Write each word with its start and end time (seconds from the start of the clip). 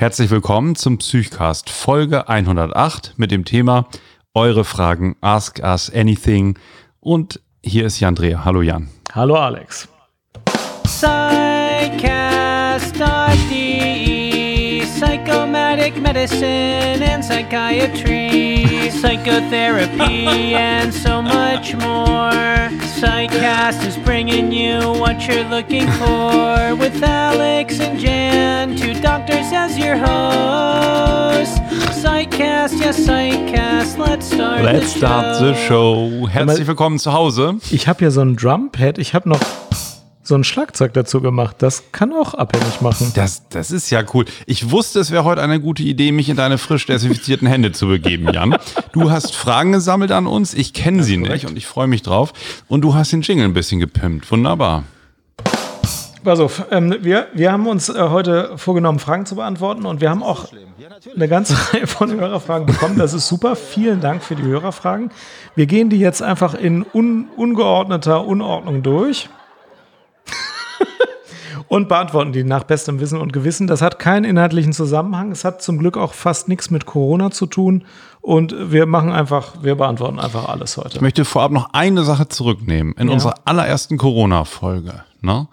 Herzlich 0.00 0.30
willkommen 0.30 0.76
zum 0.76 0.98
Psychcast 0.98 1.70
Folge 1.70 2.28
108 2.28 3.14
mit 3.16 3.32
dem 3.32 3.44
Thema 3.44 3.88
Eure 4.32 4.62
Fragen, 4.62 5.16
Ask 5.20 5.58
Us 5.58 5.92
Anything. 5.92 6.56
Und 7.00 7.40
hier 7.64 7.84
ist 7.84 7.98
Jan 7.98 8.14
Dreher. 8.14 8.44
Hallo 8.44 8.62
Jan. 8.62 8.90
Hallo 9.12 9.34
Alex. 9.34 9.88
Psychcast.de 10.84 11.98
Psychomatic 15.88 16.02
medicine 16.02 17.02
and 17.02 17.24
psychiatry 17.24 18.90
Psychotherapy 18.90 20.54
and 20.54 20.92
so 20.92 21.22
much 21.22 21.72
more 21.76 22.68
Psychcast 23.00 23.86
is 23.86 23.96
bringing 23.96 24.52
you 24.52 24.80
what 25.00 25.26
you're 25.26 25.44
looking 25.44 25.86
for 25.92 26.76
With 26.76 27.02
Alex 27.02 27.80
and 27.80 27.98
Jan, 27.98 28.76
two 28.76 29.00
doctors 29.00 29.50
as 29.50 29.78
your 29.78 29.96
hosts 29.96 31.58
Psychcast, 31.98 32.78
yes 32.78 33.00
Psychcast, 33.00 33.96
let's 33.96 34.26
start 34.26 34.64
Let's 34.64 34.92
the 34.92 34.98
start 34.98 35.40
the 35.40 35.54
show. 35.54 36.28
Herzlich 36.28 36.66
willkommen 36.66 36.98
zu 36.98 37.14
Hause. 37.14 37.54
Ich 37.70 37.88
habe 37.88 38.00
hier 38.00 38.10
so 38.10 38.20
ein 38.20 38.36
Drumpad. 38.36 38.98
Ich 38.98 39.14
habe 39.14 39.26
noch 39.26 39.40
so 40.28 40.34
ein 40.34 40.44
Schlagzeug 40.44 40.92
dazu 40.92 41.22
gemacht. 41.22 41.56
Das 41.60 41.90
kann 41.90 42.12
auch 42.12 42.34
abhängig 42.34 42.82
machen. 42.82 43.12
Das, 43.14 43.48
das 43.48 43.70
ist 43.70 43.88
ja 43.88 44.02
cool. 44.12 44.26
Ich 44.44 44.70
wusste, 44.70 45.00
es 45.00 45.10
wäre 45.10 45.24
heute 45.24 45.40
eine 45.40 45.58
gute 45.58 45.82
Idee, 45.82 46.12
mich 46.12 46.28
in 46.28 46.36
deine 46.36 46.58
frisch 46.58 46.84
desinfizierten 46.84 47.48
Hände 47.48 47.72
zu 47.72 47.88
begeben, 47.88 48.28
Jan. 48.32 48.54
Du 48.92 49.10
hast 49.10 49.34
Fragen 49.34 49.72
gesammelt 49.72 50.12
an 50.12 50.26
uns. 50.26 50.52
Ich 50.52 50.74
kenne 50.74 51.02
sie 51.02 51.16
nicht 51.16 51.46
und 51.46 51.56
ich 51.56 51.66
freue 51.66 51.86
mich 51.86 52.02
drauf. 52.02 52.34
Und 52.68 52.82
du 52.82 52.94
hast 52.94 53.10
den 53.10 53.22
Jingle 53.22 53.46
ein 53.46 53.54
bisschen 53.54 53.80
gepimpt. 53.80 54.30
Wunderbar. 54.30 54.84
Pass 56.24 56.40
auf, 56.40 56.66
ähm, 56.70 56.94
wir, 57.00 57.28
wir 57.32 57.50
haben 57.50 57.66
uns 57.66 57.88
äh, 57.88 57.94
heute 57.98 58.58
vorgenommen, 58.58 58.98
Fragen 58.98 59.24
zu 59.24 59.36
beantworten 59.36 59.86
und 59.86 60.02
wir 60.02 60.10
haben 60.10 60.22
auch 60.22 60.48
eine 61.14 61.28
ganze 61.28 61.54
Reihe 61.72 61.86
von 61.86 62.12
Hörerfragen 62.12 62.66
bekommen. 62.66 62.98
Das 62.98 63.14
ist 63.14 63.28
super. 63.28 63.56
Vielen 63.56 64.02
Dank 64.02 64.22
für 64.22 64.34
die 64.34 64.42
Hörerfragen. 64.42 65.10
Wir 65.54 65.64
gehen 65.64 65.88
die 65.88 65.98
jetzt 65.98 66.20
einfach 66.20 66.52
in 66.52 66.84
un, 66.92 67.28
ungeordneter 67.34 68.26
Unordnung 68.26 68.82
durch. 68.82 69.30
Und 71.68 71.88
beantworten 71.88 72.32
die 72.32 72.44
nach 72.44 72.64
bestem 72.64 73.00
Wissen 73.00 73.20
und 73.20 73.32
Gewissen. 73.32 73.66
Das 73.66 73.82
hat 73.82 73.98
keinen 73.98 74.24
inhaltlichen 74.24 74.72
Zusammenhang. 74.72 75.32
Es 75.32 75.44
hat 75.44 75.62
zum 75.62 75.78
Glück 75.78 75.96
auch 75.96 76.14
fast 76.14 76.48
nichts 76.48 76.70
mit 76.70 76.86
Corona 76.86 77.30
zu 77.30 77.46
tun. 77.46 77.84
Und 78.20 78.72
wir 78.72 78.86
machen 78.86 79.12
einfach, 79.12 79.62
wir 79.62 79.76
beantworten 79.76 80.18
einfach 80.18 80.48
alles 80.48 80.76
heute. 80.76 80.96
Ich 80.96 81.00
möchte 81.00 81.24
vorab 81.24 81.52
noch 81.52 81.72
eine 81.72 82.02
Sache 82.04 82.28
zurücknehmen. 82.28 82.94
In 82.98 83.08
unserer 83.08 83.34
allerersten 83.44 83.96
Corona-Folge, 83.96 85.02
ne, 85.20 85.48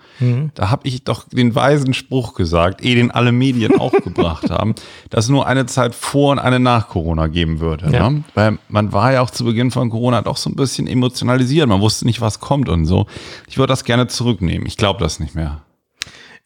da 0.55 0.71
habe 0.71 0.87
ich 0.87 1.03
doch 1.03 1.25
den 1.29 1.53
weisen 1.53 1.93
Spruch 1.93 2.33
gesagt, 2.33 2.83
eh 2.83 2.95
den 2.95 3.11
alle 3.11 3.31
Medien 3.31 3.75
auch 3.79 3.91
gebracht 3.91 4.49
haben, 4.49 4.75
dass 5.09 5.25
es 5.25 5.31
nur 5.31 5.45
eine 5.45 5.67
Zeit 5.67 5.95
vor 5.95 6.31
und 6.31 6.39
eine 6.39 6.59
nach 6.59 6.89
Corona 6.89 7.27
geben 7.27 7.59
würde. 7.59 7.89
Ja. 7.91 8.09
Ne? 8.09 8.23
Weil 8.33 8.57
man 8.67 8.91
war 8.91 9.13
ja 9.13 9.21
auch 9.21 9.29
zu 9.29 9.45
Beginn 9.45 9.71
von 9.71 9.89
Corona 9.89 10.21
doch 10.21 10.37
so 10.37 10.49
ein 10.49 10.55
bisschen 10.55 10.87
emotionalisiert. 10.87 11.69
Man 11.69 11.81
wusste 11.81 12.05
nicht, 12.05 12.19
was 12.19 12.39
kommt 12.39 12.67
und 12.67 12.85
so. 12.85 13.05
Ich 13.47 13.57
würde 13.57 13.71
das 13.71 13.83
gerne 13.85 14.07
zurücknehmen. 14.07 14.65
Ich 14.65 14.75
glaube 14.75 14.99
das 14.99 15.19
nicht 15.19 15.35
mehr. 15.35 15.61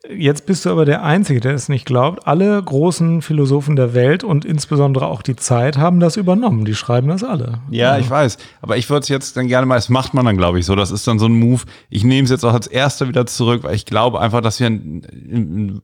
Jetzt 0.07 0.45
bist 0.45 0.65
du 0.65 0.69
aber 0.69 0.85
der 0.85 1.03
Einzige, 1.03 1.41
der 1.41 1.53
es 1.53 1.67
nicht 1.67 1.85
glaubt. 1.85 2.25
Alle 2.25 2.61
großen 2.63 3.21
Philosophen 3.21 3.75
der 3.75 3.93
Welt 3.93 4.23
und 4.23 4.45
insbesondere 4.45 5.07
auch 5.07 5.21
die 5.21 5.35
Zeit 5.35 5.77
haben 5.77 5.99
das 5.99 6.15
übernommen. 6.15 6.63
Die 6.63 6.73
schreiben 6.73 7.09
das 7.09 7.21
alle. 7.21 7.59
Ja, 7.69 7.97
ich 7.97 8.09
weiß. 8.09 8.37
Aber 8.61 8.77
ich 8.77 8.89
würde 8.89 9.01
es 9.01 9.09
jetzt 9.09 9.35
dann 9.35 9.49
gerne 9.49 9.65
mal, 9.65 9.75
das 9.75 9.89
macht 9.89 10.13
man 10.13 10.25
dann, 10.25 10.37
glaube 10.37 10.57
ich, 10.57 10.65
so. 10.65 10.75
Das 10.75 10.91
ist 10.91 11.05
dann 11.05 11.19
so 11.19 11.25
ein 11.25 11.37
Move. 11.37 11.63
Ich 11.89 12.05
nehme 12.05 12.23
es 12.23 12.31
jetzt 12.31 12.45
auch 12.45 12.53
als 12.53 12.67
erster 12.67 13.09
wieder 13.09 13.25
zurück, 13.25 13.63
weil 13.63 13.75
ich 13.75 13.85
glaube 13.85 14.21
einfach, 14.21 14.39
dass 14.39 14.61
wir 14.61 14.67
im, 14.67 15.81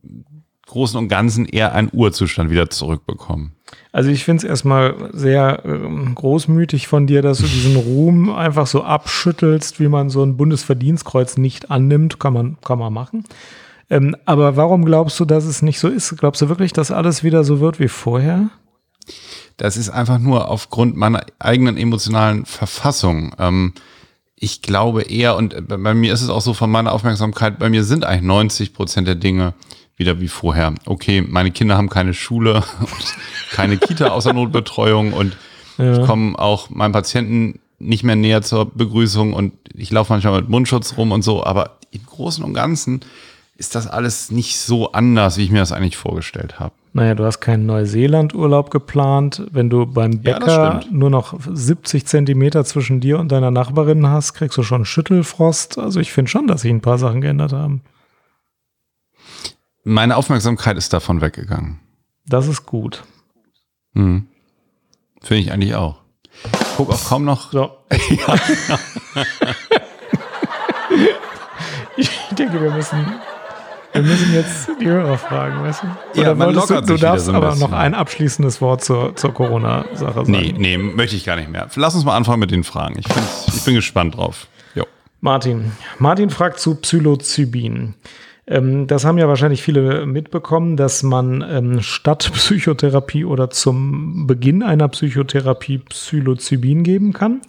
Großen 0.67 0.97
und 0.97 1.09
Ganzen 1.09 1.45
eher 1.45 1.73
einen 1.73 1.91
Urzustand 1.93 2.49
wieder 2.49 2.71
zurückbekommen. 2.71 3.51
Also 3.91 4.09
ich 4.09 4.23
finde 4.23 4.39
es 4.39 4.49
erstmal 4.49 5.11
sehr 5.13 5.61
ähm, 5.63 6.15
großmütig 6.15 6.87
von 6.87 7.05
dir, 7.05 7.21
dass 7.21 7.37
du 7.37 7.45
diesen 7.45 7.75
Ruhm 7.75 8.31
einfach 8.31 8.65
so 8.65 8.83
abschüttelst, 8.83 9.79
wie 9.79 9.87
man 9.87 10.09
so 10.09 10.23
ein 10.23 10.37
Bundesverdienstkreuz 10.37 11.37
nicht 11.37 11.69
annimmt. 11.69 12.19
Kann 12.19 12.33
man, 12.33 12.57
kann 12.61 12.79
man 12.79 12.91
machen. 12.91 13.25
Ähm, 13.89 14.15
aber 14.25 14.55
warum 14.57 14.85
glaubst 14.85 15.19
du, 15.19 15.25
dass 15.25 15.45
es 15.45 15.61
nicht 15.61 15.79
so 15.79 15.87
ist? 15.87 16.17
Glaubst 16.17 16.41
du 16.41 16.49
wirklich, 16.49 16.73
dass 16.73 16.91
alles 16.91 17.23
wieder 17.23 17.43
so 17.43 17.59
wird 17.59 17.79
wie 17.79 17.87
vorher? 17.87 18.49
Das 19.57 19.77
ist 19.77 19.89
einfach 19.89 20.19
nur 20.19 20.49
aufgrund 20.49 20.95
meiner 20.95 21.25
eigenen 21.39 21.77
emotionalen 21.77 22.45
Verfassung. 22.45 23.35
Ähm, 23.39 23.73
ich 24.35 24.61
glaube 24.61 25.03
eher, 25.03 25.37
und 25.37 25.67
bei 25.67 25.93
mir 25.93 26.13
ist 26.13 26.21
es 26.21 26.29
auch 26.29 26.41
so 26.41 26.53
von 26.53 26.69
meiner 26.69 26.91
Aufmerksamkeit, 26.91 27.57
bei 27.57 27.69
mir 27.69 27.83
sind 27.83 28.05
eigentlich 28.05 28.27
90 28.27 28.73
Prozent 28.73 29.07
der 29.07 29.15
Dinge 29.15 29.53
wieder 29.97 30.19
wie 30.19 30.27
vorher. 30.27 30.73
Okay, 30.85 31.21
meine 31.21 31.51
Kinder 31.51 31.77
haben 31.77 31.89
keine 31.89 32.13
Schule 32.13 32.55
und 32.79 33.15
keine 33.51 33.77
Kita 33.77 34.07
außer 34.09 34.33
Notbetreuung 34.33 35.13
und 35.13 35.37
ich 35.77 36.05
komme 36.05 36.39
auch 36.39 36.69
meinem 36.69 36.93
Patienten 36.93 37.59
nicht 37.79 38.03
mehr 38.03 38.15
näher 38.15 38.41
zur 38.41 38.65
Begrüßung 38.65 39.33
und 39.33 39.53
ich 39.73 39.91
laufe 39.91 40.13
manchmal 40.13 40.39
mit 40.39 40.49
Mundschutz 40.49 40.95
rum 40.97 41.11
und 41.11 41.21
so, 41.21 41.43
aber 41.43 41.77
im 41.91 42.05
Großen 42.05 42.43
und 42.43 42.53
Ganzen 42.53 43.01
ist 43.57 43.75
das 43.75 43.87
alles 43.87 44.31
nicht 44.31 44.57
so 44.59 44.91
anders, 44.91 45.37
wie 45.37 45.43
ich 45.43 45.51
mir 45.51 45.59
das 45.59 45.71
eigentlich 45.71 45.97
vorgestellt 45.97 46.59
habe. 46.59 46.73
Naja, 46.93 47.15
du 47.15 47.25
hast 47.25 47.39
keinen 47.39 47.65
Neuseeland-Urlaub 47.65 48.71
geplant. 48.71 49.45
Wenn 49.51 49.69
du 49.69 49.85
beim 49.85 50.13
Ja, 50.23 50.39
Bäcker 50.39 50.81
stimmt. 50.81 50.97
nur 50.97 51.09
noch 51.09 51.37
70 51.45 52.05
Zentimeter 52.05 52.63
zwischen 52.65 52.99
dir 53.01 53.19
und 53.19 53.31
deiner 53.31 53.51
Nachbarin 53.51 54.07
hast, 54.07 54.33
kriegst 54.33 54.57
du 54.57 54.63
schon 54.63 54.85
Schüttelfrost. 54.85 55.77
Also 55.77 55.99
ich 55.99 56.11
finde 56.11 56.31
schon, 56.31 56.47
dass 56.47 56.61
sich 56.61 56.71
ein 56.71 56.81
paar 56.81 56.97
Sachen 56.97 57.21
geändert 57.21 57.53
haben. 57.53 57.81
Meine 59.83 60.17
Aufmerksamkeit 60.17 60.77
ist 60.77 60.93
davon 60.93 61.21
weggegangen. 61.21 61.79
Das 62.27 62.47
ist 62.47 62.65
gut. 62.65 63.03
Hm. 63.93 64.27
Finde 65.21 65.43
ich 65.43 65.51
eigentlich 65.51 65.75
auch. 65.75 66.01
Guck 66.75 66.89
auch 66.91 67.03
kaum 67.05 67.23
noch. 67.23 67.51
So. 67.51 67.69
ich 71.97 72.09
denke, 72.37 72.61
wir 72.61 72.71
müssen, 72.71 73.05
wir 73.95 74.03
müssen 74.03 74.33
jetzt 74.33 74.69
die 74.81 74.87
Hörer 74.87 75.17
fragen, 75.17 75.63
weißt 75.63 75.83
du? 75.83 76.21
Ja, 76.21 76.35
man 76.35 76.49
du, 76.49 76.55
lockert 76.55 76.83
du 76.83 76.87
sich 76.87 76.97
wieder 76.97 77.11
darfst 77.11 77.27
so 77.27 77.33
aber 77.33 77.51
bisschen. 77.51 77.61
noch 77.61 77.71
ein 77.71 77.93
abschließendes 77.93 78.61
Wort 78.61 78.83
zur, 78.83 79.15
zur 79.15 79.33
Corona-Sache 79.33 80.25
sagen. 80.25 80.31
Nee, 80.31 80.53
nee, 80.57 80.77
möchte 80.77 81.15
ich 81.15 81.23
gar 81.25 81.37
nicht 81.37 81.49
mehr. 81.49 81.67
Lass 81.75 81.95
uns 81.95 82.03
mal 82.03 82.15
anfangen 82.15 82.41
mit 82.41 82.51
den 82.51 82.65
Fragen. 82.65 82.99
Ich, 82.99 83.05
ich 83.55 83.63
bin 83.63 83.75
gespannt 83.75 84.17
drauf. 84.17 84.47
Jo. 84.75 84.83
Martin. 85.21 85.71
Martin 85.97 86.29
fragt 86.29 86.59
zu 86.59 86.75
Psilocybin. 86.75 87.93
Ähm, 88.47 88.87
das 88.87 89.05
haben 89.05 89.17
ja 89.17 89.29
wahrscheinlich 89.29 89.63
viele 89.63 90.05
mitbekommen, 90.05 90.75
dass 90.75 91.01
man 91.01 91.41
ähm, 91.47 91.81
statt 91.81 92.29
Psychotherapie 92.33 93.23
oder 93.23 93.49
zum 93.49 94.27
Beginn 94.27 94.61
einer 94.61 94.89
Psychotherapie 94.89 95.77
Psilocybin 95.77 96.83
geben 96.83 97.13
kann. 97.13 97.41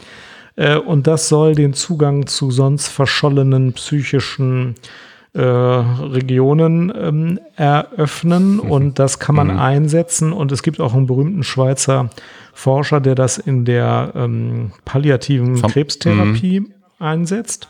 Äh, 0.54 0.76
und 0.76 1.08
das 1.08 1.28
soll 1.28 1.56
den 1.56 1.74
Zugang 1.74 2.28
zu 2.28 2.52
sonst 2.52 2.86
verschollenen 2.86 3.72
psychischen 3.72 4.70
äh, 4.70 5.15
Regionen 5.42 6.92
ähm, 6.98 7.40
eröffnen 7.56 8.58
und 8.74 8.98
das 8.98 9.18
kann 9.18 9.34
man 9.34 9.50
einsetzen 9.50 10.32
und 10.32 10.52
es 10.52 10.62
gibt 10.62 10.80
auch 10.80 10.94
einen 10.94 11.06
berühmten 11.06 11.42
Schweizer 11.42 12.10
Forscher, 12.52 13.00
der 13.00 13.14
das 13.14 13.36
in 13.38 13.64
der 13.64 14.12
ähm, 14.14 14.72
palliativen 14.84 15.56
Vom- 15.56 15.70
Krebstherapie 15.70 16.66
einsetzt. 16.98 17.68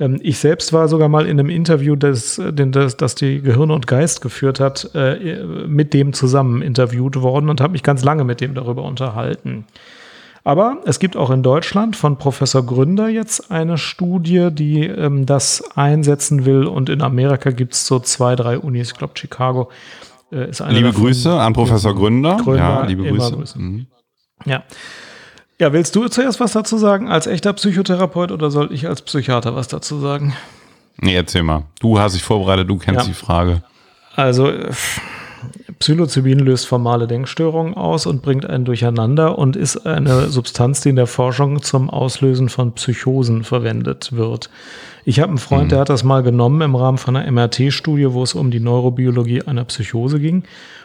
Ähm, 0.00 0.18
ich 0.22 0.38
selbst 0.38 0.72
war 0.72 0.88
sogar 0.88 1.08
mal 1.08 1.26
in 1.26 1.38
einem 1.38 1.50
Interview, 1.50 1.94
das, 1.96 2.40
den- 2.50 2.72
das, 2.72 2.96
das 2.96 3.14
die 3.14 3.40
Gehirn 3.40 3.70
und 3.70 3.86
Geist 3.86 4.20
geführt 4.20 4.58
hat, 4.58 4.90
äh, 4.94 5.44
mit 5.68 5.94
dem 5.94 6.12
zusammen 6.12 6.62
interviewt 6.62 7.20
worden 7.20 7.48
und 7.48 7.60
habe 7.60 7.72
mich 7.72 7.82
ganz 7.84 8.02
lange 8.04 8.24
mit 8.24 8.40
dem 8.40 8.54
darüber 8.54 8.82
unterhalten. 8.82 9.64
Aber 10.44 10.78
es 10.84 10.98
gibt 10.98 11.16
auch 11.16 11.30
in 11.30 11.42
Deutschland 11.42 11.96
von 11.96 12.16
Professor 12.16 12.64
Gründer 12.64 13.08
jetzt 13.08 13.50
eine 13.50 13.76
Studie, 13.78 14.48
die 14.50 14.84
ähm, 14.86 15.26
das 15.26 15.76
einsetzen 15.76 16.44
will. 16.44 16.64
Und 16.64 16.88
in 16.88 17.02
Amerika 17.02 17.50
gibt 17.50 17.74
es 17.74 17.86
so 17.86 17.98
zwei, 17.98 18.36
drei 18.36 18.58
Unis, 18.58 18.92
ich 18.92 18.96
glaube 18.98 19.14
Chicago 19.18 19.70
äh, 20.32 20.48
ist 20.50 20.60
eine 20.60 20.74
Liebe 20.74 20.88
davon. 20.88 21.02
Grüße 21.04 21.32
an 21.40 21.52
Professor 21.52 21.94
Gründer. 21.94 22.36
Gründer, 22.42 22.62
ja, 22.62 22.84
liebe 22.86 23.04
Grüße. 23.04 23.32
Grüße. 23.32 23.58
Mhm. 23.58 23.86
Ja. 24.44 24.62
Ja, 25.60 25.72
willst 25.72 25.96
du 25.96 26.06
zuerst 26.08 26.38
was 26.38 26.52
dazu 26.52 26.78
sagen 26.78 27.08
als 27.08 27.26
echter 27.26 27.52
Psychotherapeut 27.52 28.30
oder 28.30 28.50
soll 28.50 28.72
ich 28.72 28.86
als 28.86 29.02
Psychiater 29.02 29.56
was 29.56 29.66
dazu 29.66 29.98
sagen? 29.98 30.34
Nee, 31.00 31.14
erzähl 31.14 31.42
mal. 31.42 31.64
Du 31.80 31.98
hast 31.98 32.14
dich 32.14 32.22
vorbereitet, 32.22 32.68
du 32.70 32.78
kennst 32.78 33.00
Ja. 33.00 33.06
die 33.06 33.14
Frage. 33.14 33.62
Also 34.14 34.48
äh, 34.48 34.70
Psilocybin 35.78 36.40
löst 36.40 36.66
formale 36.66 37.06
Denkstörungen 37.06 37.74
aus 37.74 38.06
und 38.06 38.22
bringt 38.22 38.44
einen 38.44 38.64
durcheinander 38.64 39.38
und 39.38 39.54
ist 39.54 39.86
eine 39.86 40.28
Substanz, 40.28 40.80
die 40.80 40.88
in 40.88 40.96
der 40.96 41.06
Forschung 41.06 41.62
zum 41.62 41.88
Auslösen 41.88 42.48
von 42.48 42.72
Psychosen 42.72 43.44
verwendet 43.44 44.12
wird. 44.12 44.50
Ich 45.04 45.20
habe 45.20 45.30
einen 45.30 45.38
Freund, 45.38 45.72
der 45.72 45.80
hat 45.80 45.88
das 45.88 46.04
mal 46.04 46.22
genommen 46.22 46.60
im 46.62 46.74
Rahmen 46.74 46.98
von 46.98 47.16
einer 47.16 47.30
MRT-Studie, 47.30 48.12
wo 48.12 48.22
es 48.22 48.34
um 48.34 48.50
die 48.50 48.60
Neurobiologie 48.60 49.42
einer 49.42 49.64
Psychose 49.64 50.18
ging. 50.18 50.42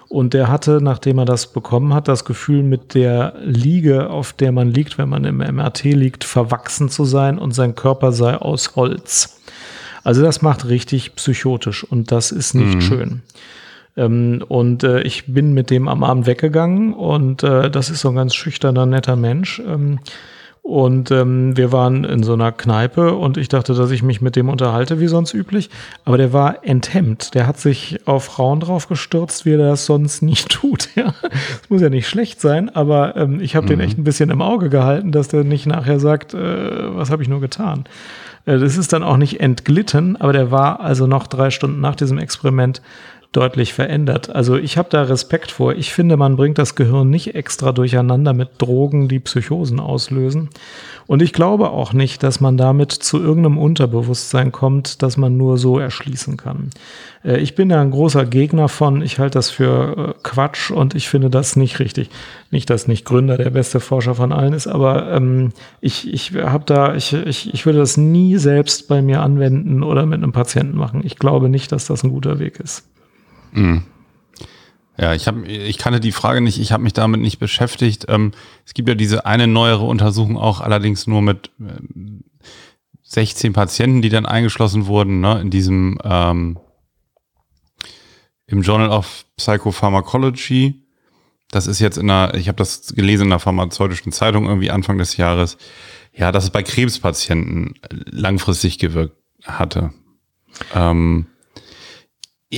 Und 0.10 0.34
der 0.34 0.48
hatte, 0.48 0.80
nachdem 0.81 1.18
er 1.18 1.25
das 1.25 1.51
bekommen 1.51 1.94
hat, 1.94 2.07
das 2.07 2.24
Gefühl, 2.24 2.62
mit 2.62 2.94
der 2.94 3.34
Liege, 3.44 4.12
auf 4.12 4.31
der 4.31 4.51
man 4.51 4.69
liegt, 4.69 4.98
wenn 5.00 5.10
man 5.10 5.25
im 5.25 5.38
MRT 5.38 5.86
liegt, 5.86 6.24
verwachsen 6.24 6.90
zu 6.90 7.04
sein 7.04 7.40
und 7.40 7.54
sein 7.54 7.74
Körper 7.74 8.12
sei 8.12 8.36
aus 8.36 8.75
Holz. 8.75 9.42
Also 10.04 10.22
das 10.22 10.42
macht 10.42 10.68
richtig 10.68 11.16
psychotisch 11.16 11.84
und 11.84 12.12
das 12.12 12.31
ist 12.31 12.54
nicht 12.54 12.84
schön. 12.84 13.24
Ähm, 13.95 14.44
und 14.48 14.84
äh, 14.84 15.01
ich 15.01 15.25
bin 15.28 15.54
mit 15.54 15.69
dem 15.69 15.88
am 15.88 16.04
Abend 16.04 16.25
weggegangen 16.25 16.94
und 16.94 17.44
äh, 17.44 17.69
das 17.69 17.90
ist 17.90 18.01
so 18.01 18.10
ein 18.10 18.16
ganz 18.16 18.36
schüchterner, 18.36 18.86
netter 18.86 19.16
Mensch. 19.16 19.62
Ähm, 19.66 20.00
und 20.63 21.12
ähm, 21.12 21.57
wir 21.57 21.74
waren 21.74 22.06
in 22.06 22.24
so 22.24 22.34
einer 22.34 22.54
Kneipe 22.54 23.16
und 23.16 23.36
ich 23.36 23.50
dachte, 23.50 23.74
dass 23.74 23.92
ich 23.92 24.01
mich 24.01 24.22
mit 24.22 24.38
dem 24.38 24.48
unterhalte, 24.48 25.01
wie 25.01 25.07
sonst 25.07 25.34
üblich. 25.34 25.69
Aber 26.06 26.18
der 26.18 26.31
war 26.31 26.66
enthemmt. 26.66 27.36
Der 27.36 27.48
hat 27.48 27.60
sich 27.60 28.00
auf 28.07 28.24
Frauen 28.24 28.62
drauf 28.62 28.88
gestürzt, 28.88 29.45
wie 29.45 29.51
er 29.51 29.57
das 29.57 29.86
sonst 29.86 30.22
nicht 30.22 30.50
tut. 30.50 30.88
Ja, 30.95 31.13
das 31.22 31.69
muss 31.69 31.81
ja 31.81 31.90
nicht 31.90 32.07
schlecht 32.07 32.40
sein, 32.40 32.74
aber 32.74 33.18
ähm, 33.18 33.42
ich 33.42 33.57
habe 33.57 33.66
mhm. 33.66 33.69
den 33.72 33.80
echt 33.81 33.98
ein 33.98 34.06
bisschen 34.06 34.30
im 34.30 34.42
Auge 34.42 34.69
gehalten, 34.69 35.12
dass 35.12 35.28
der 35.28 35.44
nicht 35.44 35.66
nachher 35.66 36.00
sagt, 36.00 36.34
äh, 36.34 36.95
was 36.95 37.12
habe 37.12 37.22
ich 37.22 37.28
nur 37.28 37.42
getan. 37.42 37.84
Äh, 38.45 38.57
das 38.57 38.78
ist 38.78 38.94
dann 38.94 39.04
auch 39.04 39.18
nicht 39.18 39.42
entglitten, 39.42 40.16
aber 40.16 40.31
der 40.31 40.50
war 40.50 40.80
also 40.80 41.07
noch 41.07 41.28
drei 41.28 41.50
Stunden 41.50 41.81
nach 41.81 41.95
diesem 41.95 42.18
Experiment 42.18 42.81
deutlich 43.33 43.74
verändert. 43.74 44.33
Also 44.33 44.56
ich 44.56 44.77
habe 44.77 44.89
da 44.89 45.03
Respekt 45.03 45.51
vor. 45.51 45.74
Ich 45.74 45.91
finde, 45.91 46.18
man 46.18 46.35
bringt 46.35 46.57
das 46.57 46.75
Gehirn 46.75 47.09
nicht 47.09 47.35
extra 47.35 47.71
durcheinander 47.71 48.33
mit 48.33 48.50
Drogen, 48.59 49.07
die 49.09 49.19
Psychosen 49.19 49.80
auslösen. 49.80 50.50
Und 51.07 51.21
ich 51.21 51.33
glaube 51.33 51.71
auch 51.71 51.94
nicht, 51.94 52.24
dass 52.24 52.39
man 52.39 52.57
damit 52.57 52.91
zu 52.91 53.19
irgendeinem 53.19 53.57
Unterbewusstsein 53.57 54.51
kommt, 54.51 55.01
das 55.01 55.18
man 55.18 55.35
nur 55.35 55.57
so 55.57 55.80
erschließen 55.80 56.38
kann. 56.38 56.69
Äh, 57.24 57.39
ich 57.39 57.56
bin 57.56 57.69
da 57.69 57.81
ein 57.81 57.91
großer 57.91 58.25
Gegner 58.25 58.69
von. 58.69 59.01
Ich 59.01 59.19
halte 59.19 59.38
das 59.39 59.50
für 59.50 60.15
äh, 60.15 60.19
Quatsch 60.24 60.71
und 60.71 60.95
ich 60.95 61.09
finde 61.09 61.30
das 61.30 61.56
nicht 61.56 61.80
richtig. 61.80 62.09
Nicht, 62.51 62.69
dass 62.69 62.88
nicht 62.88 63.03
Gründer 63.03 63.38
der 63.38 63.50
beste 63.50 63.80
Forscher 63.80 64.15
von 64.15 64.31
allen 64.31 64.53
ist, 64.53 64.68
aber 64.68 65.12
ähm, 65.12 65.51
ich, 65.81 66.12
ich 66.13 66.33
habe 66.35 66.63
da, 66.65 66.95
ich, 66.95 67.13
ich, 67.13 67.53
ich 67.53 67.65
würde 67.65 67.80
das 67.80 67.97
nie 67.97 68.38
selbst 68.38 68.88
bei 68.88 69.01
mir 69.01 69.21
anwenden 69.21 69.83
oder 69.83 70.06
mit 70.06 70.21
einem 70.21 70.31
Patienten 70.33 70.77
machen. 70.77 71.01
Ich 71.03 71.18
glaube 71.18 71.50
nicht, 71.50 71.71
dass 71.71 71.88
das 71.88 72.03
ein 72.03 72.12
guter 72.12 72.39
Weg 72.39 72.59
ist. 72.59 72.85
Mhm. 73.54 73.84
Ja, 74.98 75.14
ich 75.16 75.28
habe, 75.28 75.48
ich 75.48 75.80
kannte 75.80 76.00
die 76.00 76.12
Frage 76.12 76.42
nicht, 76.42 76.60
ich 76.60 76.72
habe 76.72 76.84
mich 76.84 76.94
damit 76.94 77.20
nicht 77.20 77.40
beschäftigt. 77.40 78.06
Ähm, 78.10 78.32
es 78.66 78.74
gibt 78.76 78.90
ja 78.90 78.96
diese 78.96 79.26
eine 79.26 79.48
neuere 79.48 79.86
Untersuchung 79.86 80.38
auch, 80.38 80.62
allerdings 80.62 81.08
nur 81.08 81.22
mit 81.22 81.50
äh, 81.60 81.82
16 83.02 83.54
Patienten, 83.54 84.02
die 84.02 84.10
dann 84.10 84.26
eingeschlossen 84.26 84.86
wurden, 84.86 85.20
ne, 85.20 85.42
in 85.42 85.50
diesem 85.50 85.98
ähm, 86.04 86.60
im 88.46 88.62
Journal 88.62 88.90
of 88.90 89.26
Psychopharmacology. 89.38 90.84
Das 91.50 91.66
ist 91.66 91.80
jetzt 91.80 91.98
in 91.98 92.10
einer, 92.10 92.36
ich 92.36 92.48
habe 92.48 92.58
das 92.58 92.94
gelesen 92.96 93.28
in 93.28 93.32
einer 93.32 93.40
pharmazeutischen 93.40 94.12
Zeitung 94.12 94.46
irgendwie 94.46 94.72
Anfang 94.72 94.98
des 94.98 95.18
Jahres. 95.18 95.58
Ja, 96.16 96.32
dass 96.32 96.44
es 96.44 96.50
bei 96.52 96.62
Krebspatienten 96.62 97.74
langfristig 97.90 98.78
gewirkt 98.78 99.16
hatte. 99.44 99.92
Ähm, 100.76 101.26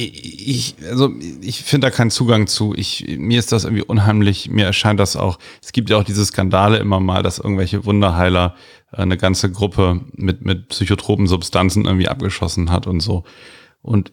ich, 0.03 0.75
also 0.89 1.09
ich 1.41 1.63
finde 1.63 1.87
da 1.87 1.91
keinen 1.91 2.11
Zugang 2.11 2.47
zu. 2.47 2.73
Ich, 2.75 3.05
mir 3.17 3.39
ist 3.39 3.51
das 3.51 3.63
irgendwie 3.63 3.83
unheimlich, 3.83 4.49
mir 4.49 4.65
erscheint 4.65 4.99
das 4.99 5.15
auch, 5.15 5.39
es 5.61 5.71
gibt 5.71 5.89
ja 5.89 5.97
auch 5.97 6.03
diese 6.03 6.25
Skandale 6.25 6.77
immer 6.77 6.99
mal, 6.99 7.23
dass 7.23 7.39
irgendwelche 7.39 7.85
Wunderheiler 7.85 8.55
äh, 8.91 8.97
eine 8.97 9.17
ganze 9.17 9.51
Gruppe 9.51 10.01
mit, 10.13 10.43
mit 10.43 10.67
psychotropen 10.69 11.27
Substanzen 11.27 11.85
irgendwie 11.85 12.09
abgeschossen 12.09 12.71
hat 12.71 12.87
und 12.87 12.99
so. 12.99 13.23
Und 13.81 14.11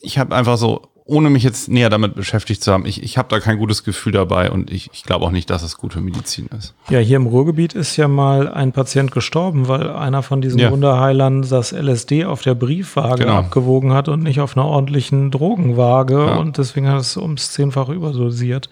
ich 0.00 0.18
habe 0.18 0.36
einfach 0.36 0.58
so, 0.58 0.82
ohne 1.08 1.30
mich 1.30 1.42
jetzt 1.42 1.70
näher 1.70 1.88
damit 1.88 2.14
beschäftigt 2.14 2.62
zu 2.62 2.70
haben, 2.70 2.84
ich, 2.84 3.02
ich 3.02 3.16
habe 3.16 3.28
da 3.30 3.40
kein 3.40 3.56
gutes 3.56 3.82
Gefühl 3.82 4.12
dabei 4.12 4.50
und 4.50 4.70
ich, 4.70 4.90
ich 4.92 5.04
glaube 5.04 5.24
auch 5.24 5.30
nicht, 5.30 5.48
dass 5.48 5.62
es 5.62 5.78
gute 5.78 6.02
Medizin 6.02 6.50
ist. 6.56 6.74
Ja, 6.90 6.98
hier 6.98 7.16
im 7.16 7.26
Ruhrgebiet 7.26 7.72
ist 7.72 7.96
ja 7.96 8.08
mal 8.08 8.46
ein 8.46 8.72
Patient 8.72 9.10
gestorben, 9.10 9.68
weil 9.68 9.88
einer 9.88 10.22
von 10.22 10.42
diesen 10.42 10.58
ja. 10.58 10.70
Wunderheilern 10.70 11.40
das 11.48 11.72
LSD 11.72 12.26
auf 12.26 12.42
der 12.42 12.54
Briefwaage 12.54 13.22
genau. 13.22 13.38
abgewogen 13.38 13.94
hat 13.94 14.08
und 14.08 14.22
nicht 14.22 14.40
auf 14.40 14.54
einer 14.54 14.66
ordentlichen 14.66 15.30
Drogenwaage 15.30 16.26
ja. 16.26 16.36
und 16.36 16.58
deswegen 16.58 16.88
hat 16.88 17.00
es 17.00 17.16
ums 17.16 17.52
Zehnfache 17.52 17.94
überdosiert 17.94 18.68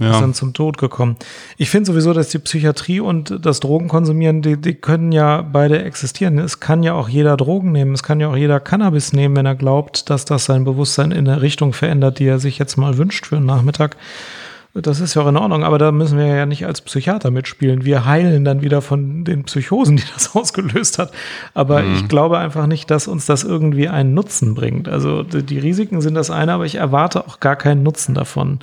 ja. 0.00 0.12
ist 0.12 0.20
dann 0.20 0.34
zum 0.34 0.54
Tod 0.54 0.78
gekommen. 0.78 1.16
Ich 1.56 1.70
finde 1.70 1.86
sowieso, 1.86 2.12
dass 2.12 2.28
die 2.28 2.38
Psychiatrie 2.38 3.00
und 3.00 3.44
das 3.44 3.60
Drogenkonsumieren, 3.60 4.42
die, 4.42 4.56
die 4.56 4.74
können 4.74 5.12
ja 5.12 5.42
beide 5.42 5.82
existieren. 5.82 6.38
Es 6.38 6.60
kann 6.60 6.82
ja 6.82 6.94
auch 6.94 7.08
jeder 7.08 7.36
Drogen 7.36 7.72
nehmen, 7.72 7.94
es 7.94 8.02
kann 8.02 8.20
ja 8.20 8.28
auch 8.28 8.36
jeder 8.36 8.60
Cannabis 8.60 9.12
nehmen, 9.12 9.36
wenn 9.36 9.46
er 9.46 9.54
glaubt, 9.54 10.10
dass 10.10 10.24
das 10.24 10.44
sein 10.44 10.64
Bewusstsein 10.64 11.12
in 11.12 11.28
eine 11.28 11.42
Richtung 11.42 11.72
verändert, 11.72 12.18
die 12.18 12.26
er 12.26 12.38
sich 12.38 12.58
jetzt 12.58 12.76
mal 12.76 12.98
wünscht 12.98 13.26
für 13.26 13.36
einen 13.36 13.46
Nachmittag. 13.46 13.96
Das 14.74 15.00
ist 15.00 15.14
ja 15.14 15.22
auch 15.22 15.28
in 15.28 15.36
Ordnung, 15.36 15.64
aber 15.64 15.78
da 15.78 15.90
müssen 15.92 16.18
wir 16.18 16.26
ja 16.26 16.46
nicht 16.46 16.66
als 16.66 16.82
Psychiater 16.82 17.30
mitspielen. 17.30 17.84
Wir 17.84 18.04
heilen 18.04 18.44
dann 18.44 18.62
wieder 18.62 18.82
von 18.82 19.24
den 19.24 19.44
Psychosen, 19.44 19.96
die 19.96 20.04
das 20.14 20.34
ausgelöst 20.36 20.98
hat. 20.98 21.10
Aber 21.54 21.82
mhm. 21.82 21.94
ich 21.96 22.08
glaube 22.08 22.38
einfach 22.38 22.66
nicht, 22.66 22.90
dass 22.90 23.08
uns 23.08 23.26
das 23.26 23.44
irgendwie 23.44 23.88
einen 23.88 24.14
Nutzen 24.14 24.54
bringt. 24.54 24.88
Also 24.88 25.22
die 25.22 25.58
Risiken 25.58 26.00
sind 26.00 26.14
das 26.14 26.30
eine, 26.30 26.52
aber 26.52 26.66
ich 26.66 26.76
erwarte 26.76 27.26
auch 27.26 27.40
gar 27.40 27.56
keinen 27.56 27.82
Nutzen 27.82 28.14
davon. 28.14 28.60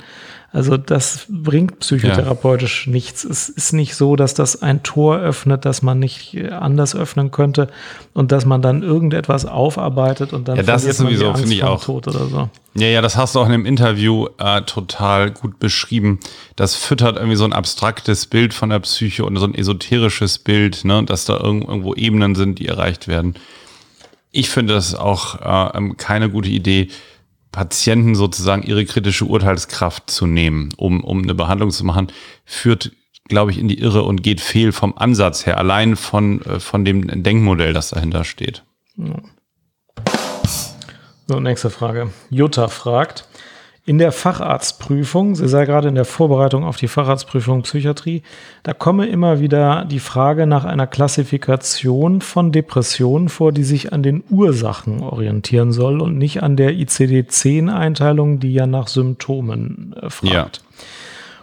Also 0.56 0.78
das 0.78 1.26
bringt 1.28 1.80
psychotherapeutisch 1.80 2.86
ja. 2.86 2.92
nichts. 2.94 3.24
Es 3.24 3.50
ist 3.50 3.74
nicht 3.74 3.94
so, 3.94 4.16
dass 4.16 4.32
das 4.32 4.62
ein 4.62 4.82
Tor 4.82 5.18
öffnet, 5.18 5.66
das 5.66 5.82
man 5.82 5.98
nicht 5.98 6.34
anders 6.50 6.96
öffnen 6.96 7.30
könnte 7.30 7.68
und 8.14 8.32
dass 8.32 8.46
man 8.46 8.62
dann 8.62 8.82
irgendetwas 8.82 9.44
aufarbeitet 9.44 10.32
und 10.32 10.48
dann 10.48 10.56
ja, 10.56 10.62
das 10.62 10.84
ist 10.84 10.96
sowieso 10.96 11.34
finde 11.34 11.52
ich 11.52 11.62
auch 11.62 11.84
Tod 11.84 12.08
oder 12.08 12.24
so. 12.28 12.48
Ja, 12.72 12.86
ja, 12.86 13.02
das 13.02 13.18
hast 13.18 13.34
du 13.34 13.40
auch 13.40 13.44
in 13.44 13.52
dem 13.52 13.66
Interview 13.66 14.28
äh, 14.38 14.62
total 14.62 15.30
gut 15.30 15.58
beschrieben. 15.58 16.20
Das 16.56 16.74
füttert 16.74 17.16
irgendwie 17.16 17.36
so 17.36 17.44
ein 17.44 17.52
abstraktes 17.52 18.24
Bild 18.24 18.54
von 18.54 18.70
der 18.70 18.80
Psyche 18.80 19.26
und 19.26 19.36
so 19.36 19.44
ein 19.44 19.54
esoterisches 19.54 20.38
Bild, 20.38 20.86
ne, 20.86 21.04
dass 21.04 21.26
da 21.26 21.38
irgendwo 21.38 21.94
Ebenen 21.94 22.34
sind, 22.34 22.60
die 22.60 22.66
erreicht 22.66 23.08
werden. 23.08 23.34
Ich 24.32 24.48
finde 24.48 24.72
das 24.72 24.94
auch 24.94 25.34
äh, 25.42 25.76
ähm, 25.76 25.98
keine 25.98 26.30
gute 26.30 26.48
Idee 26.48 26.88
Patienten 27.56 28.14
sozusagen 28.14 28.62
ihre 28.64 28.84
kritische 28.84 29.24
Urteilskraft 29.24 30.10
zu 30.10 30.26
nehmen, 30.26 30.74
um, 30.76 31.02
um 31.02 31.22
eine 31.22 31.34
Behandlung 31.34 31.70
zu 31.70 31.86
machen, 31.86 32.08
führt, 32.44 32.92
glaube 33.28 33.50
ich, 33.50 33.56
in 33.56 33.66
die 33.66 33.78
Irre 33.78 34.02
und 34.02 34.22
geht 34.22 34.42
fehl 34.42 34.72
vom 34.72 34.92
Ansatz 34.98 35.46
her, 35.46 35.56
allein 35.56 35.96
von, 35.96 36.42
äh, 36.42 36.60
von 36.60 36.84
dem 36.84 37.22
Denkmodell, 37.22 37.72
das 37.72 37.88
dahinter 37.88 38.24
steht. 38.24 38.62
So, 41.26 41.40
nächste 41.40 41.70
Frage. 41.70 42.12
Jutta 42.28 42.68
fragt, 42.68 43.26
in 43.86 43.98
der 43.98 44.10
Facharztprüfung, 44.10 45.36
sie 45.36 45.46
sei 45.46 45.64
gerade 45.64 45.88
in 45.88 45.94
der 45.94 46.04
Vorbereitung 46.04 46.64
auf 46.64 46.76
die 46.76 46.88
Facharztprüfung 46.88 47.62
Psychiatrie, 47.62 48.24
da 48.64 48.74
komme 48.74 49.06
immer 49.06 49.38
wieder 49.38 49.84
die 49.84 50.00
Frage 50.00 50.48
nach 50.48 50.64
einer 50.64 50.88
Klassifikation 50.88 52.20
von 52.20 52.50
Depressionen 52.50 53.28
vor, 53.28 53.52
die 53.52 53.62
sich 53.62 53.92
an 53.92 54.02
den 54.02 54.24
Ursachen 54.28 55.04
orientieren 55.04 55.70
soll 55.70 56.02
und 56.02 56.18
nicht 56.18 56.42
an 56.42 56.56
der 56.56 56.72
ICD-10-Einteilung, 56.72 58.40
die 58.40 58.52
ja 58.52 58.66
nach 58.66 58.88
Symptomen 58.88 59.94
äh, 60.02 60.10
fragt. 60.10 60.32
Ja. 60.32 60.50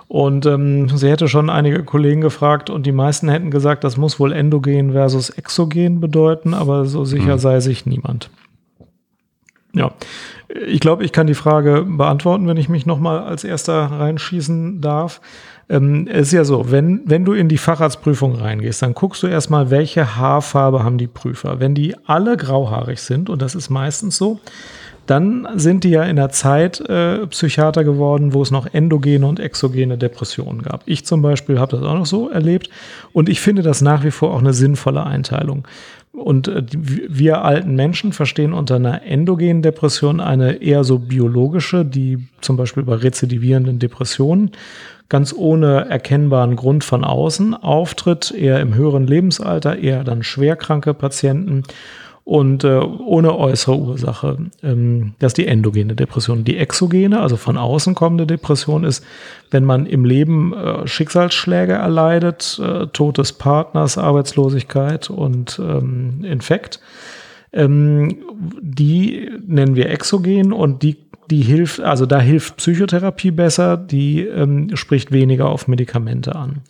Und 0.10 0.46
ähm, 0.46 0.89
sie 0.89 1.10
hätte 1.10 1.29
schon 1.29 1.50
einige 1.50 1.84
Kollegen 1.84 2.20
gefragt 2.20 2.70
und 2.70 2.86
die 2.86 2.91
meisten 2.91 3.29
hätten 3.29 3.51
gesagt, 3.51 3.86
das 3.86 3.96
muss 3.96 4.20
wohl 4.20 4.34
endogen 4.34 4.91
versus 4.91 5.29
exogen 5.29 6.01
bedeuten, 6.01 6.53
aber 6.53 6.86
so 6.86 7.06
sicher 7.06 7.36
mhm. 7.36 7.39
sei 7.39 7.62
sich 7.62 7.86
niemand. 7.86 8.29
Ja, 9.75 9.92
ich 10.68 10.80
glaube, 10.80 11.03
ich 11.03 11.12
kann 11.12 11.25
die 11.25 11.34
Frage 11.34 11.84
beantworten, 11.88 12.48
wenn 12.48 12.58
ich 12.58 12.70
mich 12.70 12.86
nochmal 12.86 13.20
als 13.20 13.44
erster 13.44 13.86
reinschießen 13.86 14.82
darf. 14.82 15.20
Ähm, 15.68 16.08
es 16.08 16.27
ist 16.27 16.34
ja 16.34 16.44
so, 16.44 16.70
wenn, 16.72 17.01
wenn 17.06 17.25
du 17.25 17.34
in 17.34 17.50
die 17.50 17.58
Facharztprüfung 17.58 18.36
reingehst, 18.36 18.82
dann 18.84 18.94
guckst 18.94 19.24
du 19.24 19.27
erstmal, 19.27 19.72
welche 19.72 20.15
Haarfarbe 20.15 20.84
haben 20.84 21.00
die 21.00 21.08
Prüfer. 21.08 21.60
Wenn 21.60 21.74
die 21.74 21.96
alle 22.06 22.38
grauhaarig 22.38 23.01
sind, 23.01 23.30
und 23.30 23.42
das 23.42 23.56
ist 23.56 23.70
meistens 23.70 24.18
so, 24.18 24.39
dann 25.06 25.48
sind 25.56 25.84
die 25.84 25.89
ja 25.89 26.03
in 26.03 26.15
der 26.15 26.30
Zeit 26.30 26.80
äh, 26.82 27.25
Psychiater 27.27 27.84
geworden, 27.84 28.34
wo 28.34 28.42
es 28.42 28.51
noch 28.51 28.74
endogene 28.74 29.25
und 29.25 29.39
exogene 29.39 29.98
Depressionen 29.98 30.62
gab. 30.62 30.84
Ich 30.86 31.06
zum 31.06 31.22
Beispiel 31.22 31.60
habe 31.60 31.75
das 31.75 31.86
auch 31.86 31.96
noch 31.96 32.06
so 32.06 32.30
erlebt 32.30 32.70
und 33.12 33.27
ich 33.27 33.42
finde 33.42 33.63
das 33.63 33.82
nach 33.82 34.03
wie 34.03 34.12
vor 34.12 34.34
auch 34.34 34.39
eine 34.39 34.53
sinnvolle 34.53 35.03
Einteilung. 35.03 35.68
Und 36.13 36.48
äh, 36.48 36.63
wir 36.72 37.43
alten 37.43 37.75
Menschen 37.75 38.13
verstehen 38.13 38.53
unter 38.53 38.75
einer 38.75 39.01
endogenen 39.03 39.63
Depression 39.63 40.20
eine 40.20 40.62
eher 40.62 40.84
so 40.84 41.00
biologische, 41.00 41.84
die 41.84 42.20
zum 42.39 42.55
Beispiel 42.55 42.84
bei 42.84 42.96
rezidivierenden 42.96 43.79
Depressionen 43.79 44.51
ganz 45.10 45.34
ohne 45.34 45.89
erkennbaren 45.89 46.55
Grund 46.55 46.84
von 46.84 47.03
außen 47.03 47.53
auftritt, 47.53 48.32
eher 48.32 48.62
im 48.62 48.74
höheren 48.74 49.05
Lebensalter, 49.05 49.77
eher 49.77 50.03
dann 50.03 50.24
schwerkranke 50.24 50.93
Patienten 50.93 51.63
und 52.25 52.63
äh, 52.63 52.80
ohne 52.80 53.38
äußere 53.38 53.77
Ursache. 53.77 54.38
Ähm, 54.63 55.13
das 55.20 55.32
ist 55.32 55.38
die 55.38 55.48
endogene 55.48 55.96
Depression. 55.96 56.46
Die 56.46 56.58
exogene, 56.58 57.20
also 57.20 57.36
von 57.36 57.58
außen 57.58 57.96
kommende 57.96 58.25
Depression 58.25 58.84
ist, 58.86 59.03
wenn 59.51 59.65
man 59.65 59.86
im 59.86 60.06
Leben 60.06 60.53
äh, 60.53 60.88
Schicksalsschläge 60.88 61.74
erleidet, 61.74 62.60
äh, 62.63 62.88
Tod 62.88 63.18
des 63.18 63.34
Partners, 63.34 63.98
Arbeitslosigkeit 63.98 65.10
und 65.10 65.60
ähm, 65.60 66.24
Infekt. 66.24 66.80
Ähm, 67.51 68.18
die 68.62 69.30
nennen 69.46 69.75
wir 69.75 69.89
exogen 69.89 70.53
und 70.53 70.82
die 70.82 70.98
die 71.30 71.42
hilft, 71.42 71.80
also 71.80 72.06
da 72.06 72.20
hilft 72.20 72.58
Psychotherapie 72.58 73.32
besser, 73.32 73.77
die 73.77 74.22
ähm, 74.22 74.75
spricht 74.75 75.12
weniger 75.12 75.48
auf 75.48 75.68
Medikamente 75.68 76.36
an. 76.36 76.62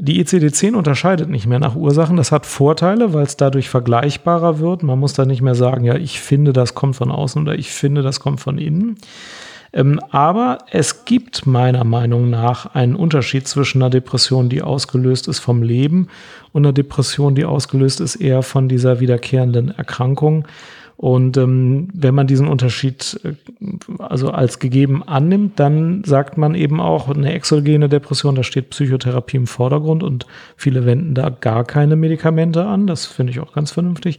Die 0.00 0.24
ICD-10 0.24 0.74
unterscheidet 0.74 1.28
nicht 1.28 1.46
mehr 1.46 1.58
nach 1.58 1.74
Ursachen. 1.74 2.16
Das 2.16 2.30
hat 2.30 2.46
Vorteile, 2.46 3.14
weil 3.14 3.24
es 3.24 3.36
dadurch 3.36 3.68
vergleichbarer 3.68 4.60
wird. 4.60 4.84
Man 4.84 4.98
muss 4.98 5.12
da 5.12 5.24
nicht 5.24 5.42
mehr 5.42 5.56
sagen, 5.56 5.84
ja, 5.84 5.96
ich 5.96 6.20
finde, 6.20 6.52
das 6.52 6.74
kommt 6.74 6.94
von 6.94 7.10
außen 7.10 7.42
oder 7.42 7.58
ich 7.58 7.72
finde, 7.72 8.02
das 8.02 8.20
kommt 8.20 8.40
von 8.40 8.58
innen. 8.58 8.96
Ähm, 9.72 10.00
aber 10.10 10.58
es 10.70 11.04
gibt 11.04 11.46
meiner 11.46 11.84
Meinung 11.84 12.30
nach 12.30 12.74
einen 12.74 12.94
Unterschied 12.94 13.48
zwischen 13.48 13.82
einer 13.82 13.90
Depression, 13.90 14.48
die 14.48 14.62
ausgelöst 14.62 15.28
ist 15.28 15.40
vom 15.40 15.62
Leben 15.62 16.08
und 16.52 16.64
einer 16.64 16.72
Depression, 16.72 17.34
die 17.34 17.44
ausgelöst 17.44 18.00
ist 18.00 18.16
eher 18.16 18.42
von 18.42 18.68
dieser 18.68 19.00
wiederkehrenden 19.00 19.70
Erkrankung. 19.70 20.46
Und 20.98 21.36
ähm, 21.36 21.90
wenn 21.94 22.12
man 22.12 22.26
diesen 22.26 22.48
Unterschied 22.48 23.20
äh, 23.22 23.34
also 24.00 24.32
als 24.32 24.58
gegeben 24.58 25.04
annimmt, 25.06 25.60
dann 25.60 26.02
sagt 26.02 26.36
man 26.36 26.56
eben 26.56 26.80
auch, 26.80 27.08
eine 27.08 27.32
exogene 27.34 27.88
Depression, 27.88 28.34
da 28.34 28.42
steht 28.42 28.70
Psychotherapie 28.70 29.36
im 29.36 29.46
Vordergrund 29.46 30.02
und 30.02 30.26
viele 30.56 30.86
wenden 30.86 31.14
da 31.14 31.28
gar 31.30 31.64
keine 31.64 31.94
Medikamente 31.94 32.66
an. 32.66 32.88
Das 32.88 33.06
finde 33.06 33.30
ich 33.30 33.38
auch 33.38 33.52
ganz 33.52 33.70
vernünftig. 33.70 34.18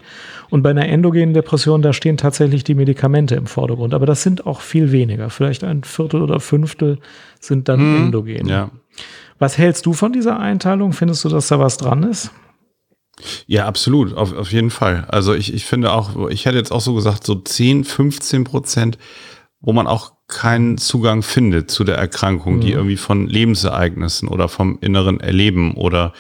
Und 0.49 0.61
bei 0.61 0.69
einer 0.69 0.87
endogenen 0.87 1.33
Depression, 1.33 1.81
da 1.81 1.91
stehen 1.91 2.15
tatsächlich 2.15 2.63
die 2.63 2.75
Medikamente 2.75 3.35
im 3.35 3.47
Vordergrund. 3.47 3.93
Aber 3.93 4.05
das 4.05 4.23
sind 4.23 4.47
auch 4.47 4.61
viel 4.61 4.93
weniger. 4.93 5.29
Vielleicht 5.29 5.65
ein 5.65 5.83
Viertel 5.83 6.21
oder 6.21 6.39
Fünftel 6.39 6.99
sind 7.41 7.67
dann 7.67 7.81
hm, 7.81 8.05
endogen. 8.05 8.47
Ja. 8.47 8.71
Was 9.37 9.57
hältst 9.57 9.85
du 9.85 9.91
von 9.91 10.13
dieser 10.13 10.39
Einteilung? 10.39 10.93
Findest 10.93 11.25
du, 11.25 11.29
dass 11.29 11.49
da 11.49 11.59
was 11.59 11.75
dran 11.75 12.03
ist? 12.03 12.31
Ja, 13.47 13.65
absolut, 13.65 14.13
auf, 14.13 14.33
auf 14.33 14.51
jeden 14.51 14.69
Fall. 14.69 15.05
Also 15.09 15.33
ich, 15.33 15.53
ich 15.53 15.65
finde 15.65 15.91
auch, 15.91 16.29
ich 16.29 16.45
hätte 16.45 16.57
jetzt 16.57 16.71
auch 16.71 16.81
so 16.81 16.93
gesagt, 16.93 17.25
so 17.25 17.35
10, 17.35 17.83
15 17.83 18.43
Prozent, 18.43 18.97
wo 19.61 19.73
man 19.73 19.87
auch 19.87 20.13
keinen 20.27 20.77
Zugang 20.77 21.23
findet 21.23 21.71
zu 21.71 21.83
der 21.83 21.97
Erkrankung, 21.97 22.57
mhm. 22.57 22.61
die 22.61 22.71
irgendwie 22.71 22.97
von 22.97 23.27
Lebensereignissen 23.27 24.29
oder 24.29 24.47
vom 24.47 24.77
inneren 24.79 25.19
Erleben 25.19 25.73
oder 25.73 26.13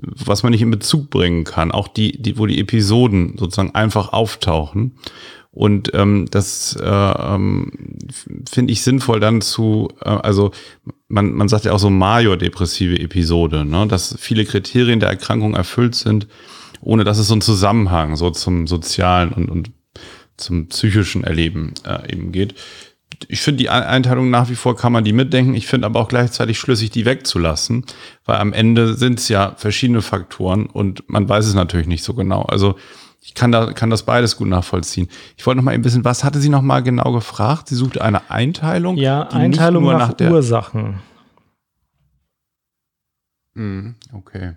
was 0.00 0.42
man 0.42 0.52
nicht 0.52 0.62
in 0.62 0.70
Bezug 0.70 1.10
bringen 1.10 1.44
kann, 1.44 1.72
auch 1.72 1.88
die, 1.88 2.20
die 2.20 2.38
wo 2.38 2.46
die 2.46 2.60
Episoden 2.60 3.36
sozusagen 3.38 3.74
einfach 3.74 4.12
auftauchen. 4.12 4.96
Und 5.54 5.94
ähm, 5.94 6.26
das 6.32 6.76
äh, 6.82 6.84
ähm, 6.84 7.70
finde 8.50 8.72
ich 8.72 8.82
sinnvoll 8.82 9.20
dann 9.20 9.40
zu, 9.40 9.88
äh, 10.00 10.08
also 10.08 10.50
man, 11.06 11.32
man 11.32 11.48
sagt 11.48 11.64
ja 11.64 11.72
auch 11.72 11.78
so 11.78 11.90
major-depressive 11.90 12.98
Episode, 12.98 13.64
ne? 13.64 13.86
dass 13.86 14.16
viele 14.18 14.44
Kriterien 14.44 14.98
der 14.98 15.10
Erkrankung 15.10 15.54
erfüllt 15.54 15.94
sind, 15.94 16.26
ohne 16.80 17.04
dass 17.04 17.18
es 17.18 17.28
so 17.28 17.34
einen 17.34 17.40
Zusammenhang 17.40 18.16
so 18.16 18.30
zum 18.30 18.66
sozialen 18.66 19.32
und, 19.32 19.48
und 19.48 19.70
zum 20.36 20.66
psychischen 20.66 21.22
Erleben 21.22 21.74
äh, 21.86 22.12
eben 22.12 22.32
geht. 22.32 22.56
Ich 23.28 23.40
finde 23.40 23.58
die 23.58 23.70
Einteilung 23.70 24.30
nach 24.30 24.50
wie 24.50 24.56
vor 24.56 24.76
kann 24.76 24.92
man 24.92 25.04
die 25.04 25.12
mitdenken. 25.12 25.54
Ich 25.54 25.68
finde 25.68 25.86
aber 25.86 26.00
auch 26.00 26.08
gleichzeitig 26.08 26.58
schlüssig, 26.58 26.90
die 26.90 27.04
wegzulassen, 27.04 27.84
weil 28.24 28.38
am 28.38 28.52
Ende 28.52 28.94
sind 28.94 29.20
es 29.20 29.28
ja 29.28 29.54
verschiedene 29.56 30.02
Faktoren 30.02 30.66
und 30.66 31.08
man 31.08 31.28
weiß 31.28 31.46
es 31.46 31.54
natürlich 31.54 31.86
nicht 31.86 32.02
so 32.02 32.14
genau. 32.14 32.42
Also 32.42 32.74
ich 33.24 33.32
kann, 33.32 33.50
da, 33.50 33.72
kann 33.72 33.88
das 33.88 34.02
beides 34.02 34.36
gut 34.36 34.48
nachvollziehen. 34.48 35.08
Ich 35.38 35.46
wollte 35.46 35.56
noch 35.56 35.64
mal 35.64 35.72
ein 35.72 35.80
bisschen, 35.80 36.04
was 36.04 36.24
hatte 36.24 36.40
sie 36.40 36.50
noch 36.50 36.60
mal 36.60 36.82
genau 36.82 37.10
gefragt? 37.12 37.68
Sie 37.68 37.74
suchte 37.74 38.02
eine 38.02 38.30
Einteilung. 38.30 38.98
Ja, 38.98 39.22
Einteilung 39.28 39.84
nach, 39.84 40.18
nach 40.18 40.30
Ursachen. 40.30 41.00
Hm, 43.54 43.94
okay. 44.12 44.56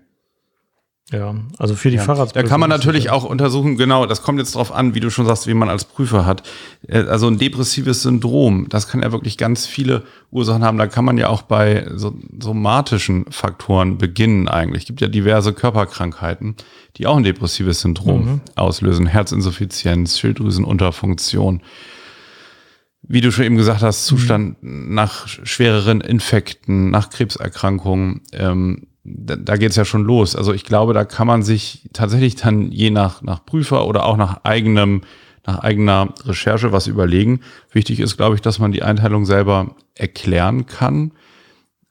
Ja, 1.11 1.35
also 1.57 1.75
für 1.75 1.89
die 1.89 1.95
ja. 1.95 2.25
Da 2.25 2.43
kann 2.43 2.59
man 2.59 2.69
natürlich 2.69 3.11
auch 3.11 3.23
untersuchen, 3.23 3.77
genau, 3.77 4.05
das 4.05 4.23
kommt 4.23 4.39
jetzt 4.39 4.55
drauf 4.55 4.73
an, 4.73 4.93
wie 4.93 4.99
du 4.99 5.09
schon 5.09 5.25
sagst, 5.25 5.47
wie 5.47 5.53
man 5.53 5.69
als 5.69 5.85
Prüfer 5.85 6.25
hat. 6.25 6.43
Äh, 6.85 7.03
also 7.03 7.27
ein 7.27 7.37
depressives 7.37 8.01
Syndrom, 8.01 8.67
das 8.67 8.89
kann 8.89 9.01
ja 9.01 9.13
wirklich 9.13 9.37
ganz 9.37 9.65
viele 9.65 10.03
Ursachen 10.31 10.65
haben. 10.65 10.77
Da 10.77 10.87
kann 10.87 11.05
man 11.05 11.17
ja 11.17 11.29
auch 11.29 11.43
bei 11.43 11.87
so, 11.95 12.13
somatischen 12.37 13.25
Faktoren 13.29 13.97
beginnen 13.97 14.49
eigentlich. 14.49 14.83
Es 14.83 14.87
gibt 14.87 14.99
ja 14.99 15.07
diverse 15.07 15.53
Körperkrankheiten, 15.53 16.55
die 16.97 17.07
auch 17.07 17.15
ein 17.15 17.23
depressives 17.23 17.79
Syndrom 17.79 18.25
mhm. 18.25 18.41
auslösen. 18.55 19.05
Herzinsuffizienz, 19.07 20.19
Schilddrüsenunterfunktion. 20.19 21.61
Wie 23.01 23.21
du 23.21 23.31
schon 23.31 23.45
eben 23.45 23.55
gesagt 23.55 23.81
hast, 23.81 24.07
Zustand 24.07 24.61
mhm. 24.61 24.93
nach 24.93 25.29
schwereren 25.29 26.01
Infekten, 26.01 26.89
nach 26.89 27.09
Krebserkrankungen. 27.09 28.23
Ähm, 28.33 28.87
da, 29.07 29.35
da 29.35 29.55
geht 29.55 29.71
es 29.71 29.75
ja 29.77 29.85
schon 29.85 30.03
los. 30.03 30.35
Also 30.35 30.53
ich 30.53 30.65
glaube, 30.65 30.93
da 30.93 31.05
kann 31.05 31.27
man 31.27 31.43
sich 31.43 31.89
tatsächlich 31.93 32.35
dann 32.35 32.71
je 32.71 32.89
nach, 32.89 33.21
nach 33.21 33.45
Prüfer 33.45 33.87
oder 33.87 34.05
auch 34.05 34.17
nach 34.17 34.43
eigenem, 34.43 35.01
nach 35.45 35.59
eigener 35.59 36.13
Recherche 36.25 36.71
was 36.71 36.87
überlegen. 36.87 37.39
Wichtig 37.71 37.99
ist, 37.99 38.17
glaube 38.17 38.35
ich, 38.35 38.41
dass 38.41 38.59
man 38.59 38.71
die 38.71 38.83
Einteilung 38.83 39.25
selber 39.25 39.75
erklären 39.95 40.65
kann. 40.65 41.13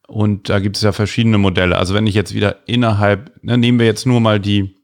Und 0.07 0.51
da 0.51 0.61
gibt 0.61 0.77
es 0.77 0.83
ja 0.83 0.93
verschiedene 0.93 1.39
Modelle. 1.39 1.79
Also 1.79 1.95
wenn 1.95 2.07
ich 2.07 2.15
jetzt 2.15 2.35
wieder 2.35 2.59
innerhalb, 2.67 3.33
ne, 3.43 3.57
nehmen 3.57 3.79
wir 3.79 3.87
jetzt 3.87 4.07
nur 4.07 4.21
mal 4.21 4.39
die 4.39 4.77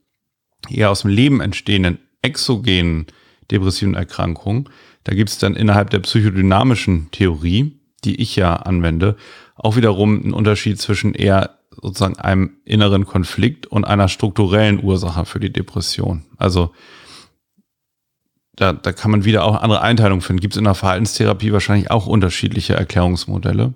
eher 0.71 0.91
aus 0.91 1.03
dem 1.03 1.11
Leben 1.11 1.41
entstehenden 1.41 1.99
exogenen 2.23 3.07
depressiven 3.51 3.95
Erkrankungen, 3.95 4.69
da 5.05 5.15
gibt 5.15 5.31
es 5.31 5.39
dann 5.39 5.55
innerhalb 5.55 5.91
der 5.91 5.99
psychodynamischen 5.99 7.11
Theorie, 7.11 7.79
die 8.05 8.21
ich 8.21 8.37
ja 8.37 8.57
anwende, 8.57 9.17
auch 9.57 9.77
wiederum 9.77 10.23
einen 10.23 10.33
Unterschied 10.33 10.81
zwischen 10.81 11.15
eher 11.15 11.59
sozusagen 11.81 12.17
einem 12.17 12.59
inneren 12.65 13.07
Konflikt 13.07 13.67
und 13.67 13.85
einer 13.85 14.09
strukturellen 14.09 14.83
Ursache 14.83 15.25
für 15.25 15.41
die 15.41 15.53
Depression. 15.53 16.25
Also 16.37 16.73
da, 18.55 18.73
da 18.73 18.93
kann 18.93 19.11
man 19.11 19.25
wieder 19.25 19.45
auch 19.45 19.61
andere 19.61 19.81
Einteilungen 19.81 20.21
finden. 20.21 20.41
Gibt 20.41 20.55
es 20.55 20.59
in 20.59 20.65
der 20.65 20.75
Verhaltenstherapie 20.75 21.53
wahrscheinlich 21.53 21.91
auch 21.91 22.07
unterschiedliche 22.07 22.75
Erklärungsmodelle. 22.75 23.73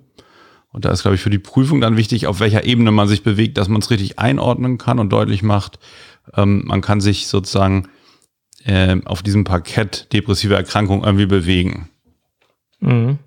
Und 0.69 0.85
da 0.85 0.91
ist, 0.91 1.03
glaube 1.03 1.15
ich, 1.15 1.23
für 1.23 1.31
die 1.31 1.39
Prüfung 1.39 1.81
dann 1.81 1.97
wichtig, 1.97 2.27
auf 2.27 2.41
welcher 2.41 2.65
Ebene 2.65 2.91
man 2.91 3.09
sich 3.09 3.23
bewegt, 3.23 3.57
dass 3.57 3.69
man 3.69 3.81
es 3.81 3.91
richtig 3.91 4.19
einordnen 4.19 4.77
kann 4.77 4.99
und 4.99 5.11
deutlich 5.11 5.43
macht. 5.43 5.79
Ähm, 6.35 6.65
man 6.67 6.83
kann 6.83 7.01
sich 7.01 7.29
sozusagen 7.29 7.89
äh, 8.65 8.97
auf 9.07 9.23
diesem 9.23 9.45
Parkett 9.45 10.13
depressive 10.13 10.55
Erkrankung 10.55 11.03
irgendwie 11.03 11.27
bewegen. 11.27 11.89
Mhm. 12.81 13.19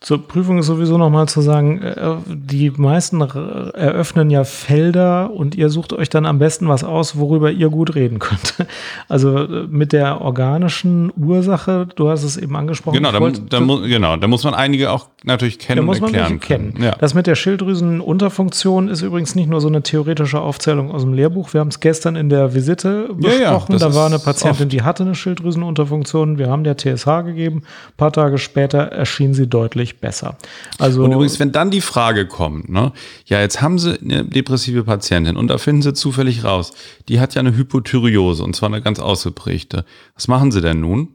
Zur 0.00 0.28
Prüfung 0.28 0.58
ist 0.58 0.66
sowieso 0.66 0.96
nochmal 0.96 1.26
zu 1.26 1.40
sagen, 1.40 1.82
äh, 1.82 2.16
die 2.28 2.70
meisten 2.70 3.20
eröffnen 3.20 4.30
ja 4.30 4.44
Felder 4.44 5.32
und 5.32 5.56
ihr 5.56 5.70
sucht 5.70 5.92
euch 5.92 6.08
dann 6.08 6.24
am 6.24 6.38
besten 6.38 6.68
was 6.68 6.84
aus, 6.84 7.18
worüber 7.18 7.50
ihr 7.50 7.68
gut 7.68 7.94
reden 7.94 8.18
könnt. 8.18 8.54
Also 9.08 9.38
äh, 9.38 9.66
mit 9.68 9.92
der 9.92 10.20
organischen 10.20 11.10
Ursache, 11.16 11.88
du 11.96 12.10
hast 12.10 12.24
es 12.24 12.36
eben 12.36 12.54
angesprochen. 12.56 12.96
Genau, 12.96 13.10
da, 13.10 13.20
wollte, 13.20 13.40
da, 13.40 13.60
mu 13.60 13.80
genau, 13.80 14.16
da 14.16 14.28
muss 14.28 14.44
man 14.44 14.54
einige 14.54 14.90
auch 14.90 15.08
natürlich 15.24 15.58
kennen. 15.58 15.78
Da 15.78 15.82
muss 15.82 16.00
man 16.00 16.12
erklären 16.14 16.40
kennen. 16.40 16.74
Ja. 16.80 16.94
Das 16.98 17.14
mit 17.14 17.26
der 17.26 17.34
Schilddrüsenunterfunktion 17.34 18.88
ist 18.88 19.02
übrigens 19.02 19.34
nicht 19.34 19.48
nur 19.48 19.60
so 19.60 19.68
eine 19.68 19.82
theoretische 19.82 20.40
Aufzählung 20.40 20.90
aus 20.90 21.02
dem 21.02 21.14
Lehrbuch. 21.14 21.54
Wir 21.54 21.60
haben 21.60 21.68
es 21.68 21.80
gestern 21.80 22.16
in 22.16 22.28
der 22.28 22.54
Visite 22.54 23.08
besprochen. 23.14 23.40
Ja, 23.40 23.78
ja, 23.78 23.78
da 23.78 23.94
war 23.94 24.06
eine 24.06 24.18
Patientin, 24.18 24.68
die 24.68 24.82
hatte 24.82 25.04
eine 25.04 25.14
Schilddrüsenunterfunktion. 25.14 26.38
Wir 26.38 26.48
haben 26.48 26.64
der 26.64 26.76
TSH 26.76 27.22
gegeben. 27.24 27.62
Ein 27.88 27.96
paar 27.96 28.12
Tage 28.12 28.38
später 28.38 28.78
erschien 28.78 29.32
sie 29.32 29.48
deutlich 29.48 29.87
besser. 29.96 30.36
Also 30.78 31.04
und 31.04 31.12
übrigens, 31.12 31.40
wenn 31.40 31.52
dann 31.52 31.70
die 31.70 31.80
Frage 31.80 32.26
kommt, 32.26 32.68
ne, 32.68 32.92
ja, 33.26 33.40
jetzt 33.40 33.60
haben 33.62 33.78
Sie 33.78 33.98
eine 33.98 34.24
depressive 34.24 34.84
Patientin 34.84 35.36
und 35.36 35.48
da 35.48 35.58
finden 35.58 35.82
Sie 35.82 35.92
zufällig 35.92 36.44
raus, 36.44 36.72
die 37.08 37.20
hat 37.20 37.34
ja 37.34 37.40
eine 37.40 37.56
Hypothyreose 37.56 38.42
und 38.44 38.54
zwar 38.54 38.68
eine 38.68 38.82
ganz 38.82 38.98
ausgeprägte. 38.98 39.84
Was 40.14 40.28
machen 40.28 40.52
Sie 40.52 40.60
denn 40.60 40.80
nun? 40.80 41.08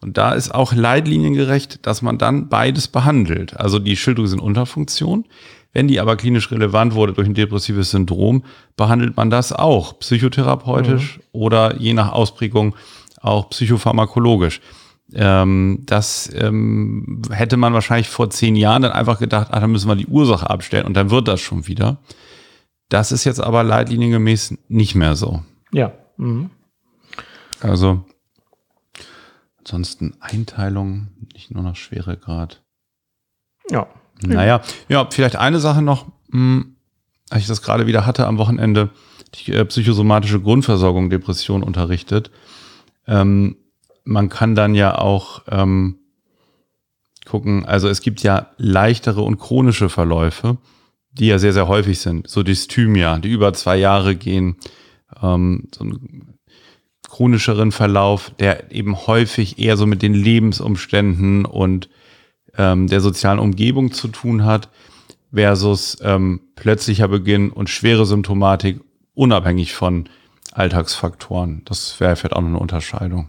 Und 0.00 0.16
da 0.16 0.32
ist 0.32 0.54
auch 0.54 0.72
leitliniengerecht, 0.72 1.86
dass 1.86 2.00
man 2.00 2.16
dann 2.16 2.48
beides 2.48 2.88
behandelt. 2.88 3.58
Also 3.58 3.78
die 3.78 3.96
Schilddrüsenunterfunktion. 3.96 5.26
Wenn 5.72 5.86
die 5.86 6.00
aber 6.00 6.16
klinisch 6.16 6.50
relevant 6.50 6.94
wurde 6.94 7.12
durch 7.12 7.28
ein 7.28 7.34
depressives 7.34 7.90
Syndrom, 7.90 8.42
behandelt 8.76 9.16
man 9.16 9.30
das 9.30 9.52
auch 9.52 9.98
psychotherapeutisch 10.00 11.18
mhm. 11.18 11.22
oder 11.32 11.76
je 11.76 11.92
nach 11.92 12.12
Ausprägung 12.12 12.74
auch 13.20 13.50
psychopharmakologisch. 13.50 14.60
Ähm, 15.14 15.82
das 15.86 16.30
ähm, 16.34 17.22
hätte 17.30 17.56
man 17.56 17.72
wahrscheinlich 17.72 18.08
vor 18.08 18.30
zehn 18.30 18.56
Jahren 18.56 18.82
dann 18.82 18.92
einfach 18.92 19.18
gedacht, 19.18 19.48
ah, 19.50 19.60
dann 19.60 19.72
müssen 19.72 19.88
wir 19.88 19.96
die 19.96 20.06
Ursache 20.06 20.48
abstellen 20.48 20.86
und 20.86 20.94
dann 20.94 21.10
wird 21.10 21.28
das 21.28 21.40
schon 21.40 21.66
wieder. 21.66 21.98
Das 22.88 23.12
ist 23.12 23.24
jetzt 23.24 23.40
aber 23.40 23.62
leitliniengemäß 23.62 24.58
nicht 24.68 24.94
mehr 24.94 25.16
so. 25.16 25.42
Ja. 25.72 25.92
Mhm. 26.16 26.50
Also 27.60 28.04
ansonsten 29.58 30.14
Einteilung, 30.20 31.08
nicht 31.32 31.52
nur 31.52 31.62
nach 31.62 31.76
Schweregrad. 31.76 32.62
Ja. 33.70 33.86
Naja, 34.22 34.60
ja, 34.88 35.06
vielleicht 35.10 35.36
eine 35.36 35.60
Sache 35.60 35.82
noch, 35.82 36.06
hm, 36.30 36.76
als 37.30 37.42
ich 37.42 37.48
das 37.48 37.62
gerade 37.62 37.86
wieder 37.86 38.04
hatte 38.04 38.26
am 38.26 38.38
Wochenende, 38.38 38.90
die 39.34 39.52
äh, 39.52 39.64
psychosomatische 39.64 40.40
Grundversorgung 40.40 41.08
Depression 41.08 41.62
unterrichtet. 41.62 42.30
Ähm, 43.06 43.56
man 44.04 44.28
kann 44.28 44.54
dann 44.54 44.74
ja 44.74 44.98
auch 44.98 45.42
ähm, 45.48 45.98
gucken, 47.26 47.64
also 47.64 47.88
es 47.88 48.00
gibt 48.00 48.22
ja 48.22 48.48
leichtere 48.56 49.22
und 49.22 49.38
chronische 49.38 49.88
Verläufe, 49.88 50.58
die 51.12 51.26
ja 51.26 51.38
sehr, 51.38 51.52
sehr 51.52 51.68
häufig 51.68 52.00
sind. 52.00 52.28
So 52.28 52.42
Dysthymia, 52.42 53.18
die 53.18 53.30
über 53.30 53.52
zwei 53.52 53.76
Jahre 53.76 54.16
gehen, 54.16 54.56
ähm, 55.22 55.68
so 55.74 55.84
einen 55.84 56.38
chronischeren 57.08 57.72
Verlauf, 57.72 58.30
der 58.38 58.72
eben 58.72 59.06
häufig 59.06 59.58
eher 59.58 59.76
so 59.76 59.86
mit 59.86 60.02
den 60.02 60.14
Lebensumständen 60.14 61.44
und 61.44 61.88
ähm, 62.56 62.86
der 62.86 63.00
sozialen 63.00 63.38
Umgebung 63.38 63.92
zu 63.92 64.08
tun 64.08 64.44
hat. 64.44 64.68
versus 65.32 65.96
ähm, 66.02 66.40
plötzlicher 66.56 67.08
Beginn 67.08 67.50
und 67.50 67.70
schwere 67.70 68.06
Symptomatik 68.06 68.80
unabhängig 69.14 69.74
von 69.74 70.08
Alltagsfaktoren. 70.52 71.62
Das 71.64 72.00
wäre 72.00 72.16
vielleicht 72.16 72.34
auch 72.34 72.40
noch 72.40 72.48
eine 72.48 72.58
Unterscheidung. 72.58 73.28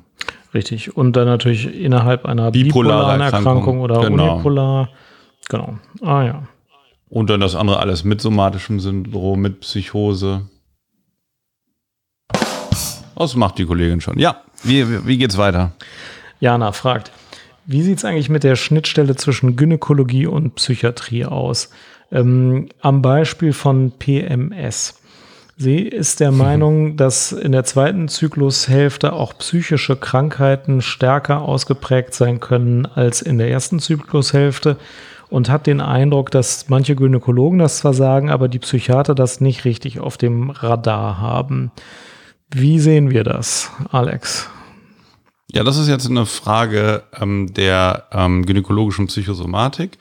Richtig. 0.54 0.96
Und 0.96 1.16
dann 1.16 1.26
natürlich 1.26 1.74
innerhalb 1.74 2.26
einer 2.26 2.52
Bipolare 2.52 3.00
bipolaren 3.00 3.22
Erkrankung, 3.22 3.52
Erkrankung, 3.52 3.80
oder 3.82 4.02
genau. 4.02 4.34
unipolar. 4.34 4.90
Genau. 5.50 5.78
Ah 6.02 6.24
ja. 6.24 6.44
Und 7.10 7.30
dann 7.30 7.40
das 7.40 7.56
andere 7.56 7.80
alles 7.80 8.04
mit 8.04 8.22
somatischem 8.22 8.80
Syndrom, 8.80 9.42
mit 9.42 9.62
Psychose. 9.62 10.48
Das 13.16 13.36
macht 13.36 13.58
die 13.58 13.66
Kollegin 13.66 14.02
schon. 14.02 14.18
Ja, 14.18 14.42
wie, 14.64 14.90
wie, 14.90 15.08
wie 15.08 15.18
geht's 15.18 15.38
weiter? 15.38 15.74
Jana 16.40 16.72
fragt, 16.72 17.12
wie 17.66 17.84
sieht 17.84 18.00
es 18.00 18.06
eigentlich 18.06 18.30
mit 18.30 18.44
der 18.44 18.56
Schnittstelle 18.56 19.16
zwischen 19.16 19.56
Gynäkologie 19.56 20.26
und 20.26 20.56
Psychiatrie 20.56 21.26
aus? 21.26 21.70
Ähm, 22.12 22.70
am 22.82 23.02
Beispiel 23.02 23.54
von 23.54 23.92
PMS. 23.92 25.01
Sie 25.62 25.82
ist 25.82 26.20
der 26.22 26.32
Meinung, 26.32 26.98
dass 26.98 27.32
in 27.32 27.52
der 27.52 27.64
zweiten 27.64 28.08
Zyklushälfte 28.08 29.14
auch 29.14 29.38
psychische 29.38 29.96
Krankheiten 29.96 30.82
stärker 30.82 31.44
ausgeprägt 31.44 32.16
sein 32.16 32.40
können 32.40 32.88
als 32.88 33.22
in 33.22 33.38
der 33.38 33.52
ersten 33.52 33.78
Zyklushälfte 33.78 34.78
und 35.30 35.52
hat 35.52 35.68
den 35.68 35.80
Eindruck, 35.80 36.32
dass 36.32 36.68
manche 36.70 36.96
Gynäkologen 36.96 37.60
das 37.60 37.78
zwar 37.78 37.94
sagen, 37.94 38.32
aber 38.32 38.48
die 38.48 38.58
Psychiater 38.58 39.14
das 39.14 39.40
nicht 39.40 39.64
richtig 39.64 40.00
auf 40.00 40.18
dem 40.18 40.50
Radar 40.50 41.22
haben. 41.22 41.70
Wie 42.50 42.80
sehen 42.80 43.12
wir 43.12 43.24
das, 43.24 43.70
Alex? 43.92 44.50
Ja, 45.52 45.64
das 45.64 45.78
ist 45.78 45.90
jetzt 45.90 46.10
eine 46.10 46.26
Frage 46.26 47.04
ähm, 47.22 47.54
der 47.54 48.06
ähm, 48.12 48.48
gynäkologischen 48.48 49.06
Psychosomatik. 49.06 50.00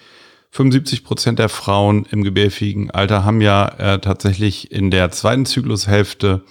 75 0.52 1.04
Prozent 1.04 1.38
der 1.38 1.48
Frauen 1.48 2.06
im 2.10 2.24
gebärfähigen 2.24 2.90
Alter 2.90 3.24
haben 3.24 3.40
ja 3.40 3.68
äh, 3.78 3.98
tatsächlich 4.00 4.72
in 4.72 4.90
der 4.90 5.10
zweiten 5.10 5.46
Zyklushälfte, 5.46 6.42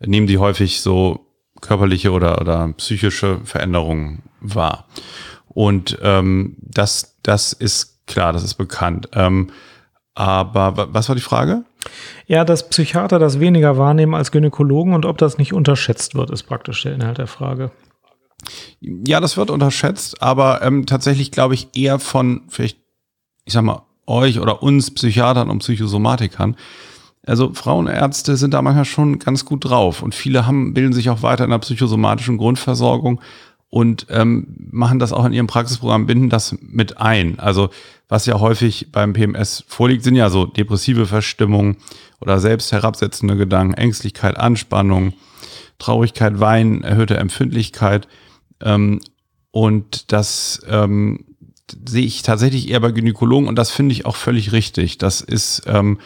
nehmen 0.00 0.26
die 0.26 0.38
häufig 0.38 0.80
so 0.80 1.26
körperliche 1.60 2.12
oder, 2.12 2.40
oder 2.40 2.72
psychische 2.76 3.40
Veränderungen 3.44 4.22
wahr. 4.40 4.86
Und 5.48 5.98
ähm, 6.02 6.56
das, 6.60 7.16
das 7.22 7.52
ist 7.52 8.06
klar, 8.06 8.32
das 8.32 8.44
ist 8.44 8.54
bekannt. 8.54 9.08
Ähm, 9.14 9.50
aber 10.14 10.76
wa- 10.76 10.88
was 10.90 11.08
war 11.08 11.16
die 11.16 11.22
Frage? 11.22 11.64
Ja, 12.26 12.44
dass 12.44 12.68
Psychiater 12.68 13.18
das 13.18 13.40
weniger 13.40 13.78
wahrnehmen 13.78 14.14
als 14.14 14.30
Gynäkologen 14.30 14.92
und 14.92 15.06
ob 15.06 15.16
das 15.18 15.38
nicht 15.38 15.52
unterschätzt 15.54 16.14
wird, 16.14 16.30
ist 16.30 16.42
praktisch 16.44 16.82
der 16.82 16.94
Inhalt 16.94 17.18
der 17.18 17.26
Frage. 17.26 17.70
Ja, 18.80 19.20
das 19.20 19.36
wird 19.36 19.50
unterschätzt, 19.50 20.22
aber 20.22 20.62
ähm, 20.62 20.86
tatsächlich 20.86 21.32
glaube 21.32 21.54
ich 21.54 21.68
eher 21.74 21.98
von 21.98 22.42
vielleicht, 22.48 22.78
ich 23.48 23.54
sag 23.54 23.62
mal, 23.62 23.80
euch 24.06 24.40
oder 24.40 24.62
uns 24.62 24.90
Psychiatern 24.90 25.48
und 25.48 25.60
Psychosomatikern. 25.60 26.54
Also 27.26 27.54
Frauenärzte 27.54 28.36
sind 28.36 28.52
da 28.52 28.60
manchmal 28.60 28.84
schon 28.84 29.18
ganz 29.18 29.46
gut 29.46 29.64
drauf 29.64 30.02
und 30.02 30.14
viele 30.14 30.46
haben, 30.46 30.74
bilden 30.74 30.92
sich 30.92 31.08
auch 31.08 31.22
weiter 31.22 31.44
in 31.44 31.50
der 31.50 31.58
psychosomatischen 31.58 32.36
Grundversorgung 32.36 33.22
und 33.70 34.06
ähm, 34.10 34.54
machen 34.70 34.98
das 34.98 35.14
auch 35.14 35.24
in 35.24 35.32
ihrem 35.32 35.46
Praxisprogramm, 35.46 36.06
binden 36.06 36.28
das 36.28 36.56
mit 36.60 36.98
ein. 36.98 37.38
Also 37.38 37.70
was 38.06 38.26
ja 38.26 38.38
häufig 38.38 38.92
beim 38.92 39.14
PMS 39.14 39.64
vorliegt, 39.66 40.04
sind 40.04 40.14
ja 40.14 40.28
so 40.28 40.44
depressive 40.44 41.06
Verstimmungen 41.06 41.78
oder 42.20 42.38
selbst 42.38 42.70
herabsetzende 42.70 43.36
Gedanken, 43.36 43.74
Ängstlichkeit, 43.74 44.36
Anspannung, 44.36 45.14
Traurigkeit, 45.78 46.38
Weinen, 46.38 46.84
erhöhte 46.84 47.16
Empfindlichkeit. 47.16 48.08
Ähm, 48.60 49.00
und 49.52 50.12
das 50.12 50.60
ähm, 50.68 51.24
sehe 51.86 52.04
ich 52.04 52.22
tatsächlich 52.22 52.70
eher 52.70 52.80
bei 52.80 52.92
Gynäkologen 52.92 53.48
und 53.48 53.56
das 53.56 53.70
finde 53.70 53.92
ich 53.92 54.06
auch 54.06 54.16
völlig 54.16 54.52
richtig. 54.52 54.98
Das 54.98 55.20
ist, 55.20 55.62
ähm, 55.66 55.98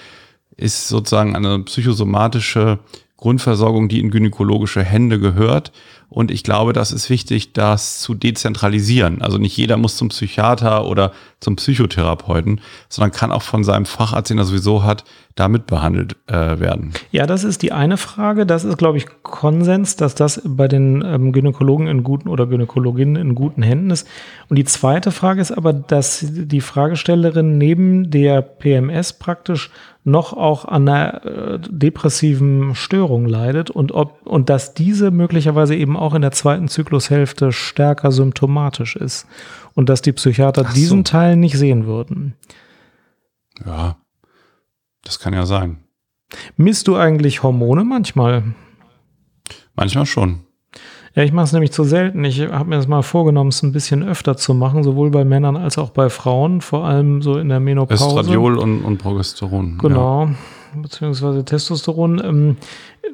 ist 0.57 0.89
sozusagen 0.89 1.35
eine 1.35 1.61
psychosomatische 1.61 2.79
Grundversorgung, 3.23 3.89
die 3.89 4.01
in 4.01 4.11
gynäkologische 4.11 4.83
Hände 4.83 5.21
gehört. 5.21 5.71
Und 6.09 6.33
ich 6.33 6.43
glaube, 6.43 6.73
das 6.73 6.91
ist 6.91 7.09
wichtig, 7.09 7.53
das 7.53 8.01
zu 8.01 8.15
dezentralisieren. 8.15 9.23
Also 9.23 9.39
nicht 9.39 9.57
jeder 9.57 9.77
muss 9.77 9.97
zum 9.97 10.09
Psychiater 10.09 10.87
oder 10.87 11.13
zum 11.39 11.55
Psychotherapeuten, 11.55 12.61
sondern 12.89 13.13
kann 13.13 13.31
auch 13.31 13.43
von 13.43 13.63
seinem 13.63 13.87
Facharzt, 13.87 14.29
den 14.29 14.39
er 14.39 14.45
sowieso 14.45 14.83
hat, 14.83 15.05
damit 15.37 15.67
behandelt 15.67 16.17
äh, 16.27 16.59
werden. 16.59 16.93
Ja, 17.13 17.27
das 17.27 17.45
ist 17.45 17.63
die 17.63 17.71
eine 17.71 17.97
Frage. 17.97 18.45
Das 18.45 18.65
ist, 18.65 18.77
glaube 18.77 18.99
ich, 18.99 19.07
Konsens, 19.23 19.95
dass 19.95 20.17
das 20.17 20.43
bei 20.45 20.67
den 20.67 21.03
ähm, 21.07 21.33
Gynäkologen 21.33 21.87
in 21.87 22.03
guten 22.03 22.29
oder 22.29 22.47
Gynäkologinnen 22.47 23.15
in 23.15 23.37
guten 23.37 23.63
Händen 23.63 23.91
ist. 23.91 24.07
Und 24.49 24.57
die 24.57 24.65
zweite 24.65 25.13
Frage 25.13 25.41
ist 25.41 25.53
aber, 25.53 25.73
dass 25.73 26.27
die 26.29 26.61
Fragestellerin 26.61 27.57
neben 27.57 28.11
der 28.11 28.43
PMS 28.43 29.13
praktisch 29.13 29.71
noch 30.05 30.33
auch 30.33 30.65
an 30.65 30.89
einer 30.89 31.25
äh, 31.25 31.59
depressiven 31.61 32.75
Störung 32.75 33.27
leidet 33.27 33.71
und 33.71 33.93
ob 33.93 34.27
und 34.27 34.51
dass 34.51 34.75
diese 34.75 35.11
möglicherweise 35.11 35.77
eben 35.77 35.97
auch 35.97 36.15
in 36.15 36.23
der 36.23 36.33
zweiten 36.33 36.69
Zyklushälfte 36.69 37.53
stärker 37.53 38.11
symptomatisch 38.11 38.97
ist 38.97 39.27
und 39.75 39.89
dass 39.89 40.03
die 40.03 40.13
Psychiater 40.13 40.65
so. 40.65 40.75
diesen 40.75 41.05
Teil 41.05 41.37
nicht 41.37 41.57
sehen 41.57 41.87
würden. 41.87 42.35
Ja, 43.65 43.97
das 45.05 45.19
kann 45.21 45.35
ja 45.35 45.47
sein. 45.47 45.79
Misst 46.57 46.89
du 46.89 46.97
eigentlich 46.97 47.43
Hormone 47.43 47.85
manchmal? 47.85 48.43
Manchmal 49.75 50.07
schon. 50.07 50.41
Ja, 51.15 51.23
ich 51.23 51.33
mache 51.33 51.45
es 51.45 51.53
nämlich 51.53 51.73
zu 51.73 51.85
selten. 51.85 52.25
Ich 52.25 52.41
habe 52.41 52.71
mir 52.71 52.77
das 52.77 52.89
mal 52.89 53.03
vorgenommen, 53.03 53.51
es 53.51 53.63
ein 53.63 53.73
bisschen 53.73 54.03
öfter 54.03 54.37
zu 54.37 54.55
machen, 54.55 54.83
sowohl 54.83 55.11
bei 55.11 55.25
Männern 55.25 55.57
als 55.57 55.77
auch 55.77 55.91
bei 55.91 56.09
Frauen, 56.09 56.63
vor 56.63 56.87
allem 56.87 57.21
so 57.21 57.37
in 57.37 57.51
der 57.51 57.61
Menopause. 57.61 58.05
Estradiol 58.05 58.59
und, 58.59 58.83
und 58.83 58.97
Progesteron. 58.97 59.77
Genau, 59.79 60.31
beziehungsweise 60.77 61.45
Testosteron. 61.45 62.21
Ähm, 62.25 62.57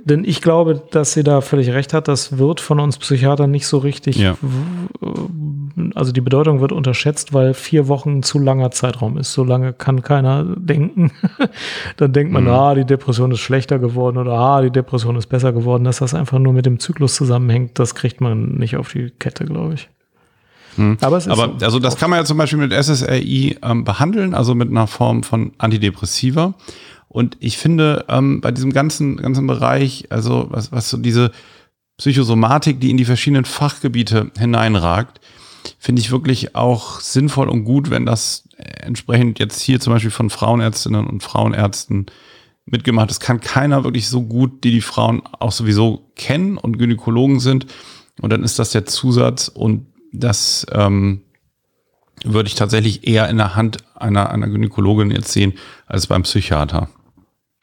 denn 0.05 0.25
ich 0.25 0.41
glaube, 0.43 0.83
dass 0.91 1.13
sie 1.13 1.23
da 1.25 1.41
völlig 1.41 1.71
recht 1.71 1.93
hat. 1.93 2.09
Das 2.09 2.39
wird 2.39 2.61
von 2.61 2.79
uns 2.81 2.99
Psychiatern 2.99 3.51
nicht 3.51 3.67
so 3.67 3.79
richtig, 3.79 4.17
Ja. 4.17 4.37
w- 4.41 5.91
also 5.95 6.13
die 6.13 6.21
Bedeutung 6.21 6.61
wird 6.61 6.73
unterschätzt, 6.73 7.33
weil 7.33 7.55
vier 7.55 7.89
Wochen 7.89 8.23
zu 8.23 8.39
langer 8.39 8.71
Zeitraum 8.71 9.17
ist. 9.19 9.33
So 9.33 9.45
lange 9.45 9.73
kann 9.73 10.03
keiner 10.03 10.45
denken. 10.45 11.11
Dann 11.97 12.13
denkt 12.13 12.33
man, 12.33 12.45
Mhm. 12.45 12.51
ah, 12.51 12.75
die 12.75 12.85
Depression 12.85 13.31
ist 13.33 13.41
schlechter 13.41 13.79
geworden 13.79 14.19
oder 14.19 14.33
ah, 14.33 14.63
die 14.63 14.71
Depression 14.71 15.17
ist 15.17 15.27
besser 15.29 15.53
geworden. 15.53 15.85
Dass 15.85 15.99
das 15.99 16.15
einfach 16.15 16.39
nur 16.39 16.53
mit 16.53 16.67
dem 16.67 16.79
Zyklus 16.79 17.15
zusammenhängt, 17.15 17.79
das 17.79 17.95
kriegt 17.95 18.21
man 18.21 18.55
nicht 18.57 18.77
auf 18.77 18.93
die 18.93 19.11
Kette, 19.19 19.45
glaube 19.45 19.75
ich. 19.75 19.89
Hm. 20.77 20.97
Aber 21.01 21.17
es 21.17 21.27
ist 21.27 21.33
Aber 21.33 21.55
so. 21.59 21.65
also 21.65 21.79
das 21.81 21.97
kann 21.97 22.11
man 22.11 22.21
ja 22.21 22.25
zum 22.25 22.39
Beispiel 22.39 22.59
mit 22.59 22.73
SSRI 22.73 23.57
ähm, 23.63 23.85
behandeln, 23.85 24.35
also 24.35 24.55
mit 24.55 24.71
einer 24.71 24.87
Form 24.87 25.23
von 25.23 25.53
Antidepressiva. 25.59 26.55
Und 27.09 27.37
ich 27.41 27.59
finde, 27.59 28.05
ähm, 28.09 28.41
bei 28.41 28.51
diesem 28.51 28.73
ganzen, 28.73 29.17
ganzen 29.17 29.47
Bereich, 29.47 30.07
also 30.11 30.47
was, 30.51 30.73
was 30.73 30.91
so 30.91 30.99
diese 30.99 31.31
Psychosomatik, 31.97 32.81
die 32.81 32.91
in 32.91 32.97
die 32.97 33.05
verschiedenen 33.05 33.45
Fachgebiete 33.45 34.31
hineinragt, 34.39 35.21
finde 35.79 36.01
ich 36.01 36.11
wirklich 36.11 36.55
auch 36.55 37.01
sinnvoll 37.01 37.49
und 37.49 37.65
gut, 37.65 37.91
wenn 37.91 38.07
das 38.07 38.49
entsprechend 38.57 39.39
jetzt 39.39 39.61
hier 39.61 39.81
zum 39.81 39.93
Beispiel 39.93 40.11
von 40.11 40.31
Frauenärztinnen 40.31 41.07
und 41.07 41.23
Frauenärzten 41.23 42.07
mitgemacht 42.67 43.11
ist. 43.11 43.21
Kann 43.21 43.41
keiner 43.41 43.85
wirklich 43.85 44.09
so 44.09 44.23
gut, 44.23 44.65
die 44.65 44.71
die 44.71 44.81
Frauen 44.81 45.23
auch 45.39 45.53
sowieso 45.53 46.11
kennen 46.17 46.59
und 46.59 46.79
Gynäkologen 46.79 47.41
sind. 47.41 47.67
Und 48.21 48.33
dann 48.33 48.43
ist 48.43 48.59
das 48.59 48.71
der 48.71 48.85
Zusatz 48.85 49.49
und 49.49 49.87
das 50.13 50.67
ähm, 50.73 51.23
würde 52.25 52.49
ich 52.49 52.55
tatsächlich 52.55 53.07
eher 53.07 53.29
in 53.29 53.37
der 53.37 53.55
Hand 53.55 53.79
einer, 53.95 54.31
einer 54.31 54.49
Gynäkologin 54.49 55.11
jetzt 55.11 55.33
sehen 55.33 55.55
als 55.87 56.07
beim 56.07 56.23
Psychiater. 56.23 56.89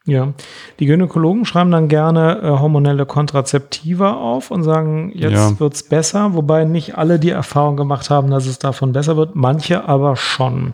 Ja, 0.07 0.33
die 0.79 0.85
Gynäkologen 0.85 1.45
schreiben 1.45 1.71
dann 1.71 1.87
gerne 1.87 2.39
äh, 2.43 2.47
hormonelle 2.59 3.07
Kontrazeptiva 3.07 4.13
auf 4.13 4.51
und 4.51 4.63
sagen, 4.63 5.11
jetzt 5.15 5.33
Ja. 5.33 5.59
wird's 5.59 5.81
besser, 5.81 6.35
wobei 6.35 6.63
nicht 6.65 6.95
alle 6.95 7.17
die 7.17 7.31
Erfahrung 7.31 7.75
gemacht 7.75 8.11
haben, 8.11 8.29
dass 8.29 8.45
es 8.45 8.59
davon 8.59 8.91
besser 8.91 9.17
wird, 9.17 9.35
manche 9.35 9.87
aber 9.87 10.15
schon. 10.15 10.73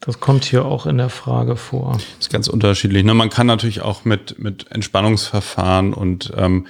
Das 0.00 0.20
kommt 0.20 0.44
hier 0.44 0.64
auch 0.66 0.86
in 0.86 0.98
der 0.98 1.08
Frage 1.08 1.56
vor. 1.56 1.98
ist 2.20 2.30
ganz 2.30 2.48
unterschiedlich. 2.48 3.04
Ne? 3.04 3.14
Man 3.14 3.30
kann 3.30 3.46
natürlich 3.46 3.80
auch 3.80 4.04
mit, 4.04 4.38
mit 4.38 4.70
Entspannungsverfahren 4.70 5.94
und 5.94 6.32
ähm, 6.36 6.66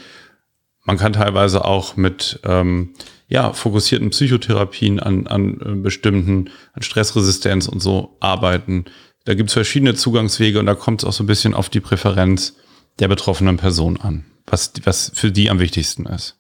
man 0.85 0.99
kann 0.99 1.13
teilweise 1.15 1.65
auch 1.65 1.97
mit 1.97 2.41
ähm, 2.45 2.95
ja, 3.27 3.53
fokussierten 3.53 4.11
Psychotherapien 4.11 5.01
an, 5.01 5.27
an 5.27 5.61
äh, 5.65 5.75
bestimmten, 5.81 6.51
an 6.75 6.83
Stressresistenz 6.83 7.67
und 7.67 7.81
so 7.81 8.17
arbeiten. 8.21 8.85
Da 9.27 9.33
gibt 9.33 9.49
es 9.49 9.55
verschiedene 9.55 9.95
Zugangswege 9.95 10.59
und 10.59 10.67
da 10.67 10.75
kommt 10.75 11.03
es 11.03 11.09
auch 11.09 11.13
so 11.13 11.25
ein 11.25 11.27
bisschen 11.27 11.55
auf 11.55 11.71
die 11.71 11.81
Präferenz 11.81 12.57
der 12.99 13.09
betroffenen 13.09 13.57
Person 13.57 13.99
an, 13.99 14.27
was, 14.47 14.73
was 14.85 15.13
für 15.15 15.33
die 15.33 15.49
am 15.49 15.61
wichtigsten 15.61 16.05
ist. 16.05 16.37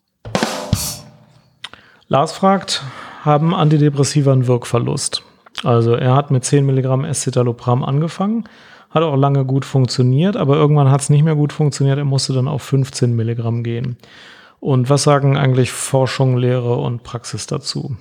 Lars 2.09 2.33
fragt, 2.33 2.83
haben 3.23 3.55
Antidepressiva 3.55 4.33
einen 4.33 4.47
Wirkverlust? 4.47 5.23
Also 5.62 5.94
er 5.94 6.14
hat 6.14 6.31
mit 6.31 6.44
10 6.44 6.66
Milligramm 6.66 7.07
Escitalopram 7.07 7.83
angefangen, 7.83 8.44
hat 8.90 9.03
auch 9.03 9.16
lange 9.16 9.47
gut 9.47 9.64
funktioniert, 9.64 10.37
aber 10.37 10.57
irgendwann 10.57 10.90
hat 10.90 11.01
es 11.01 11.09
nicht 11.09 11.25
mehr 11.25 11.37
gut 11.37 11.55
funktioniert, 11.55 11.97
er 11.97 12.05
musste 12.05 12.35
dann 12.35 12.49
auf 12.49 12.62
15 12.64 13.16
Milligramm 13.16 13.64
gehen. 13.64 13.97
Und 14.61 14.90
was 14.90 15.05
sagen 15.05 15.38
eigentlich 15.38 15.73
Forschung, 15.73 16.37
Lehre 16.37 16.77
und 16.77 17.03
Praxis 17.03 17.47
dazu? 17.47 17.97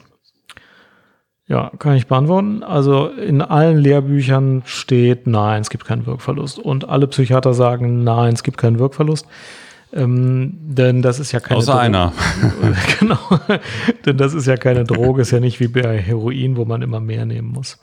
Ja, 1.47 1.71
kann 1.77 1.95
ich 1.95 2.07
beantworten. 2.07 2.63
Also 2.63 3.07
in 3.07 3.41
allen 3.41 3.77
Lehrbüchern 3.77 4.63
steht, 4.65 5.27
nein, 5.27 5.61
es 5.61 5.69
gibt 5.69 5.85
keinen 5.85 6.05
Wirkverlust. 6.05 6.57
Und 6.57 6.87
alle 6.87 7.07
Psychiater 7.07 7.53
sagen, 7.53 8.03
nein, 8.03 8.33
es 8.33 8.43
gibt 8.43 8.57
keinen 8.57 8.79
Wirkverlust. 8.79 9.27
Ähm, 9.91 10.53
denn 10.59 11.01
das 11.01 11.19
ist 11.19 11.33
ja 11.33 11.39
keine 11.39 11.57
Außer 11.57 11.73
Droge. 11.73 11.83
einer. 11.83 12.13
genau. 12.99 13.19
denn 14.05 14.17
das 14.17 14.33
ist 14.33 14.47
ja 14.47 14.57
keine 14.57 14.85
Droge, 14.85 15.21
ist 15.21 15.31
ja 15.31 15.39
nicht 15.39 15.59
wie 15.59 15.67
bei 15.67 15.99
Heroin, 15.99 16.57
wo 16.57 16.65
man 16.65 16.81
immer 16.81 16.99
mehr 16.99 17.25
nehmen 17.25 17.49
muss. 17.49 17.77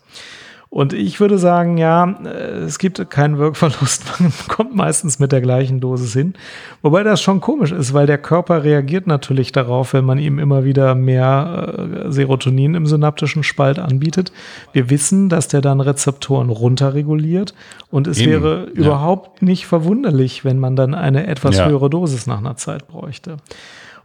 Und 0.73 0.93
ich 0.93 1.19
würde 1.19 1.37
sagen, 1.37 1.79
ja, 1.79 2.09
äh, 2.25 2.61
es 2.61 2.79
gibt 2.79 3.11
keinen 3.11 3.39
Wirkverlust. 3.39 4.05
Man 4.21 4.33
kommt 4.47 4.73
meistens 4.75 5.19
mit 5.19 5.33
der 5.33 5.41
gleichen 5.41 5.81
Dosis 5.81 6.13
hin. 6.13 6.35
Wobei 6.81 7.03
das 7.03 7.21
schon 7.21 7.41
komisch 7.41 7.73
ist, 7.73 7.93
weil 7.93 8.07
der 8.07 8.19
Körper 8.19 8.63
reagiert 8.63 9.09
natürlich 9.09 9.51
darauf, 9.51 9.95
wenn 9.95 10.05
man 10.05 10.19
ihm 10.19 10.39
immer 10.39 10.63
wieder 10.65 10.95
mehr 10.95 11.75
äh, 12.07 12.13
Serotonin 12.13 12.77
im 12.77 12.87
synaptischen 12.87 13.43
Spalt 13.43 13.81
anbietet. 13.81 14.31
Wir 14.73 14.91
wissen, 14.91 15.29
dass 15.29 15.49
der 15.49 15.61
dann 15.61 15.81
Rezeptoren 15.81 16.51
runterreguliert. 16.51 17.53
Und 17.91 18.07
es 18.07 18.21
Eben, 18.21 18.31
wäre 18.31 18.67
ja. 18.77 18.85
überhaupt 18.85 19.43
nicht 19.43 19.67
verwunderlich, 19.67 20.45
wenn 20.45 20.61
man 20.61 20.77
dann 20.77 20.95
eine 20.95 21.27
etwas 21.27 21.57
Ja. 21.59 21.67
höhere 21.69 21.91
Dosis 21.91 22.29
nach 22.29 22.39
einer 22.39 22.57
Zeit 22.57 22.87
bräuchte. 22.87 23.39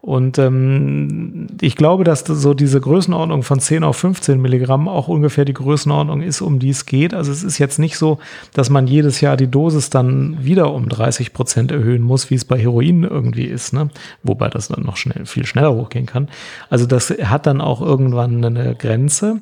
Und 0.01 0.37
ähm, 0.37 1.47
ich 1.61 1.75
glaube, 1.75 2.03
dass 2.03 2.23
das 2.23 2.39
so 2.39 2.53
diese 2.53 2.79
Größenordnung 2.79 3.41
von 3.41 3.59
10 3.59 3.83
auf 3.83 3.97
15 3.97 4.39
Milligramm 4.39 4.87
auch 4.87 5.07
ungefähr 5.07 5.45
die 5.45 5.53
Größenordnung 5.53 6.21
ist, 6.21 6.41
um 6.41 6.59
die 6.59 6.69
es 6.69 6.85
geht. 6.85 7.13
Also 7.13 7.31
es 7.31 7.43
ist 7.43 7.57
jetzt 7.57 7.79
nicht 7.79 7.97
so, 7.97 8.19
dass 8.53 8.69
man 8.69 8.85
jedes 8.85 9.21
Jahr 9.21 9.35
die 9.35 9.49
Dosis 9.49 9.89
dann 9.89 10.43
wieder 10.43 10.73
um 10.73 10.89
30 10.89 11.33
Prozent 11.33 11.71
erhöhen 11.71 12.03
muss, 12.03 12.29
wie 12.29 12.35
es 12.35 12.45
bei 12.45 12.59
Heroin 12.59 13.03
irgendwie 13.03 13.45
ist, 13.45 13.73
ne? 13.73 13.89
Wobei 14.21 14.49
das 14.49 14.67
dann 14.67 14.83
noch 14.83 14.97
schnell, 14.97 15.25
viel 15.25 15.45
schneller 15.45 15.73
hochgehen 15.73 16.05
kann. 16.05 16.27
Also 16.69 16.85
das 16.85 17.09
hat 17.09 17.47
dann 17.47 17.59
auch 17.59 17.81
irgendwann 17.81 18.45
eine 18.45 18.75
Grenze. 18.75 19.41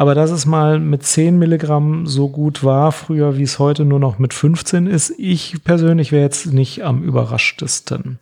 Aber 0.00 0.14
dass 0.14 0.30
es 0.30 0.46
mal 0.46 0.80
mit 0.80 1.02
10 1.02 1.38
Milligramm 1.38 2.06
so 2.06 2.30
gut 2.30 2.64
war 2.64 2.90
früher, 2.90 3.36
wie 3.36 3.42
es 3.42 3.58
heute 3.58 3.84
nur 3.84 4.00
noch 4.00 4.18
mit 4.18 4.32
15 4.32 4.86
ist, 4.86 5.12
ich 5.18 5.62
persönlich 5.62 6.10
wäre 6.10 6.22
jetzt 6.22 6.54
nicht 6.54 6.84
am 6.84 7.02
überraschtesten. 7.02 8.18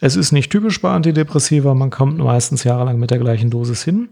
Es 0.00 0.16
ist 0.16 0.32
nicht 0.32 0.50
typisch 0.50 0.80
bei 0.80 0.90
Antidepressiva, 0.90 1.74
man 1.74 1.90
kommt 1.90 2.18
meistens 2.18 2.64
jahrelang 2.64 2.98
mit 2.98 3.10
der 3.10 3.18
gleichen 3.18 3.50
Dosis 3.50 3.82
hin. 3.82 4.08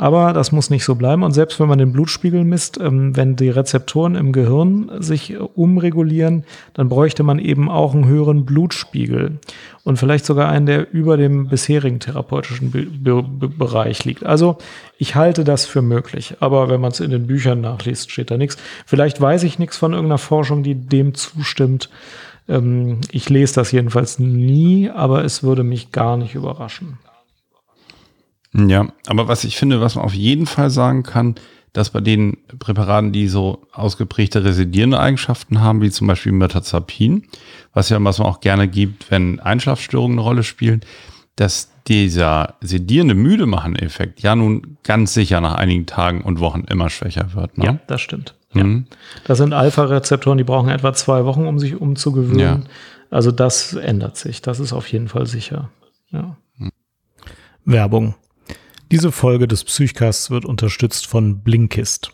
Aber 0.00 0.32
das 0.32 0.52
muss 0.52 0.70
nicht 0.70 0.84
so 0.84 0.94
bleiben. 0.94 1.24
Und 1.24 1.32
selbst 1.32 1.58
wenn 1.58 1.66
man 1.66 1.78
den 1.78 1.92
Blutspiegel 1.92 2.44
misst, 2.44 2.78
ähm, 2.78 3.16
wenn 3.16 3.34
die 3.34 3.50
Rezeptoren 3.50 4.14
im 4.14 4.30
Gehirn 4.30 4.90
sich 5.00 5.32
äh, 5.32 5.38
umregulieren, 5.38 6.44
dann 6.72 6.88
bräuchte 6.88 7.24
man 7.24 7.40
eben 7.40 7.68
auch 7.68 7.94
einen 7.94 8.06
höheren 8.06 8.46
Blutspiegel. 8.46 9.40
Und 9.82 9.98
vielleicht 9.98 10.24
sogar 10.24 10.48
einen, 10.48 10.66
der 10.66 10.92
über 10.94 11.16
dem 11.16 11.48
bisherigen 11.48 11.98
therapeutischen 11.98 12.70
Be 12.70 12.82
Be 12.82 13.24
Be 13.24 13.48
Bereich 13.48 14.04
liegt. 14.04 14.24
Also 14.24 14.58
ich 14.98 15.16
halte 15.16 15.42
das 15.42 15.66
für 15.66 15.82
möglich. 15.82 16.36
Aber 16.38 16.68
wenn 16.68 16.80
man 16.80 16.92
es 16.92 17.00
in 17.00 17.10
den 17.10 17.26
Büchern 17.26 17.60
nachliest, 17.60 18.12
steht 18.12 18.30
da 18.30 18.36
nichts. 18.36 18.56
Vielleicht 18.86 19.20
weiß 19.20 19.42
ich 19.42 19.58
nichts 19.58 19.76
von 19.76 19.94
irgendeiner 19.94 20.18
Forschung, 20.18 20.62
die 20.62 20.76
dem 20.76 21.14
zustimmt. 21.14 21.90
Ähm, 22.48 23.00
ich 23.12 23.28
lese 23.28 23.54
das 23.54 23.72
jedenfalls 23.72 24.18
nie, 24.18 24.90
aber 24.90 25.24
es 25.24 25.42
würde 25.42 25.62
mich 25.62 25.92
gar 25.92 26.16
nicht 26.16 26.34
überraschen. 26.34 26.98
Ja, 28.54 28.88
aber 29.06 29.28
was 29.28 29.44
ich 29.44 29.56
finde, 29.56 29.80
was 29.80 29.94
man 29.94 30.04
auf 30.04 30.14
jeden 30.14 30.46
Fall 30.46 30.70
sagen 30.70 31.02
kann, 31.02 31.34
dass 31.74 31.90
bei 31.90 32.00
den 32.00 32.38
Präparaten, 32.58 33.12
die 33.12 33.28
so 33.28 33.66
ausgeprägte 33.72 34.42
residierende 34.42 34.98
Eigenschaften 34.98 35.60
haben, 35.60 35.82
wie 35.82 35.90
zum 35.90 36.06
Beispiel 36.06 36.32
Mirtazapin, 36.32 37.24
was 37.74 37.90
ja 37.90 38.02
was 38.02 38.18
man 38.18 38.28
auch 38.28 38.40
gerne 38.40 38.68
gibt, 38.68 39.10
wenn 39.10 39.38
Einschlafstörungen 39.38 40.18
eine 40.18 40.26
Rolle 40.26 40.42
spielen, 40.42 40.80
dass 41.36 41.70
dieser 41.86 42.54
sedierende 42.60 43.14
müde 43.14 43.46
machen 43.46 43.76
Effekt 43.76 44.20
ja 44.20 44.34
nun 44.34 44.78
ganz 44.82 45.14
sicher 45.14 45.40
nach 45.40 45.54
einigen 45.54 45.86
Tagen 45.86 46.22
und 46.22 46.40
Wochen 46.40 46.64
immer 46.68 46.90
schwächer 46.90 47.34
wird. 47.34 47.58
Ne? 47.58 47.64
Ja, 47.64 47.78
das 47.86 48.00
stimmt. 48.00 48.34
Mhm. 48.52 48.86
Das 49.24 49.38
sind 49.38 49.52
Alpha-Rezeptoren, 49.52 50.38
die 50.38 50.44
brauchen 50.44 50.68
etwa 50.68 50.92
zwei 50.94 51.24
Wochen, 51.24 51.46
um 51.46 51.58
sich 51.58 51.80
umzugewöhnen. 51.80 52.38
Ja. 52.40 52.60
Also 53.10 53.30
das 53.30 53.74
ändert 53.74 54.16
sich. 54.16 54.42
Das 54.42 54.60
ist 54.60 54.72
auf 54.72 54.86
jeden 54.88 55.08
Fall 55.08 55.26
sicher. 55.26 55.70
Ja. 56.10 56.36
Werbung. 57.64 58.14
Diese 58.90 59.12
Folge 59.12 59.46
des 59.46 59.64
Psychcasts 59.64 60.30
wird 60.30 60.46
unterstützt 60.46 61.06
von 61.06 61.40
Blinkist. 61.42 62.12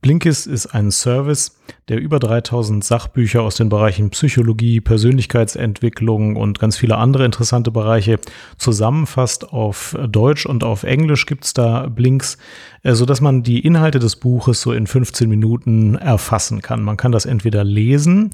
Blinkist 0.00 0.46
ist 0.46 0.66
ein 0.68 0.90
Service, 0.90 1.58
der 1.88 2.00
über 2.00 2.18
3000 2.18 2.82
Sachbücher 2.82 3.42
aus 3.42 3.56
den 3.56 3.68
Bereichen 3.68 4.08
Psychologie, 4.10 4.80
Persönlichkeitsentwicklung 4.80 6.36
und 6.36 6.58
ganz 6.58 6.78
viele 6.78 6.96
andere 6.96 7.26
interessante 7.26 7.70
Bereiche 7.70 8.18
zusammenfasst. 8.56 9.52
Auf 9.52 9.94
Deutsch 10.08 10.46
und 10.46 10.64
auf 10.64 10.84
Englisch 10.84 11.26
gibt's 11.26 11.52
da 11.52 11.86
Blinks, 11.86 12.38
äh, 12.82 12.94
sodass 12.94 13.20
man 13.20 13.42
die 13.42 13.60
Inhalte 13.60 13.98
des 13.98 14.16
Buches 14.16 14.62
so 14.62 14.72
in 14.72 14.86
15 14.86 15.28
Minuten 15.28 15.96
erfassen 15.96 16.62
kann. 16.62 16.82
Man 16.82 16.96
kann 16.96 17.12
das 17.12 17.26
entweder 17.26 17.62
lesen, 17.62 18.30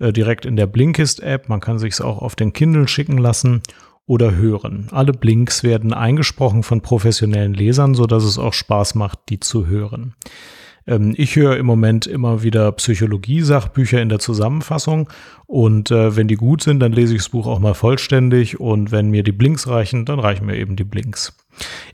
äh, 0.00 0.12
direkt 0.12 0.44
in 0.44 0.56
der 0.56 0.66
Blinkist-App, 0.66 1.48
man 1.48 1.60
kann 1.60 1.78
sich 1.78 1.92
es 1.92 2.00
auch 2.00 2.18
auf 2.18 2.34
den 2.34 2.52
Kindle 2.52 2.88
schicken 2.88 3.18
lassen 3.18 3.62
oder 4.06 4.34
hören. 4.34 4.88
Alle 4.90 5.12
Blinks 5.12 5.62
werden 5.62 5.92
eingesprochen 5.94 6.64
von 6.64 6.80
professionellen 6.80 7.54
Lesern, 7.54 7.94
so 7.94 8.06
dass 8.06 8.24
es 8.24 8.36
auch 8.36 8.52
Spaß 8.52 8.96
macht, 8.96 9.20
die 9.28 9.38
zu 9.38 9.68
hören. 9.68 10.14
Ähm, 10.86 11.14
ich 11.16 11.36
höre 11.36 11.56
im 11.56 11.66
Moment 11.66 12.06
immer 12.06 12.42
wieder 12.42 12.70
Psychologie-Sachbücher 12.72 14.00
in 14.00 14.08
der 14.08 14.18
Zusammenfassung 14.18 15.08
und 15.46 15.90
äh, 15.90 16.16
wenn 16.16 16.28
die 16.28 16.36
gut 16.36 16.62
sind, 16.62 16.80
dann 16.80 16.92
lese 16.92 17.14
ich 17.14 17.22
das 17.22 17.28
Buch 17.30 17.46
auch 17.46 17.58
mal 17.58 17.74
vollständig 17.74 18.60
und 18.60 18.92
wenn 18.92 19.10
mir 19.10 19.22
die 19.22 19.32
Blinks 19.32 19.68
reichen, 19.68 20.04
dann 20.04 20.18
reichen 20.18 20.46
mir 20.46 20.56
eben 20.56 20.76
die 20.76 20.84
Blinks. 20.84 21.36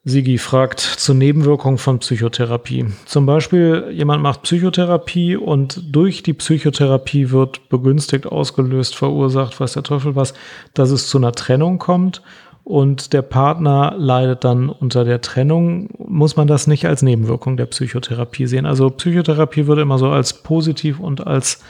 Sigi 0.04 0.38
fragt 0.38 0.80
zur 0.80 1.14
Nebenwirkung 1.14 1.78
von 1.78 2.00
Psychotherapie. 2.00 2.86
Zum 3.04 3.24
Beispiel, 3.24 3.84
jemand 3.92 4.20
macht 4.20 4.42
Psychotherapie 4.42 5.36
und 5.36 5.94
durch 5.94 6.24
die 6.24 6.32
Psychotherapie 6.32 7.30
wird 7.30 7.68
begünstigt, 7.68 8.26
ausgelöst, 8.26 8.96
verursacht, 8.96 9.60
weiß 9.60 9.74
der 9.74 9.84
Teufel 9.84 10.16
was, 10.16 10.34
dass 10.74 10.90
es 10.90 11.06
zu 11.06 11.18
einer 11.18 11.30
Trennung 11.30 11.78
kommt 11.78 12.20
und 12.64 13.12
der 13.12 13.22
Partner 13.22 13.94
leidet 13.96 14.42
dann 14.42 14.70
unter 14.70 15.04
der 15.04 15.20
Trennung. 15.20 15.90
Muss 15.98 16.34
man 16.34 16.48
das 16.48 16.66
nicht 16.66 16.84
als 16.84 17.02
Nebenwirkung 17.02 17.56
der 17.56 17.66
Psychotherapie 17.66 18.46
sehen? 18.46 18.66
Also 18.66 18.90
Psychotherapie 18.90 19.68
wird 19.68 19.78
immer 19.78 19.98
so 19.98 20.10
als 20.10 20.42
positiv 20.42 20.98
und 20.98 21.24
als 21.24 21.62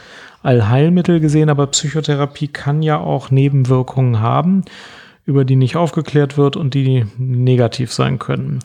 Allheilmittel 0.42 1.20
gesehen, 1.20 1.50
aber 1.50 1.66
Psychotherapie 1.66 2.48
kann 2.48 2.82
ja 2.82 2.98
auch 2.98 3.30
Nebenwirkungen 3.30 4.20
haben 4.20 4.64
über 5.24 5.44
die 5.44 5.56
nicht 5.56 5.76
aufgeklärt 5.76 6.36
wird 6.36 6.56
und 6.56 6.74
die 6.74 7.06
negativ 7.16 7.92
sein 7.92 8.18
können. 8.18 8.58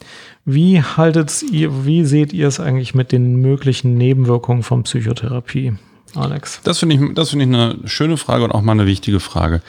Wie 0.46 0.82
haltet 0.82 1.44
ihr, 1.44 1.86
wie 1.86 2.04
seht 2.04 2.34
ihr 2.34 2.48
es 2.48 2.60
eigentlich 2.60 2.96
mit 2.96 3.12
den 3.12 3.36
möglichen 3.36 3.96
Nebenwirkungen 3.96 4.64
von 4.64 4.84
Psychotherapie, 4.84 5.74
Alex? 6.16 6.62
Das 6.64 6.80
finde 6.80 6.96
ich, 6.96 7.14
das 7.14 7.30
finde 7.30 7.46
ich 7.46 7.54
eine 7.54 7.88
schöne 7.88 8.18
Frage 8.18 8.44
und 8.44 8.52
auch 8.52 8.62
mal 8.62 8.72
eine 8.72 8.88
wichtige 8.88 9.20
Frage. 9.20 9.62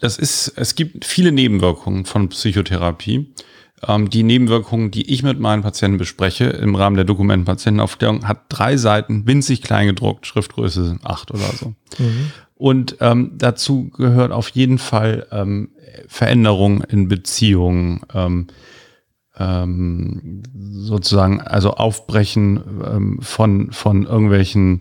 Das 0.00 0.18
ist, 0.18 0.52
es 0.56 0.74
gibt 0.74 1.06
viele 1.06 1.32
Nebenwirkungen 1.32 2.04
von 2.04 2.28
Psychotherapie. 2.28 3.26
Ähm, 3.86 4.10
die 4.10 4.22
Nebenwirkungen, 4.22 4.90
die 4.90 5.10
ich 5.12 5.22
mit 5.22 5.38
meinen 5.38 5.62
Patienten 5.62 5.98
bespreche, 5.98 6.44
im 6.44 6.74
Rahmen 6.74 6.96
der 6.96 7.04
Dokumentenpatientenaufklärung, 7.04 8.26
hat 8.26 8.44
drei 8.48 8.76
Seiten, 8.76 9.26
winzig 9.26 9.62
klein 9.62 9.86
gedruckt, 9.86 10.26
Schriftgröße 10.26 10.98
acht 11.02 11.30
oder 11.30 11.52
so. 11.52 11.74
Und 12.54 12.96
ähm, 13.00 13.32
dazu 13.34 13.90
gehört 13.90 14.32
auf 14.32 14.48
jeden 14.50 14.78
Fall 14.78 15.26
ähm, 15.30 15.70
Veränderung 16.08 16.82
in 16.82 17.08
Beziehungen, 17.08 18.00
ähm, 18.14 18.46
ähm, 19.38 20.42
sozusagen, 20.54 21.42
also 21.42 21.74
Aufbrechen 21.74 22.60
ähm, 22.84 23.18
von, 23.20 23.72
von 23.72 24.04
irgendwelchen 24.04 24.80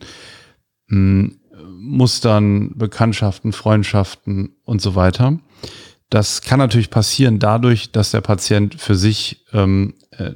mh, 0.88 1.32
Mustern, 1.78 2.78
Bekanntschaften, 2.78 3.52
Freundschaften 3.52 4.56
und 4.64 4.82
so 4.82 4.96
weiter. 4.96 5.38
Das 6.10 6.42
kann 6.42 6.60
natürlich 6.60 6.90
passieren 6.90 7.40
dadurch, 7.40 7.92
dass 7.92 8.12
der 8.12 8.22
Patient 8.22 8.80
für 8.80 8.96
sich 8.96 9.44
ähm, 9.54 9.96
äh, 10.12 10.32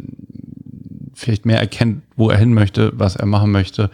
vielleicht 1.13 1.45
mehr 1.45 1.59
erkennt, 1.59 2.03
wo 2.15 2.29
er 2.29 2.37
hin 2.37 2.53
möchte, 2.53 2.91
was 2.95 3.15
er 3.15 3.25
machen 3.25 3.51
möchte, 3.51 3.91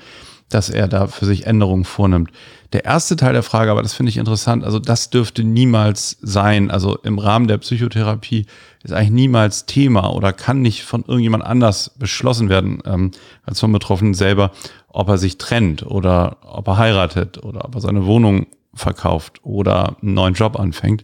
dass 0.50 0.70
er 0.70 0.88
da 0.88 1.08
für 1.08 1.26
sich 1.26 1.48
Änderungen 1.48 1.86
vornimmt. 1.86 2.30
Der 2.72 2.86
erste 2.86 3.16
Teil 3.16 3.34
der 3.34 3.44
Frage, 3.44 3.72
aber 3.72 3.82
das 3.82 3.94
finde 3.94 4.10
ich 4.12 4.18
interessant, 4.18 4.64
also 4.64 4.80
das 4.80 5.10
dürfte 5.10 5.44
niemals 5.44 6.18
sein. 6.22 6.70
Also 6.70 6.98
im 6.98 7.20
Rahmen 7.20 7.48
der 7.48 7.58
Psychotherapie 7.58 8.46
ist 8.84 8.94
eigentlich 8.94 9.12
niemals 9.12 9.66
Thema 9.66 10.14
oder 10.14 10.34
kann 10.34 10.62
nicht 10.62 10.84
von 10.84 11.04
irgendjemand 11.08 11.44
anders 11.44 11.92
beschlossen 11.98 12.50
werden 12.50 12.82
ähm, 12.86 13.12
als 13.44 13.60
vom 13.60 13.72
Betroffenen 13.72 14.14
selber, 14.14 14.52
ob 14.88 15.10
er 15.10 15.18
sich 15.18 15.38
trennt 15.38 15.84
oder 15.84 16.38
ob 16.42 16.68
er 16.68 16.78
heiratet 16.78 17.44
oder 17.44 17.66
ob 17.66 17.76
er 17.76 17.82
seine 17.82 18.06
Wohnung 18.06 18.46
verkauft 18.74 19.40
oder 19.44 19.98
einen 20.02 20.14
neuen 20.14 20.34
Job 20.36 20.60
anfängt. 20.60 21.04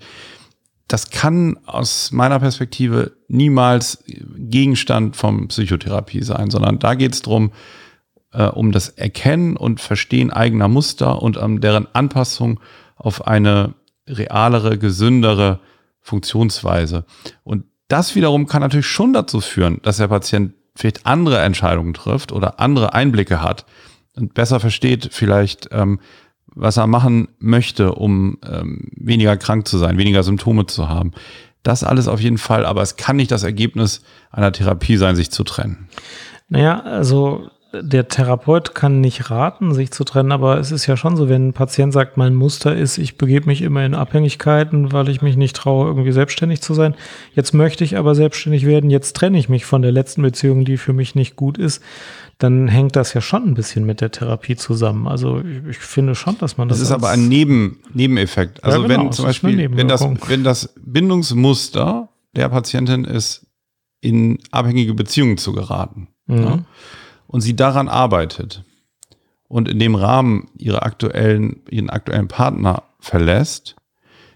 Das 0.92 1.10
kann 1.10 1.58
aus 1.68 2.12
meiner 2.12 2.38
Perspektive 2.42 3.14
niemals 3.30 4.04
Gegenstand 4.06 5.16
von 5.16 5.48
Psychotherapie 5.48 6.22
sein, 6.22 6.52
sondern 6.52 6.80
da 6.80 6.96
geht 6.96 7.14
es 7.14 7.22
darum, 7.22 7.54
äh, 8.34 8.48
um 8.48 8.74
das 8.74 8.90
Erkennen 8.90 9.56
und 9.56 9.80
Verstehen 9.80 10.32
eigener 10.32 10.68
Muster 10.68 11.22
und 11.22 11.38
um 11.38 11.62
deren 11.62 11.88
Anpassung 11.96 12.60
auf 12.98 13.26
eine 13.26 13.74
realere, 14.06 14.78
gesündere 14.78 15.62
Funktionsweise. 16.02 17.06
Und 17.46 17.64
das 17.88 18.16
wiederum 18.16 18.46
kann 18.46 18.62
natürlich 18.62 18.88
schon 18.88 19.14
dazu 19.14 19.40
führen, 19.40 19.80
dass 19.84 19.96
der 19.96 20.10
Patient 20.10 20.56
vielleicht 20.76 21.06
andere 21.06 21.40
Entscheidungen 21.40 21.94
trifft 21.94 22.34
oder 22.34 22.60
andere 22.60 22.94
Einblicke 22.94 23.42
hat 23.42 23.66
und 24.18 24.34
besser 24.34 24.60
versteht 24.60 25.08
vielleicht, 25.14 25.70
ähm, 25.72 26.02
was 26.56 26.78
er 26.78 26.88
machen 26.88 27.30
möchte, 27.40 27.94
um 27.94 28.38
ähm, 28.50 28.90
weniger 28.96 29.38
krank 29.38 29.68
zu 29.68 29.78
sein, 29.78 29.98
weniger 29.98 30.24
Symptome 30.24 30.66
zu 30.66 30.90
haben. 30.90 31.12
Das 31.64 31.84
alles 31.84 32.08
auf 32.08 32.20
jeden 32.20 32.38
Fall, 32.38 32.66
aber 32.66 32.82
es 32.82 32.96
kann 32.96 33.16
nicht 33.16 33.32
das 33.32 33.44
Ergebnis 33.44 34.02
einer 34.32 34.52
Therapie 34.52 34.98
sein, 34.98 35.16
sich 35.16 35.32
zu 35.32 35.44
trennen. 35.44 35.88
Naja, 36.50 36.82
also 36.82 37.50
der 37.74 38.10
Therapeut 38.10 38.76
kann 38.76 39.00
nicht 39.00 39.30
raten, 39.30 39.74
sich 39.74 39.92
zu 39.92 40.04
trennen, 40.04 40.32
aber 40.32 40.58
es 40.58 40.72
ist 40.72 40.88
ja 40.88 40.98
schon 40.98 41.16
so, 41.16 41.30
wenn 41.30 41.50
ein 41.50 41.54
Patient 41.54 41.94
sagt, 41.94 42.18
mein 42.18 42.36
Muster 42.36 42.76
ist, 42.76 42.98
ich 42.98 43.18
begebe 43.18 43.46
mich 43.46 43.62
immer 43.62 43.86
in 43.86 43.96
Abhängigkeiten, 43.96 44.92
weil 44.92 45.08
ich 45.08 45.22
mich 45.22 45.38
nicht 45.38 45.56
traue, 45.56 45.88
irgendwie 45.88 46.12
selbstständig 46.12 46.62
zu 46.62 46.74
sein. 46.74 46.96
Jetzt 47.34 47.54
möchte 47.54 47.84
ich 47.84 47.98
aber 47.98 48.14
selbstständig 48.14 48.66
werden, 48.66 48.90
jetzt 48.90 49.16
trenne 49.16 49.38
ich 49.38 49.48
mich 49.48 49.66
von 49.66 49.82
der 49.82 49.94
letzten 49.94 50.22
Beziehung, 50.22 50.66
die 50.66 50.78
für 50.78 50.94
mich 50.94 51.16
nicht 51.16 51.38
gut 51.38 51.58
ist. 51.58 51.82
Dann 52.42 52.68
hängt 52.68 52.96
das 52.96 53.14
ja 53.14 53.22
schon 53.22 53.44
ein 53.48 53.54
bisschen 53.54 53.86
mit 53.86 54.02
der 54.02 54.12
Therapie 54.12 54.56
zusammen. 54.56 55.08
Also 55.08 55.42
ich, 55.70 55.78
finde 55.78 56.16
schon, 56.16 56.38
dass 56.40 56.58
man 56.58 56.68
das. 56.68 56.80
Das 56.80 56.88
ist 56.88 56.94
aber 56.94 57.10
ein 57.10 57.28
Neben, 57.28 57.80
Nebeneffekt. 57.94 58.64
Also 58.64 58.82
Ja, 58.82 58.88
genau, 58.88 59.04
wenn 59.04 59.12
zum 59.12 59.26
Beispiel, 59.26 59.78
wenn 59.78 59.88
das, 59.88 60.08
wenn 60.28 60.44
das 60.44 60.74
Bindungsmuster 60.84 62.10
der 62.36 62.50
Patientin 62.50 63.06
ist, 63.06 63.46
in 64.02 64.40
abhängige 64.52 64.94
Beziehungen 64.94 65.38
zu 65.38 65.54
geraten. 65.54 66.08
Mhm. 66.26 66.38
Ja? 66.38 66.66
und 67.32 67.40
sie 67.40 67.56
daran 67.56 67.88
arbeitet 67.88 68.66
und 69.48 69.70
in 69.70 69.80
dem 69.80 69.96
Rahmen 69.96 70.50
ihre 70.58 70.84
aktuellen, 70.84 71.62
ihren 71.70 71.90
aktuellen 71.90 72.28
Partner 72.28 72.84
verlässt, 73.00 73.78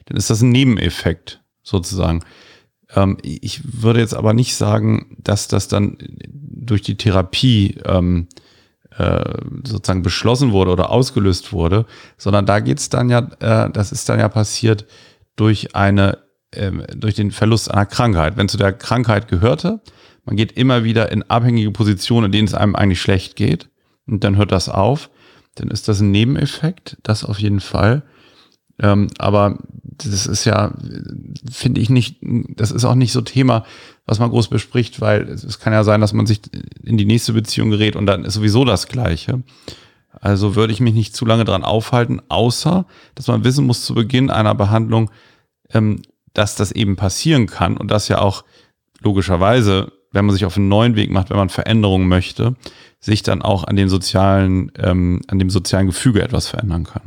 dann 0.05 0.17
ist 0.17 0.29
das 0.29 0.41
ein 0.41 0.49
Nebeneffekt 0.49 1.43
sozusagen. 1.61 2.21
Ähm, 2.93 3.17
ich 3.21 3.81
würde 3.81 3.99
jetzt 3.99 4.13
aber 4.13 4.33
nicht 4.33 4.55
sagen, 4.55 5.17
dass 5.17 5.47
das 5.47 5.67
dann 5.67 5.97
durch 6.29 6.81
die 6.81 6.97
Therapie 6.97 7.77
ähm, 7.85 8.27
äh, 8.97 9.23
sozusagen 9.65 10.03
beschlossen 10.03 10.51
wurde 10.51 10.71
oder 10.71 10.89
ausgelöst 10.89 11.51
wurde, 11.51 11.85
sondern 12.17 12.45
da 12.45 12.59
geht's 12.59 12.89
dann 12.89 13.09
ja, 13.09 13.19
äh, 13.39 13.69
das 13.71 13.91
ist 13.91 14.07
dann 14.09 14.19
ja 14.19 14.29
passiert 14.29 14.85
durch 15.35 15.75
eine, 15.75 16.19
ähm, 16.53 16.83
durch 16.95 17.15
den 17.15 17.31
Verlust 17.31 17.71
einer 17.71 17.85
Krankheit. 17.85 18.37
Wenn 18.37 18.49
zu 18.49 18.57
der 18.57 18.73
Krankheit 18.73 19.27
gehörte, 19.27 19.81
man 20.25 20.35
geht 20.35 20.53
immer 20.53 20.83
wieder 20.83 21.11
in 21.11 21.23
abhängige 21.23 21.71
Positionen, 21.71 22.27
in 22.27 22.31
denen 22.31 22.47
es 22.47 22.53
einem 22.53 22.75
eigentlich 22.75 23.01
schlecht 23.01 23.35
geht, 23.35 23.69
und 24.07 24.23
dann 24.23 24.37
hört 24.37 24.51
das 24.51 24.69
auf, 24.69 25.09
dann 25.55 25.69
ist 25.69 25.87
das 25.87 25.99
ein 25.99 26.11
Nebeneffekt, 26.11 26.97
das 27.03 27.23
auf 27.23 27.39
jeden 27.39 27.59
Fall. 27.59 28.03
Ähm, 28.79 29.07
aber 29.17 29.57
das 29.97 30.27
ist 30.27 30.45
ja, 30.45 30.73
finde 31.51 31.81
ich 31.81 31.89
nicht, 31.89 32.17
das 32.21 32.71
ist 32.71 32.85
auch 32.85 32.95
nicht 32.95 33.11
so 33.11 33.21
Thema, 33.21 33.65
was 34.05 34.19
man 34.19 34.29
groß 34.29 34.49
bespricht, 34.49 35.01
weil 35.01 35.23
es, 35.23 35.59
kann 35.59 35.73
ja 35.73 35.83
sein, 35.83 36.01
dass 36.01 36.13
man 36.13 36.25
sich 36.25 36.41
in 36.83 36.97
die 36.97 37.05
nächste 37.05 37.33
Beziehung 37.33 37.69
gerät 37.69 37.95
und 37.95 38.05
dann 38.05 38.25
ist 38.25 38.33
sowieso 38.33 38.65
das 38.65 38.87
Gleiche. 38.87 39.43
Also 40.21 40.55
würde 40.55 40.73
ich 40.73 40.79
mich 40.79 40.93
nicht 40.93 41.15
zu 41.15 41.25
lange 41.25 41.45
dran 41.45 41.63
aufhalten, 41.63 42.21
außer 42.29 42.85
dass 43.15 43.27
man 43.27 43.43
wissen 43.43 43.65
muss 43.65 43.85
zu 43.85 43.93
Beginn 43.93 44.29
einer 44.29 44.55
Behandlung, 44.55 45.11
ähm, 45.71 46.01
dass 46.33 46.55
das 46.55 46.71
eben 46.71 46.95
passieren 46.95 47.47
kann 47.47 47.77
und 47.77 47.89
dass 47.89 48.07
ja 48.07 48.19
auch 48.19 48.43
logischerweise, 48.99 49.91
wenn 50.15 50.25
man 50.25 50.33
sich 50.33 50.45
auf 50.45 50.57
einen 50.57 50.69
neuen 50.69 50.95
Weg 50.95 51.11
macht, 51.11 51.29
wenn 51.29 51.37
man 51.37 51.49
Veränderungen 51.49 52.07
möchte, 52.07 52.55
sich 53.01 53.21
dann 53.21 53.43
auch 53.43 53.65
an 53.65 53.75
den 53.75 53.87
sozialen, 53.87 54.71
ähm, 54.81 55.21
an 55.27 55.37
dem 55.37 55.51
sozialen 55.51 55.85
Gefüge 55.85 56.23
etwas 56.23 56.47
verändern 56.47 56.85
kann. 56.85 57.03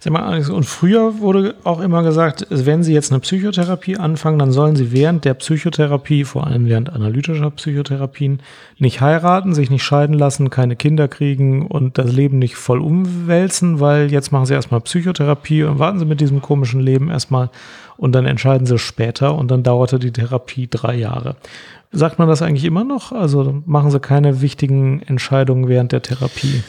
Sag 0.00 0.12
mal, 0.12 0.22
Alex, 0.22 0.48
und 0.48 0.64
früher 0.64 1.20
wurde 1.20 1.54
auch 1.62 1.80
immer 1.80 2.02
gesagt, 2.02 2.46
wenn 2.50 2.82
Sie 2.82 2.92
jetzt 2.92 3.12
eine 3.12 3.20
Psychotherapie 3.20 3.96
anfangen, 3.96 4.38
dann 4.38 4.50
sollen 4.50 4.74
Sie 4.74 4.90
während 4.90 5.24
der 5.24 5.34
Psychotherapie, 5.34 6.24
vor 6.24 6.46
allem 6.46 6.66
während 6.66 6.90
analytischer 6.90 7.50
Psychotherapien, 7.50 8.40
nicht 8.78 9.00
heiraten, 9.00 9.54
sich 9.54 9.70
nicht 9.70 9.84
scheiden 9.84 10.14
lassen, 10.14 10.50
keine 10.50 10.76
Kinder 10.76 11.06
kriegen 11.08 11.66
und 11.66 11.98
das 11.98 12.12
Leben 12.12 12.38
nicht 12.38 12.56
voll 12.56 12.80
umwälzen, 12.80 13.78
weil 13.78 14.10
jetzt 14.10 14.32
machen 14.32 14.46
Sie 14.46 14.54
erstmal 14.54 14.80
Psychotherapie 14.80 15.62
und 15.62 15.78
warten 15.78 15.98
Sie 15.98 16.06
mit 16.06 16.20
diesem 16.20 16.42
komischen 16.42 16.80
Leben 16.80 17.10
erstmal 17.10 17.50
und 17.96 18.12
dann 18.12 18.26
entscheiden 18.26 18.66
Sie 18.66 18.78
später 18.78 19.34
und 19.34 19.50
dann 19.50 19.62
dauerte 19.62 19.98
die 19.98 20.12
Therapie 20.12 20.68
drei 20.68 20.96
Jahre. 20.96 21.36
Sagt 21.96 22.18
man 22.18 22.28
das 22.28 22.42
eigentlich 22.42 22.64
immer 22.64 22.84
noch? 22.84 23.12
Also 23.12 23.62
machen 23.64 23.90
Sie 23.90 24.00
keine 24.00 24.42
wichtigen 24.42 25.00
Entscheidungen 25.00 25.66
während 25.66 25.92
der 25.92 26.02
Therapie? 26.02 26.62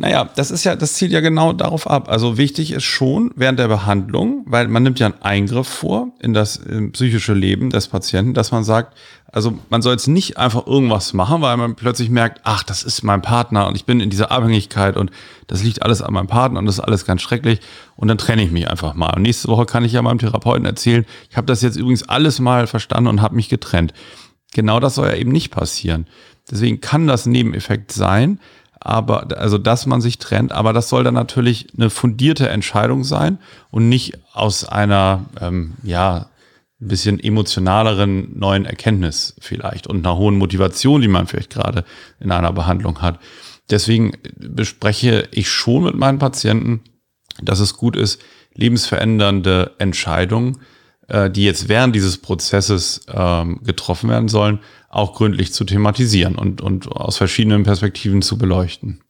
Naja, 0.00 0.30
das 0.36 0.52
ist 0.52 0.62
ja, 0.64 0.76
das 0.76 0.94
zielt 0.94 1.10
ja 1.10 1.20
genau 1.20 1.52
darauf 1.52 1.90
ab. 1.90 2.08
Also 2.08 2.38
wichtig 2.38 2.70
ist 2.70 2.84
schon 2.84 3.32
während 3.34 3.58
der 3.58 3.66
Behandlung, 3.66 4.44
weil 4.46 4.68
man 4.68 4.84
nimmt 4.84 5.00
ja 5.00 5.06
einen 5.06 5.20
Eingriff 5.22 5.66
vor 5.66 6.12
in 6.20 6.32
das 6.32 6.60
psychische 6.92 7.34
Leben 7.34 7.68
des 7.70 7.88
Patienten, 7.88 8.32
dass 8.32 8.52
man 8.52 8.62
sagt, 8.62 8.96
also 9.30 9.58
man 9.68 9.82
soll 9.82 9.92
jetzt 9.92 10.06
nicht 10.06 10.38
einfach 10.38 10.66
irgendwas 10.66 11.12
machen, 11.12 11.42
weil 11.42 11.56
man 11.56 11.74
plötzlich 11.74 12.08
merkt, 12.10 12.40
ach, 12.44 12.62
das 12.62 12.84
ist 12.84 13.02
mein 13.02 13.22
Partner 13.22 13.66
und 13.66 13.74
ich 13.74 13.84
bin 13.84 14.00
in 14.00 14.08
dieser 14.08 14.30
Abhängigkeit 14.30 14.96
und 14.96 15.10
das 15.48 15.64
liegt 15.64 15.82
alles 15.82 16.00
an 16.00 16.14
meinem 16.14 16.28
Partner 16.28 16.60
und 16.60 16.66
das 16.66 16.76
ist 16.76 16.84
alles 16.84 17.04
ganz 17.04 17.20
schrecklich 17.20 17.58
und 17.96 18.08
dann 18.08 18.18
trenne 18.18 18.42
ich 18.42 18.52
mich 18.52 18.70
einfach 18.70 18.94
mal. 18.94 19.12
Und 19.14 19.22
nächste 19.22 19.48
Woche 19.48 19.66
kann 19.66 19.84
ich 19.84 19.92
ja 19.92 20.00
meinem 20.00 20.20
Therapeuten 20.20 20.64
erzählen, 20.64 21.04
ich 21.28 21.36
habe 21.36 21.46
das 21.46 21.60
jetzt 21.60 21.76
übrigens 21.76 22.08
alles 22.08 22.38
mal 22.38 22.68
verstanden 22.68 23.08
und 23.08 23.20
habe 23.20 23.34
mich 23.34 23.48
getrennt. 23.48 23.92
Genau 24.52 24.80
das 24.80 24.94
soll 24.94 25.08
ja 25.08 25.14
eben 25.14 25.32
nicht 25.32 25.50
passieren. 25.50 26.06
Deswegen 26.50 26.80
kann 26.80 27.06
das 27.06 27.26
Nebeneffekt 27.26 27.92
sein, 27.92 28.40
aber 28.80 29.38
also 29.38 29.58
dass 29.58 29.86
man 29.86 30.00
sich 30.00 30.18
trennt, 30.18 30.52
aber 30.52 30.72
das 30.72 30.88
soll 30.88 31.04
dann 31.04 31.14
natürlich 31.14 31.68
eine 31.76 31.90
fundierte 31.90 32.48
Entscheidung 32.48 33.04
sein 33.04 33.38
und 33.70 33.88
nicht 33.88 34.18
aus 34.32 34.64
einer 34.64 35.26
ähm, 35.40 35.74
ja 35.82 36.30
ein 36.80 36.88
bisschen 36.88 37.18
emotionaleren 37.18 38.38
neuen 38.38 38.64
Erkenntnis 38.64 39.34
vielleicht 39.40 39.88
und 39.88 40.06
einer 40.06 40.16
hohen 40.16 40.38
Motivation, 40.38 41.00
die 41.00 41.08
man 41.08 41.26
vielleicht 41.26 41.50
gerade 41.50 41.84
in 42.20 42.30
einer 42.30 42.52
Behandlung 42.52 43.02
hat. 43.02 43.18
Deswegen 43.68 44.12
bespreche 44.36 45.28
ich 45.32 45.50
schon 45.50 45.82
mit 45.84 45.96
meinen 45.96 46.20
Patienten, 46.20 46.80
dass 47.42 47.58
es 47.58 47.74
gut 47.74 47.96
ist, 47.96 48.22
lebensverändernde 48.54 49.72
Entscheidungen, 49.78 50.58
äh, 51.08 51.30
die 51.30 51.44
jetzt 51.44 51.68
während 51.68 51.94
dieses 51.94 52.18
Prozesses 52.18 53.00
ähm, 53.12 53.60
getroffen 53.64 54.10
werden 54.10 54.28
sollen, 54.28 54.60
auch 54.88 55.14
gründlich 55.14 55.52
zu 55.52 55.64
thematisieren 55.64 56.36
und, 56.36 56.60
und 56.60 56.90
aus 56.90 57.18
verschiedenen 57.18 57.64
Perspektiven 57.64 58.22
zu 58.22 58.38
beleuchten. 58.38 59.00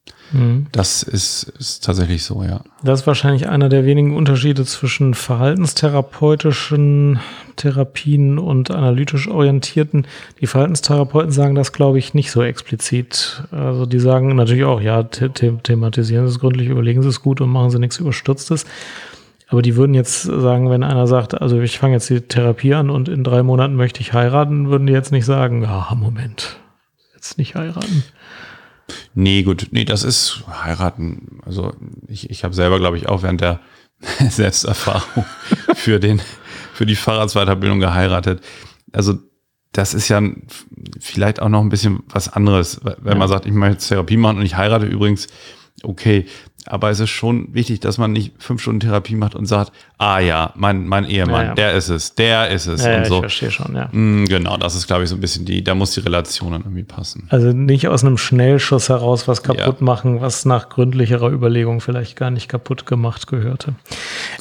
Das 0.73 1.03
ist, 1.03 1.45
ist 1.59 1.85
tatsächlich 1.85 2.23
so, 2.23 2.43
ja. 2.43 2.61
Das 2.83 3.01
ist 3.01 3.07
wahrscheinlich 3.07 3.49
einer 3.49 3.71
der 3.71 3.87
wenigen 3.87 4.15
Unterschiede 4.15 4.67
zwischen 4.67 5.15
verhaltenstherapeutischen 5.15 7.19
Therapien 7.57 8.39
und 8.39 8.71
analytisch 8.71 9.27
orientierten. 9.27 10.07
Die 10.41 10.47
Verhaltenstherapeuten 10.47 11.33
sagen 11.33 11.55
das, 11.55 11.73
glaube 11.73 11.99
ich, 11.99 12.13
nicht 12.13 12.31
so 12.31 12.43
explizit. 12.43 13.43
Also 13.53 13.87
die 13.87 14.01
sagen 14.01 14.37
natürlich 14.37 14.65
auch, 14.65 14.83
ja, 14.83 15.03
the 15.03 15.31
thematisieren 15.31 16.27
Sie 16.27 16.33
es 16.35 16.41
gründlich, 16.41 16.69
überlegen 16.69 17.03
Sie 17.03 17.09
es 17.09 17.23
gut 17.23 17.41
und 17.41 17.49
machen 17.49 17.71
Sie 17.71 17.79
nichts 17.79 17.97
Überstürztes. 17.97 18.67
Aber 19.49 19.63
die 19.63 19.77
würden 19.77 19.95
jetzt 19.95 20.23
sagen, 20.23 20.71
wenn 20.71 20.83
einer 20.83 21.07
sagt, 21.07 21.41
also 21.41 21.61
ich 21.61 21.79
fange 21.79 21.95
jetzt 21.95 22.11
die 22.11 22.21
Therapie 22.21 22.75
an 22.75 22.91
und 22.91 23.09
in 23.09 23.25
drei 23.25 23.43
Monaten 23.43 23.77
möchte 23.77 24.01
ich 24.01 24.13
heiraten, 24.13 24.69
würden 24.69 24.87
die 24.87 24.93
jetzt 24.93 25.11
nicht 25.11 25.25
sagen, 25.25 25.63
ja, 25.63 25.89
Moment, 25.97 26.59
jetzt 27.15 27.39
nicht 27.39 27.55
heiraten. 27.55 28.05
Nee, 29.15 29.43
gut, 29.43 29.69
nee, 29.71 29.85
das 29.85 30.05
ist 30.05 30.45
heiraten. 30.63 31.41
Also 31.47 31.73
ich, 32.07 32.29
ich 32.29 32.45
habe 32.45 32.55
selber, 32.55 32.79
glaube 32.79 32.99
ich, 32.99 33.09
auch 33.09 33.23
während 33.23 33.41
der 33.41 33.61
Selbsterfahrung 34.29 35.25
für 35.75 35.99
den, 35.99 36.21
für 36.75 36.85
die 36.85 36.97
Fahrradsweiterbildung 36.97 37.81
geheiratet. 37.81 38.43
Also 38.93 39.19
das 39.73 39.95
ist 39.95 40.09
ja 40.09 40.23
vielleicht 41.01 41.41
auch 41.41 41.49
noch 41.49 41.61
ein 41.61 41.69
bisschen 41.69 42.01
was 42.09 42.33
anderes, 42.33 42.81
wenn 42.99 43.19
man 43.19 43.29
sagt, 43.29 43.47
ich 43.47 43.53
möchte 43.53 43.75
jetzt 43.75 43.89
Therapie 43.89 44.17
machen 44.17 44.39
und 44.39 44.45
ich 44.45 44.57
heirate 44.57 44.87
übrigens, 44.87 45.27
okay, 45.83 46.27
Aber 46.67 46.91
es 46.91 47.01
ist 47.01 47.09
schon 47.11 47.49
wichtig, 47.55 47.81
dass 47.81 47.97
man 47.97 48.13
nicht 48.13 48.33
fünf 48.39 48.61
Stunden 48.61 48.81
Therapie 48.81 49.15
macht 49.15 49.35
und 49.35 49.47
sagt, 49.47 49.73
ah 49.97 50.19
ja, 50.19 50.53
mein, 50.55 50.87
mein 50.87 51.07
Ehemann, 51.07 51.41
Ja, 51.43 51.47
ja. 51.49 51.55
der 51.55 51.73
ist 51.75 51.89
es, 51.89 52.15
der 52.15 52.51
ist 52.51 52.67
es 52.67 52.85
Ja, 52.85 52.97
und 52.97 53.03
ich 53.03 53.09
so. 53.09 53.21
verstehe 53.21 53.51
schon, 53.51 53.75
ja. 53.75 53.89
Mm, 53.93 54.27
Genau, 54.27 54.57
das 54.59 54.75
ist, 54.75 54.87
glaube 54.87 55.05
ich, 55.05 55.09
so 55.09 55.15
ein 55.17 55.21
bisschen 55.21 55.47
die, 55.47 55.65
da 55.65 55.75
muss 55.75 55.93
die 55.93 56.01
Relation 56.01 56.53
dann 56.53 56.63
irgendwie 56.63 56.83
passen. 56.83 57.27
Also 57.31 57.53
nicht 57.53 57.89
aus 57.89 58.05
einem 58.05 58.19
Schnellschuss 58.19 58.91
heraus 58.91 59.27
was 59.29 59.43
kaputt 59.43 59.81
machen, 59.81 60.21
was 60.21 60.45
nach 60.45 60.69
gründlicherer 60.69 61.31
Überlegung 61.31 61.81
vielleicht 61.81 62.17
gar 62.17 62.31
nicht 62.31 62.49
kaputt 62.49 62.85
gemacht 62.85 63.29
gehörte. 63.29 63.75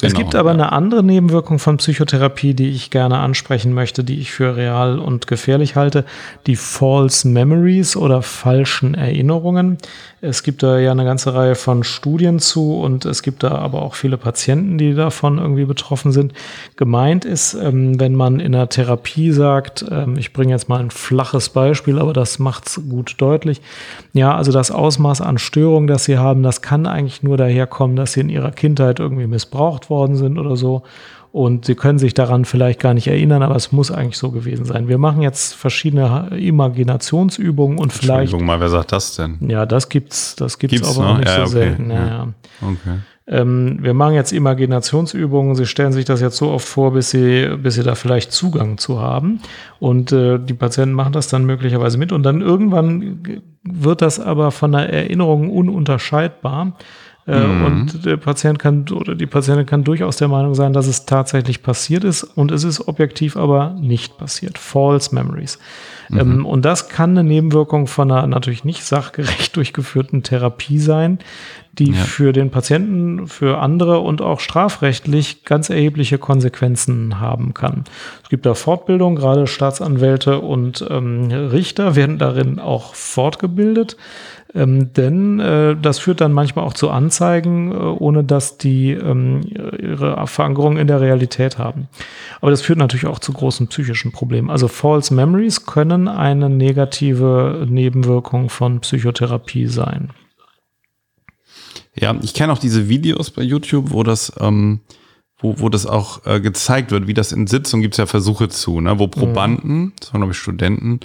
es 0.02 0.12
Genau, 0.12 0.18
gibt 0.18 0.34
aber 0.34 0.50
eine 0.50 0.72
andere 0.72 1.02
Nebenwirkung 1.02 1.58
von 1.58 1.78
Psychotherapie, 1.78 2.52
die 2.52 2.68
ich 2.70 2.90
gerne 2.90 3.18
ansprechen 3.18 3.72
möchte, 3.72 4.04
die 4.04 4.20
ich 4.20 4.32
für 4.32 4.54
real 4.56 4.98
und 4.98 5.28
gefährlich 5.28 5.76
halte, 5.76 6.04
die 6.46 6.56
False 6.56 7.26
Memories 7.26 7.96
oder 7.96 8.20
falschen 8.22 8.94
Erinnerungen. 8.94 9.78
Es 10.20 10.42
gibt 10.42 10.62
da 10.64 10.78
ja 10.78 10.90
eine 10.90 11.04
ganze 11.04 11.32
Reihe 11.32 11.54
von 11.54 11.84
Studien 11.84 12.07
zu 12.38 12.74
und 12.80 13.04
es 13.04 13.22
gibt 13.22 13.42
da 13.42 13.50
aber 13.52 13.82
auch 13.82 13.94
viele 13.94 14.16
Patienten, 14.16 14.78
die 14.78 14.94
davon 14.94 15.38
irgendwie 15.38 15.64
betroffen 15.64 16.12
sind. 16.12 16.32
Gemeint 16.76 17.24
ist, 17.24 17.54
ähm, 17.54 18.00
wenn 18.00 18.14
man 18.14 18.40
in 18.40 18.52
der 18.52 18.68
Therapie 18.68 19.32
sagt, 19.32 19.84
ähm, 19.90 20.16
ich 20.16 20.32
bringe 20.32 20.52
jetzt 20.52 20.68
mal 20.68 20.80
ein 20.80 20.90
flaches 20.90 21.50
Beispiel, 21.50 21.98
aber 21.98 22.12
das 22.12 22.38
macht 22.38 22.68
es 22.68 22.80
gut 22.88 23.16
deutlich. 23.18 23.60
Ja, 24.12 24.34
also 24.34 24.52
das 24.52 24.70
Ausmaß 24.70 25.20
an 25.20 25.38
Störung, 25.38 25.86
das 25.86 26.04
sie 26.04 26.18
haben, 26.18 26.42
das 26.42 26.62
kann 26.62 26.86
eigentlich 26.86 27.22
nur 27.22 27.36
daherkommen, 27.36 27.96
dass 27.96 28.12
sie 28.12 28.20
in 28.20 28.30
ihrer 28.30 28.52
Kindheit 28.52 29.00
irgendwie 29.00 29.26
missbraucht 29.26 29.90
worden 29.90 30.16
sind 30.16 30.38
oder 30.38 30.56
so. 30.56 30.82
Und 31.30 31.66
sie 31.66 31.74
können 31.74 31.98
sich 31.98 32.14
daran 32.14 32.44
vielleicht 32.44 32.80
gar 32.80 32.94
nicht 32.94 33.06
erinnern, 33.06 33.42
aber 33.42 33.54
es 33.54 33.70
muss 33.70 33.90
eigentlich 33.90 34.16
so 34.16 34.30
gewesen 34.30 34.64
sein. 34.64 34.88
Wir 34.88 34.98
machen 34.98 35.20
jetzt 35.20 35.54
verschiedene 35.54 36.30
Imaginationsübungen 36.38 37.78
und 37.78 37.92
vielleicht 37.92 38.32
Entschuldigung 38.32 38.46
mal, 38.46 38.60
wer 38.60 38.70
sagt 38.70 38.92
das 38.92 39.14
denn? 39.16 39.36
ja, 39.46 39.66
das 39.66 39.88
gibt's, 39.88 40.36
das 40.36 40.58
gibt's, 40.58 40.76
Gibt's, 40.76 40.98
aber 40.98 41.10
auch 41.10 41.18
nicht 41.18 41.28
Ja, 41.28 41.36
so 41.36 41.42
okay, 41.42 41.50
selten. 41.50 41.90
Ja, 41.90 42.06
ja. 42.06 42.28
Okay. 42.62 42.98
Ähm, 43.30 43.78
wir 43.82 43.92
machen 43.92 44.14
jetzt 44.14 44.32
Imaginationsübungen. 44.32 45.54
Sie 45.54 45.66
stellen 45.66 45.92
sich 45.92 46.06
das 46.06 46.22
jetzt 46.22 46.38
so 46.38 46.50
oft 46.50 46.66
vor, 46.66 46.94
bis 46.94 47.10
sie, 47.10 47.46
bis 47.62 47.74
sie 47.74 47.82
da 47.82 47.94
vielleicht 47.94 48.32
Zugang 48.32 48.78
zu 48.78 49.00
haben. 49.00 49.40
Und 49.80 50.12
äh, 50.12 50.38
die 50.38 50.54
Patienten 50.54 50.94
machen 50.94 51.12
das 51.12 51.28
dann 51.28 51.44
möglicherweise 51.44 51.98
mit. 51.98 52.10
Und 52.10 52.22
dann 52.22 52.40
irgendwann 52.40 53.42
wird 53.62 54.00
das 54.00 54.18
aber 54.18 54.50
von 54.50 54.72
der 54.72 54.90
Erinnerung 54.90 55.50
ununterscheidbar. 55.50 56.72
Äh, 57.28 57.44
Und 57.66 58.06
der 58.06 58.16
Patient 58.16 58.58
kann 58.58 58.86
oder 58.90 59.14
die 59.14 59.26
Patientin 59.26 59.66
kann 59.66 59.84
durchaus 59.84 60.16
der 60.16 60.28
Meinung 60.28 60.54
sein, 60.54 60.72
dass 60.72 60.86
es 60.86 61.04
tatsächlich 61.04 61.62
passiert 61.62 62.02
ist 62.02 62.24
und 62.24 62.50
es 62.50 62.64
ist 62.64 62.88
objektiv 62.88 63.36
aber 63.36 63.76
nicht 63.78 64.16
passiert. 64.16 64.56
False 64.56 65.14
Memories. 65.14 65.58
Ähm, 66.10 66.46
und 66.46 66.64
das 66.64 66.88
kann 66.88 67.10
eine 67.10 67.24
Nebenwirkung 67.24 67.86
von 67.86 68.10
einer 68.10 68.26
natürlich 68.26 68.64
nicht 68.64 68.82
sachgerecht 68.82 69.54
durchgeführten 69.56 70.22
Therapie 70.22 70.78
sein, 70.78 71.18
die 71.72 71.92
für 71.92 72.32
den 72.32 72.50
Patienten, 72.50 73.28
für 73.28 73.58
andere 73.58 74.00
und 74.00 74.20
auch 74.20 74.40
strafrechtlich 74.40 75.44
ganz 75.44 75.70
erhebliche 75.70 76.18
Konsequenzen 76.18 77.20
haben 77.20 77.54
kann. 77.54 77.84
Es 78.22 78.30
gibt 78.30 78.46
da 78.46 78.54
Fortbildung, 78.54 79.16
gerade 79.16 79.46
Staatsanwälte 79.46 80.40
und 80.40 80.84
ähm, 80.90 81.30
Richter 81.30 81.94
werden 81.94 82.18
darin 82.18 82.58
auch 82.58 82.94
fortgebildet. 82.94 83.96
Ähm, 84.54 84.92
denn 84.94 85.40
äh, 85.40 85.76
das 85.80 85.98
führt 85.98 86.22
dann 86.22 86.32
manchmal 86.32 86.64
auch 86.64 86.72
zu 86.72 86.90
Anzeigen, 86.90 87.70
äh, 87.70 87.74
ohne 87.74 88.24
dass 88.24 88.56
die 88.56 88.92
ähm, 88.92 89.42
ihre 89.42 90.26
Verankerung 90.26 90.78
in 90.78 90.86
der 90.86 91.02
Realität 91.02 91.58
haben. 91.58 91.88
Aber 92.40 92.50
das 92.50 92.62
führt 92.62 92.78
natürlich 92.78 93.06
auch 93.06 93.18
zu 93.18 93.32
großen 93.32 93.68
psychischen 93.68 94.10
Problemen. 94.10 94.48
Also 94.48 94.68
False 94.68 95.12
Memories 95.12 95.66
können 95.66 96.08
eine 96.08 96.48
negative 96.48 97.66
Nebenwirkung 97.68 98.48
von 98.48 98.80
Psychotherapie 98.80 99.66
sein. 99.66 100.10
Ja, 101.94 102.16
ich 102.22 102.32
kenne 102.32 102.52
auch 102.52 102.58
diese 102.58 102.88
Videos 102.88 103.30
bei 103.30 103.42
YouTube, 103.42 103.90
wo 103.90 104.02
das, 104.02 104.32
ähm, 104.40 104.80
wo, 105.38 105.58
wo 105.58 105.68
das 105.68 105.84
auch 105.84 106.24
äh, 106.24 106.40
gezeigt 106.40 106.90
wird, 106.90 107.06
wie 107.06 107.14
das 107.14 107.32
in 107.32 107.46
Sitzungen 107.46 107.82
gibt 107.82 107.94
es 107.94 107.98
ja 107.98 108.06
Versuche 108.06 108.48
zu, 108.48 108.80
ne, 108.80 108.98
wo 108.98 109.08
Probanden, 109.08 109.92
das 110.00 110.12
waren 110.12 110.20
glaube 110.20 110.32
ich 110.32 110.38
Studenten, 110.38 111.00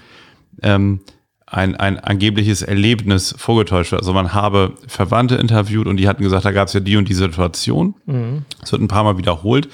ähm, 0.61 1.01
ein, 1.45 1.75
ein 1.75 1.99
angebliches 1.99 2.61
Erlebnis 2.61 3.35
vorgetäuscht 3.37 3.91
wird. 3.91 4.01
Also 4.01 4.13
man 4.13 4.33
habe 4.33 4.73
Verwandte 4.87 5.35
interviewt 5.35 5.87
und 5.87 5.97
die 5.97 6.07
hatten 6.07 6.23
gesagt, 6.23 6.45
da 6.45 6.51
gab 6.51 6.67
es 6.67 6.73
ja 6.73 6.79
die 6.79 6.97
und 6.97 7.07
die 7.09 7.13
Situation. 7.13 7.95
Es 8.61 8.71
wird 8.71 8.81
ein 8.81 8.87
paar 8.87 9.03
Mal 9.03 9.17
wiederholt. 9.17 9.69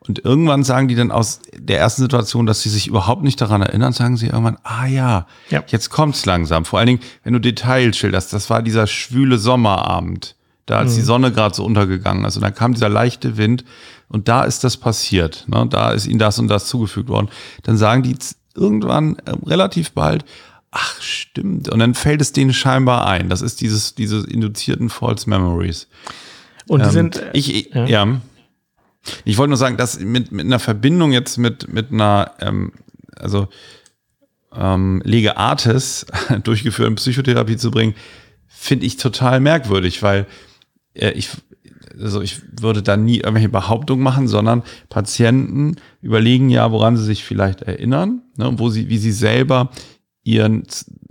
Und 0.00 0.24
irgendwann 0.24 0.64
sagen 0.64 0.88
die 0.88 0.94
dann 0.94 1.10
aus 1.12 1.40
der 1.54 1.78
ersten 1.78 2.02
Situation, 2.02 2.46
dass 2.46 2.62
sie 2.62 2.70
sich 2.70 2.86
überhaupt 2.86 3.22
nicht 3.22 3.40
daran 3.40 3.60
erinnern, 3.62 3.92
sagen 3.92 4.16
sie 4.16 4.26
irgendwann, 4.28 4.56
ah 4.64 4.86
ja, 4.86 5.26
Ja. 5.50 5.62
jetzt 5.68 5.90
kommt's 5.90 6.24
langsam. 6.24 6.64
Vor 6.64 6.78
allen 6.78 6.86
Dingen, 6.86 7.00
wenn 7.22 7.34
du 7.34 7.38
Details 7.38 7.96
schilderst, 7.98 8.32
das 8.32 8.48
war 8.48 8.62
dieser 8.62 8.86
schwüle 8.86 9.38
Sommerabend, 9.38 10.36
da 10.64 10.78
als 10.78 10.94
die 10.94 11.02
Sonne 11.02 11.32
gerade 11.32 11.54
so 11.54 11.64
untergegangen 11.64 12.24
ist 12.24 12.36
und 12.36 12.42
dann 12.42 12.54
kam 12.54 12.72
dieser 12.74 12.88
leichte 12.88 13.36
Wind 13.36 13.64
und 14.08 14.28
da 14.28 14.44
ist 14.44 14.64
das 14.64 14.76
passiert, 14.78 15.44
ne? 15.48 15.66
da 15.68 15.90
ist 15.90 16.06
ihnen 16.06 16.18
das 16.18 16.38
und 16.38 16.48
das 16.48 16.66
zugefügt 16.66 17.08
worden. 17.08 17.28
Dann 17.64 17.76
sagen 17.76 18.02
die 18.02 18.16
irgendwann 18.54 19.16
äh, 19.26 19.32
relativ 19.46 19.92
bald, 19.92 20.24
ach 20.70 21.00
stimmt, 21.02 21.68
und 21.68 21.78
dann 21.80 21.94
fällt 21.94 22.20
es 22.20 22.32
denen 22.32 22.52
scheinbar 22.52 23.06
ein. 23.06 23.28
Das 23.28 23.42
ist 23.42 23.60
dieses, 23.60 23.94
diese 23.94 24.18
induzierten 24.28 24.88
False 24.88 25.28
Memories. 25.28 25.88
Und 26.68 26.80
die 26.80 26.86
Ähm, 26.86 26.92
sind, 26.92 27.22
ich, 27.32 27.54
ich- 27.54 27.74
ja. 27.74 27.86
ja. 27.86 28.20
Ich 29.24 29.38
wollte 29.38 29.48
nur 29.50 29.56
sagen, 29.56 29.76
dass 29.78 29.98
mit, 29.98 30.30
mit 30.30 30.44
einer 30.44 30.58
Verbindung 30.58 31.12
jetzt 31.12 31.38
mit, 31.38 31.72
mit 31.72 31.90
einer, 31.90 32.32
ähm, 32.40 32.72
also 33.16 33.48
ähm, 34.54 35.00
Lege 35.04 35.36
Artis 35.36 36.06
durchgeführten 36.44 36.96
Psychotherapie 36.96 37.56
zu 37.56 37.70
bringen, 37.70 37.94
finde 38.48 38.86
ich 38.86 38.96
total 38.98 39.40
merkwürdig, 39.40 40.02
weil 40.02 40.26
äh, 40.94 41.12
ich, 41.12 41.30
also 41.98 42.20
ich 42.20 42.42
würde 42.60 42.82
da 42.82 42.96
nie 42.96 43.18
irgendwelche 43.18 43.48
Behauptungen 43.48 44.02
machen, 44.02 44.28
sondern 44.28 44.62
Patienten 44.90 45.76
überlegen 46.02 46.50
ja, 46.50 46.70
woran 46.70 46.96
sie 46.96 47.04
sich 47.04 47.24
vielleicht 47.24 47.62
erinnern, 47.62 48.22
ne, 48.36 48.52
wo 48.56 48.68
sie, 48.68 48.88
wie 48.88 48.98
sie 48.98 49.12
selber 49.12 49.70
ihren 50.30 50.64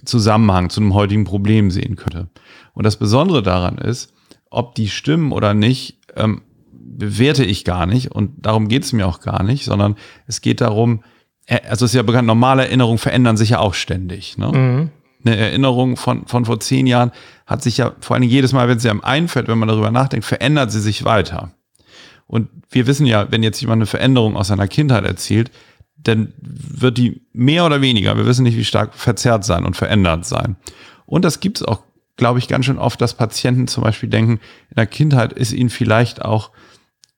Zusammenhang 0.05 0.69
zu 0.69 0.81
einem 0.81 0.93
heutigen 0.93 1.25
Problem 1.25 1.71
sehen 1.71 1.95
könnte. 1.95 2.27
Und 2.73 2.85
das 2.85 2.97
Besondere 2.97 3.43
daran 3.43 3.77
ist, 3.77 4.13
ob 4.49 4.75
die 4.75 4.89
stimmen 4.89 5.31
oder 5.31 5.53
nicht, 5.53 5.99
ähm, 6.15 6.41
bewerte 6.71 7.43
ich 7.43 7.65
gar 7.65 7.85
nicht 7.85 8.11
und 8.11 8.45
darum 8.45 8.67
geht 8.67 8.83
es 8.83 8.93
mir 8.93 9.07
auch 9.07 9.21
gar 9.21 9.43
nicht, 9.43 9.65
sondern 9.65 9.95
es 10.27 10.41
geht 10.41 10.61
darum, 10.61 11.03
äh, 11.45 11.59
also 11.69 11.85
es 11.85 11.91
ist 11.91 11.95
ja 11.95 12.03
bekannt, 12.03 12.27
normale 12.27 12.65
Erinnerungen 12.65 12.97
verändern 12.97 13.37
sich 13.37 13.51
ja 13.51 13.59
auch 13.59 13.73
ständig. 13.73 14.37
Ne? 14.37 14.51
Mhm. 14.51 14.89
Eine 15.25 15.37
Erinnerung 15.37 15.97
von, 15.97 16.25
von 16.27 16.45
vor 16.45 16.59
zehn 16.59 16.87
Jahren 16.87 17.11
hat 17.45 17.61
sich 17.61 17.77
ja 17.77 17.93
vor 17.99 18.15
allem 18.15 18.23
jedes 18.23 18.53
Mal, 18.53 18.69
wenn 18.69 18.79
sie 18.79 18.89
einem 18.89 19.01
einfällt, 19.01 19.47
wenn 19.47 19.57
man 19.57 19.67
darüber 19.67 19.91
nachdenkt, 19.91 20.25
verändert 20.25 20.71
sie 20.71 20.79
sich 20.79 21.03
weiter. 21.03 21.51
Und 22.25 22.47
wir 22.69 22.87
wissen 22.87 23.05
ja, 23.05 23.31
wenn 23.31 23.43
jetzt 23.43 23.59
jemand 23.59 23.79
eine 23.79 23.85
Veränderung 23.85 24.37
aus 24.37 24.47
seiner 24.47 24.67
Kindheit 24.67 25.03
erzählt, 25.03 25.51
dann 26.03 26.33
wird 26.41 26.97
die 26.97 27.21
mehr 27.33 27.65
oder 27.65 27.81
weniger, 27.81 28.15
wir 28.17 28.25
wissen 28.25 28.43
nicht, 28.43 28.57
wie 28.57 28.65
stark 28.65 28.93
verzerrt 28.93 29.43
sein 29.43 29.65
und 29.65 29.75
verändert 29.75 30.25
sein. 30.25 30.55
Und 31.05 31.25
das 31.25 31.39
gibt 31.39 31.57
es 31.57 31.67
auch, 31.67 31.83
glaube 32.15 32.39
ich, 32.39 32.47
ganz 32.47 32.65
schön 32.65 32.77
oft, 32.77 33.01
dass 33.01 33.13
Patienten 33.13 33.67
zum 33.67 33.83
Beispiel 33.83 34.09
denken, 34.09 34.39
in 34.69 34.75
der 34.77 34.87
Kindheit 34.87 35.33
ist 35.33 35.51
ihnen 35.51 35.69
vielleicht 35.69 36.23
auch 36.23 36.51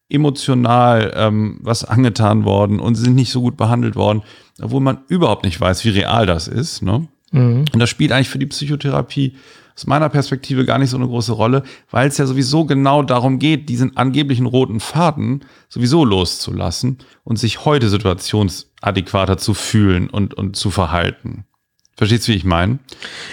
emotional 0.09 1.13
ähm, 1.15 1.59
was 1.61 1.85
angetan 1.85 2.43
worden 2.43 2.79
und 2.79 2.95
sind 2.95 3.15
nicht 3.15 3.31
so 3.31 3.41
gut 3.41 3.55
behandelt 3.55 3.95
worden, 3.95 4.23
obwohl 4.61 4.81
man 4.81 4.99
überhaupt 5.07 5.45
nicht 5.45 5.59
weiß, 5.59 5.85
wie 5.85 5.89
real 5.89 6.25
das 6.25 6.47
ist. 6.47 6.81
Ne? 6.81 7.07
Mhm. 7.31 7.65
Und 7.71 7.79
das 7.79 7.89
spielt 7.89 8.11
eigentlich 8.11 8.29
für 8.29 8.39
die 8.39 8.45
Psychotherapie 8.47 9.35
aus 9.75 9.87
meiner 9.87 10.09
Perspektive 10.09 10.65
gar 10.65 10.77
nicht 10.77 10.89
so 10.89 10.97
eine 10.97 11.07
große 11.07 11.31
Rolle, 11.31 11.63
weil 11.89 12.07
es 12.07 12.17
ja 12.17 12.25
sowieso 12.25 12.65
genau 12.65 13.03
darum 13.03 13.39
geht, 13.39 13.69
diesen 13.69 13.97
angeblichen 13.97 14.45
roten 14.45 14.79
Faden 14.79 15.45
sowieso 15.69 16.05
loszulassen 16.05 16.97
und 17.23 17.37
sich 17.37 17.65
heute 17.65 17.89
situationsadäquater 17.89 19.37
zu 19.37 19.53
fühlen 19.53 20.09
und, 20.09 20.33
und 20.33 20.55
zu 20.55 20.71
verhalten. 20.71 21.45
Verstehst 21.97 22.27
du, 22.27 22.31
wie 22.31 22.37
ich 22.37 22.45
meine? 22.45 22.79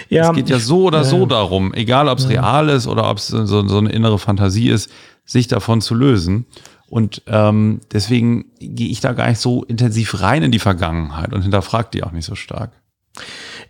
ja, 0.09 0.29
es 0.29 0.35
geht 0.35 0.49
ja 0.49 0.57
ich- 0.57 0.63
so 0.63 0.83
oder 0.83 1.03
so 1.03 1.21
ja. 1.21 1.25
darum, 1.25 1.73
egal 1.73 2.07
ob 2.07 2.19
es 2.19 2.29
real 2.29 2.69
ist 2.69 2.87
oder 2.87 3.09
ob 3.09 3.17
es 3.17 3.27
so, 3.27 3.67
so 3.67 3.77
eine 3.77 3.89
innere 3.91 4.19
Fantasie 4.19 4.69
ist, 4.69 4.91
sich 5.25 5.47
davon 5.47 5.81
zu 5.81 5.95
lösen. 5.95 6.45
Und 6.87 7.21
ähm, 7.27 7.81
deswegen 7.91 8.45
gehe 8.59 8.89
ich 8.89 8.99
da 8.99 9.13
gar 9.13 9.29
nicht 9.29 9.39
so 9.39 9.63
intensiv 9.63 10.21
rein 10.21 10.43
in 10.43 10.51
die 10.51 10.59
Vergangenheit 10.59 11.33
und 11.33 11.43
hinterfrage 11.43 11.89
die 11.93 12.03
auch 12.03 12.11
nicht 12.11 12.25
so 12.25 12.35
stark. 12.35 12.71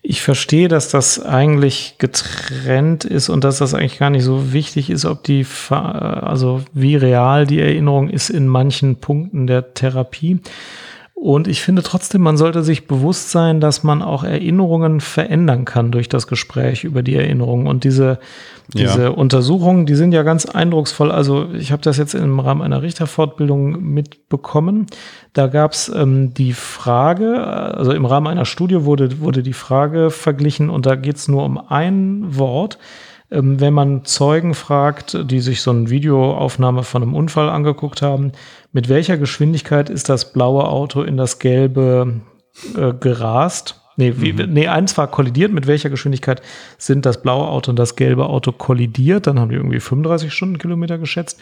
Ich 0.02 0.22
verstehe, 0.22 0.70
dass 0.70 0.90
das 0.90 1.22
eigentlich 1.22 1.96
getrennt 1.98 3.04
ist 3.04 3.28
und 3.30 3.44
dass 3.44 3.58
das 3.58 3.74
eigentlich 3.74 4.00
gar 4.00 4.10
nicht 4.10 4.24
so 4.24 4.54
wichtig 4.54 4.90
ist, 4.90 5.06
ob 5.06 5.24
die, 5.24 5.46
also 5.70 6.62
wie 6.74 6.96
real 6.96 7.46
die 7.46 7.60
Erinnerung 7.60 8.10
ist 8.10 8.30
in 8.30 8.48
manchen 8.48 8.96
Punkten 8.96 9.46
der 9.46 9.74
Therapie. 9.74 10.40
Und 11.22 11.50
ich 11.50 11.62
finde 11.62 11.84
trotzdem, 11.84 12.22
man 12.22 12.38
sollte 12.38 12.64
sich 12.64 12.88
bewusst 12.88 13.32
sein, 13.32 13.60
dass 13.60 13.84
man 13.84 14.02
auch 14.02 14.24
Erinnerungen 14.24 15.02
verändern 15.02 15.66
kann 15.66 15.92
durch 15.92 16.08
das 16.08 16.28
Gespräch 16.28 16.86
über 16.86 17.04
die 17.04 17.16
Erinnerung. 17.16 17.66
Und 17.66 17.84
diese, 17.84 18.20
Ja. 18.74 18.86
diese 18.86 19.12
Untersuchungen, 19.12 19.86
die 19.86 19.96
sind 19.96 20.14
ja 20.14 20.24
ganz 20.24 20.46
eindrucksvoll. 20.46 21.12
Also 21.12 21.50
ich 21.54 21.74
habe 21.74 21.82
das 21.82 21.98
jetzt 21.98 22.14
im 22.14 22.40
Rahmen 22.40 22.62
einer 22.62 22.82
Richterfortbildung 22.84 23.84
mitbekommen. 23.84 24.86
Da 25.34 25.48
gab 25.48 25.74
es 25.74 25.90
ähm, 25.94 26.34
die 26.34 26.54
Frage, 26.54 27.46
also 27.46 27.92
im 27.92 28.06
Rahmen 28.06 28.28
einer 28.28 28.46
Studie 28.46 28.86
wurde, 28.86 29.20
wurde 29.20 29.44
die 29.44 29.52
Frage 29.52 30.12
verglichen 30.12 30.70
und 30.70 30.86
da 30.86 30.96
geht 30.96 31.18
es 31.18 31.28
nur 31.28 31.44
um 31.44 31.58
ein 31.58 32.38
Wort. 32.38 32.78
Ähm, 33.32 33.60
wenn 33.60 33.74
man 33.74 34.06
Zeugen 34.06 34.54
fragt, 34.54 35.18
die 35.30 35.40
sich 35.40 35.62
so 35.62 35.72
eine 35.72 35.90
Videoaufnahme 35.90 36.84
von 36.84 37.04
einem 37.04 37.14
Unfall 37.14 37.50
angeguckt 37.50 38.02
haben, 38.02 38.32
mit 38.72 38.90
welcher 38.90 39.18
Geschwindigkeit 39.18 39.90
ist 39.90 40.10
das 40.10 40.34
blaue 40.34 40.68
Auto 40.68 41.02
in 41.02 41.18
das 41.18 41.40
gelbe 41.40 42.22
äh, 42.76 42.94
gerast? 42.94 43.80
Nee, 44.00 44.14
wie, 44.16 44.32
mhm. 44.32 44.54
nee, 44.54 44.68
eins 44.70 44.98
war 44.98 45.08
kollidiert. 45.08 45.52
Mit 45.52 45.68
welcher 45.68 45.90
Geschwindigkeit 45.90 46.42
sind 46.78 47.06
das 47.06 47.22
blaue 47.22 47.50
Auto 47.50 47.70
und 47.70 47.78
das 47.78 47.98
gelbe 47.98 48.28
Auto 48.28 48.54
kollidiert? 48.54 49.28
Dann 49.28 49.38
haben 49.38 49.50
die 49.50 49.58
irgendwie 49.58 49.82
35 49.82 50.32
Stundenkilometer 50.34 50.98
geschätzt. 50.98 51.38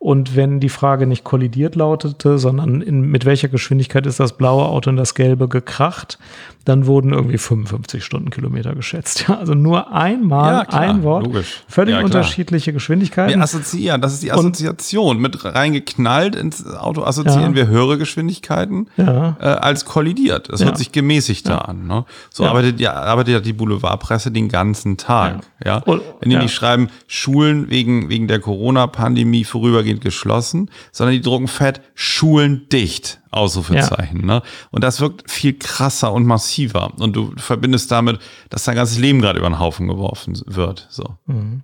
Und 0.00 0.34
wenn 0.34 0.58
die 0.58 0.70
Frage 0.70 1.06
nicht 1.06 1.22
kollidiert 1.22 1.76
lautete, 1.76 2.38
sondern 2.38 2.80
in, 2.80 3.02
mit 3.02 3.26
welcher 3.26 3.46
Geschwindigkeit 3.46 4.06
ist 4.06 4.18
das 4.18 4.36
blaue 4.36 4.64
Auto 4.64 4.90
und 4.90 4.96
das 4.96 5.14
gelbe 5.14 5.46
gekracht, 5.46 6.18
dann 6.64 6.86
wurden 6.86 7.12
irgendwie 7.12 7.38
55 7.38 8.04
Stundenkilometer 8.04 8.74
geschätzt. 8.74 9.24
Ja, 9.28 9.38
also 9.38 9.54
nur 9.54 9.92
einmal 9.92 10.54
ja, 10.54 10.64
klar, 10.64 10.80
ein 10.80 11.02
Wort, 11.02 11.26
logisch. 11.26 11.62
völlig 11.68 11.94
ja, 11.94 12.02
unterschiedliche 12.02 12.72
Geschwindigkeiten. 12.72 13.34
Wir 13.34 13.42
assoziieren, 13.42 14.00
das 14.00 14.12
ist 14.12 14.22
die 14.22 14.32
Assoziation. 14.32 15.16
Und, 15.16 15.22
mit 15.22 15.44
reingeknallt 15.44 16.36
ins 16.36 16.66
Auto 16.66 17.02
assoziieren 17.02 17.54
wir 17.54 17.66
höhere 17.66 17.98
Geschwindigkeiten 17.98 18.88
äh, 18.96 19.02
als 19.02 19.84
kollidiert. 19.84 20.52
Das 20.52 20.64
hört 20.64 20.76
sich 20.76 20.92
gemäßigter 20.92 21.68
an. 21.68 21.86
Ne? 21.86 22.04
So 22.30 22.44
arbeitet, 22.44 22.80
ja, 22.80 22.92
arbeitet 22.92 23.34
ja 23.34 23.40
die 23.40 23.52
Boulevardpresse 23.52 24.30
den 24.30 24.48
ganzen 24.48 24.96
Tag. 24.96 25.40
Ja. 25.64 25.78
Und, 25.78 26.02
Wenn 26.20 26.30
die 26.30 26.36
nicht 26.36 26.54
schreiben, 26.54 26.88
Schulen 27.06 27.70
wegen, 27.70 28.08
wegen 28.08 28.28
der 28.28 28.40
Corona-Pandemie 28.40 29.44
vorübergehend 29.44 30.00
geschlossen, 30.00 30.70
sondern 30.92 31.14
die 31.14 31.22
drucken 31.22 31.48
fett 31.48 31.80
Schulen 31.94 32.68
dicht. 32.70 33.19
Ausrufezeichen. 33.30 34.20
Ja. 34.20 34.26
Ne? 34.26 34.42
Und 34.70 34.84
das 34.84 35.00
wirkt 35.00 35.30
viel 35.30 35.58
krasser 35.58 36.12
und 36.12 36.26
massiver. 36.26 36.92
Und 36.98 37.14
du 37.14 37.32
verbindest 37.36 37.90
damit, 37.90 38.20
dass 38.48 38.64
dein 38.64 38.76
ganzes 38.76 38.98
Leben 38.98 39.20
gerade 39.20 39.38
über 39.38 39.48
den 39.48 39.58
Haufen 39.58 39.88
geworfen 39.88 40.40
wird. 40.46 40.86
So. 40.90 41.16
Mhm. 41.26 41.62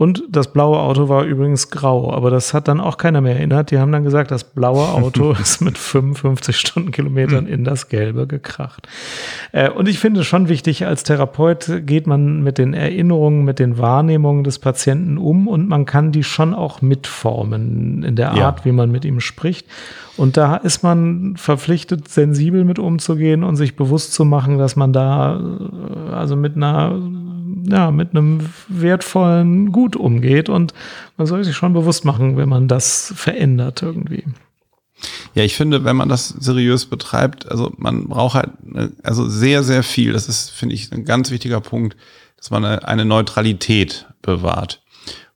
Und 0.00 0.22
das 0.30 0.50
blaue 0.50 0.78
Auto 0.78 1.10
war 1.10 1.24
übrigens 1.24 1.68
grau, 1.68 2.10
aber 2.10 2.30
das 2.30 2.54
hat 2.54 2.68
dann 2.68 2.80
auch 2.80 2.96
keiner 2.96 3.20
mehr 3.20 3.36
erinnert. 3.36 3.70
Die 3.70 3.78
haben 3.78 3.92
dann 3.92 4.02
gesagt, 4.02 4.30
das 4.30 4.44
blaue 4.44 4.88
Auto 4.88 5.32
ist 5.38 5.60
mit 5.60 5.76
55 5.76 6.56
Stundenkilometern 6.56 7.46
in 7.46 7.64
das 7.64 7.90
gelbe 7.90 8.26
gekracht. 8.26 8.88
Äh, 9.52 9.68
und 9.68 9.88
ich 9.88 9.98
finde 9.98 10.20
es 10.20 10.26
schon 10.26 10.48
wichtig, 10.48 10.86
als 10.86 11.02
Therapeut 11.02 11.82
geht 11.84 12.06
man 12.06 12.42
mit 12.42 12.56
den 12.56 12.72
Erinnerungen, 12.72 13.44
mit 13.44 13.58
den 13.58 13.76
Wahrnehmungen 13.76 14.42
des 14.42 14.58
Patienten 14.58 15.18
um 15.18 15.46
und 15.46 15.68
man 15.68 15.84
kann 15.84 16.12
die 16.12 16.24
schon 16.24 16.54
auch 16.54 16.80
mitformen 16.80 18.02
in 18.02 18.16
der 18.16 18.30
Art, 18.30 18.60
ja. 18.60 18.64
wie 18.64 18.72
man 18.72 18.90
mit 18.90 19.04
ihm 19.04 19.20
spricht. 19.20 19.66
Und 20.16 20.38
da 20.38 20.56
ist 20.56 20.82
man 20.82 21.36
verpflichtet, 21.36 22.08
sensibel 22.08 22.64
mit 22.64 22.78
umzugehen 22.78 23.44
und 23.44 23.56
sich 23.56 23.76
bewusst 23.76 24.14
zu 24.14 24.24
machen, 24.24 24.56
dass 24.56 24.76
man 24.76 24.94
da 24.94 25.38
äh, 25.38 26.14
also 26.14 26.36
mit 26.36 26.56
einer 26.56 26.98
ja, 27.64 27.90
mit 27.90 28.10
einem 28.10 28.48
wertvollen 28.68 29.72
Gut 29.72 29.96
umgeht. 29.96 30.48
Und 30.48 30.74
man 31.16 31.26
soll 31.26 31.44
sich 31.44 31.56
schon 31.56 31.72
bewusst 31.72 32.04
machen, 32.04 32.36
wenn 32.36 32.48
man 32.48 32.68
das 32.68 33.12
verändert 33.16 33.82
irgendwie. 33.82 34.24
Ja, 35.34 35.44
ich 35.44 35.54
finde, 35.54 35.84
wenn 35.84 35.96
man 35.96 36.08
das 36.08 36.28
seriös 36.28 36.86
betreibt, 36.86 37.50
also 37.50 37.72
man 37.76 38.08
braucht 38.08 38.34
halt 38.34 38.50
also 39.02 39.28
sehr, 39.28 39.62
sehr 39.62 39.82
viel. 39.82 40.12
Das 40.12 40.28
ist, 40.28 40.50
finde 40.50 40.74
ich, 40.74 40.92
ein 40.92 41.04
ganz 41.04 41.30
wichtiger 41.30 41.60
Punkt, 41.60 41.96
dass 42.36 42.50
man 42.50 42.64
eine 42.64 43.04
Neutralität 43.04 44.06
bewahrt 44.22 44.82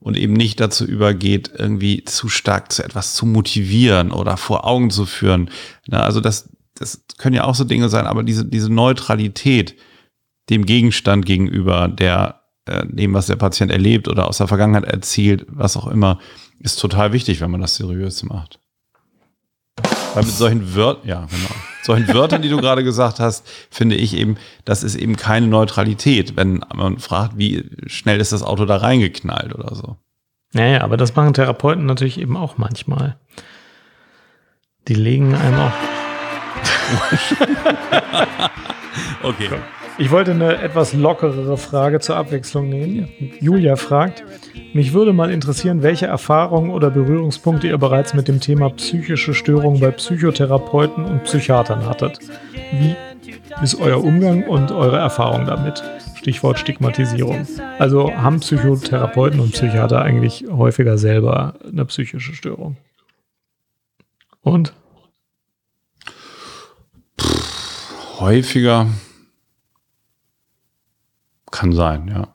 und 0.01 0.19
eben 0.19 0.35
nicht 0.35 0.61
dazu 0.61 0.85
übergeht, 0.85 1.51
irgendwie 1.57 2.05
zu 2.05 2.29
stark 2.29 2.73
zu 2.73 2.85
etwas 2.85 3.15
zu 3.15 3.25
motivieren 3.25 4.11
oder 4.13 4.37
vor 4.37 4.67
Augen 4.67 4.91
zu 4.91 5.07
führen. 5.07 5.51
also 5.91 6.21
das, 6.21 6.51
das 6.75 7.05
können 7.17 7.35
ja 7.35 7.45
auch 7.45 7.55
so 7.55 7.65
Dinge 7.65 7.89
sein, 7.89 8.07
aber 8.07 8.23
diese, 8.23 8.45
diese 8.45 8.71
Neutralität, 8.71 9.77
dem 10.51 10.67
Gegenstand 10.67 11.27
gegenüber, 11.27 11.89
der 11.89 12.43
äh, 12.67 12.87
dem, 12.87 13.15
was 13.15 13.27
der 13.27 13.37
Patient 13.37 13.71
erlebt 13.71 14.09
oder 14.09 14.29
aus 14.29 14.39
der 14.39 14.49
Vergangenheit 14.49 14.85
erzählt, 14.85 15.47
was 15.49 15.77
auch 15.77 15.87
immer, 15.87 16.19
ist 16.61 16.81
total 16.81 17.13
wichtig, 17.13 17.41
wenn 17.41 17.51
man 17.51 17.61
das 17.61 17.77
seriös 17.77 18.23
macht. 18.23 18.59
Weil 20.15 20.25
mit 20.25 20.33
solchen 20.33 20.75
Wörtern, 20.75 21.09
ja, 21.09 21.27
genau. 21.27 21.55
Solchen 21.83 22.09
Wörtern, 22.15 22.41
die 22.41 22.49
du 22.49 22.57
gerade 22.57 22.83
gesagt 22.85 23.21
hast, 23.21 23.47
finde 23.71 23.97
ich 23.97 24.17
eben, 24.17 24.39
das 24.65 24.83
ist 24.83 24.95
eben 24.95 25.17
keine 25.17 25.49
Neutralität, 25.49 26.37
wenn 26.37 26.65
man 26.75 26.99
fragt, 26.99 27.37
wie 27.37 27.69
schnell 27.87 28.21
ist 28.21 28.33
das 28.33 28.43
Auto 28.43 28.65
da 28.65 28.77
reingeknallt 28.79 29.55
oder 29.55 29.75
so. 29.75 29.97
Naja, 30.55 30.83
aber 30.83 30.97
das 30.97 31.15
machen 31.15 31.35
Therapeuten 31.35 31.85
natürlich 31.85 32.19
eben 32.19 32.37
auch 32.37 32.57
manchmal. 32.57 33.19
Die 34.89 34.95
legen 34.95 35.35
einem 35.35 35.59
auch. 35.59 35.73
okay. 39.25 39.51
Ich 39.97 40.11
wollte 40.11 40.33
eine 40.33 40.57
etwas 40.57 40.93
lockerere 40.93 41.57
Frage 41.57 42.01
zur 42.01 42.17
Abwechslung 42.17 42.69
nehmen. 42.69 43.09
Julia 43.41 43.77
fragt, 43.77 44.25
mich 44.73 44.93
würde 44.93 45.13
mal 45.13 45.31
interessieren, 45.31 45.85
welche 45.85 46.07
Erfahrungen 46.07 46.71
oder 46.71 46.91
Berührungspunkte 46.91 47.69
ihr 47.69 47.79
bereits 47.79 48.13
mit 48.13 48.27
dem 48.27 48.41
Thema 48.41 48.71
psychische 48.71 49.35
Störungen 49.35 49.79
bei 49.79 49.93
Psychotherapeuten 49.93 51.05
und 51.05 51.23
Psychiatern 51.23 51.87
hattet. 51.87 52.19
Wie 52.73 52.97
ist 53.63 53.77
euer 53.77 54.03
Umgang 54.03 54.43
und 54.49 54.73
eure 54.73 54.99
Erfahrung 54.99 55.47
damit? 55.47 55.81
Stichwort 56.17 56.59
Stigmatisierung. 56.59 57.47
Also 57.79 58.13
haben 58.13 58.41
Psychotherapeuten 58.41 59.39
und 59.39 59.53
Psychiater 59.53 60.03
eigentlich 60.03 60.45
häufiger 60.51 60.99
selber 60.99 61.55
eine 61.65 61.85
psychische 61.85 62.35
Störung? 62.35 62.79
Und? 64.43 64.73
Pff, 67.21 68.19
häufiger 68.19 68.89
kann 71.55 71.73
sein, 71.73 72.09
ja. 72.09 72.35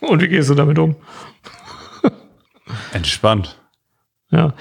Und 0.08 0.22
wie 0.22 0.28
gehst 0.28 0.50
du 0.50 0.54
damit 0.54 0.78
um? 0.78 0.96
Entspannt. 2.92 3.60
Ja, 4.30 4.52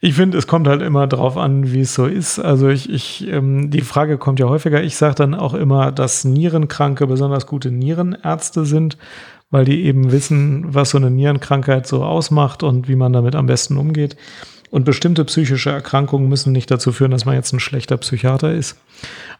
ich 0.00 0.14
finde, 0.14 0.36
es 0.36 0.46
kommt 0.46 0.68
halt 0.68 0.82
immer 0.82 1.06
drauf 1.06 1.38
an, 1.38 1.72
wie 1.72 1.80
es 1.80 1.94
so 1.94 2.04
ist. 2.04 2.38
Also 2.38 2.68
ich, 2.68 2.90
ich 2.90 3.26
ähm, 3.28 3.70
die 3.70 3.80
Frage 3.80 4.18
kommt 4.18 4.40
ja 4.40 4.48
häufiger. 4.48 4.82
Ich 4.82 4.96
sage 4.96 5.14
dann 5.14 5.34
auch 5.34 5.54
immer, 5.54 5.90
dass 5.90 6.24
Nierenkranke 6.24 7.06
besonders 7.06 7.46
gute 7.46 7.70
Nierenärzte 7.70 8.66
sind, 8.66 8.98
weil 9.50 9.64
die 9.64 9.84
eben 9.84 10.12
wissen, 10.12 10.74
was 10.74 10.90
so 10.90 10.98
eine 10.98 11.10
Nierenkrankheit 11.10 11.86
so 11.86 12.04
ausmacht 12.04 12.62
und 12.62 12.88
wie 12.88 12.96
man 12.96 13.14
damit 13.14 13.34
am 13.34 13.46
besten 13.46 13.78
umgeht. 13.78 14.16
Und 14.70 14.84
bestimmte 14.84 15.24
psychische 15.24 15.70
Erkrankungen 15.70 16.28
müssen 16.28 16.52
nicht 16.52 16.70
dazu 16.70 16.92
führen, 16.92 17.10
dass 17.10 17.24
man 17.24 17.34
jetzt 17.34 17.52
ein 17.52 17.60
schlechter 17.60 17.96
Psychiater 17.96 18.52
ist. 18.52 18.76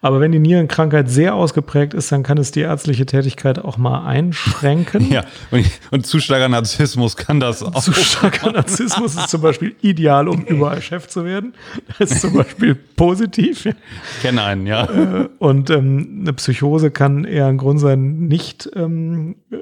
Aber 0.03 0.20
wenn 0.20 0.33
die 0.33 0.39
Nierenkrankheit 0.39 1.11
sehr 1.11 1.35
ausgeprägt 1.35 1.95
ist, 1.95 2.12
dann 2.12 2.22
kann 2.22 2.39
es 2.39 2.51
die 2.53 2.61
ärztliche 2.61 3.07
Tätigkeit 3.07 3.59
auch 3.59 3.79
mal 3.79 4.07
einschränken. 4.07 5.07
Ja, 5.16 5.24
und, 5.51 5.64
und 5.93 6.07
zu 6.07 6.20
starker 6.20 6.49
Narzissmus 6.49 7.16
kann 7.16 7.41
das 7.41 7.62
auch. 7.62 7.81
Zu 7.83 7.93
starker 7.93 8.53
Narzissmus 8.53 9.14
ist 9.14 9.31
zum 9.31 9.41
Beispiel 9.41 9.74
ideal, 9.81 10.29
um 10.29 10.43
überall 10.43 10.83
Chef 10.83 11.07
zu 11.07 11.24
werden. 11.24 11.55
Das 11.99 12.11
ist 12.11 12.20
zum 12.20 12.35
Beispiel 12.35 12.74
positiv. 12.74 13.66
Ich 13.66 13.74
kenne 14.20 14.43
einen, 14.43 14.66
ja. 14.66 14.85
Äh, 14.85 15.29
und 15.39 15.70
ähm, 15.70 16.18
eine 16.22 16.33
Psychose 16.35 16.91
kann 16.91 17.24
eher 17.24 17.47
ein 17.47 17.57
Grund 17.57 17.81
sein, 17.81 18.27
nicht 18.27 18.68
ähm, 18.74 19.37
äh, 19.51 19.57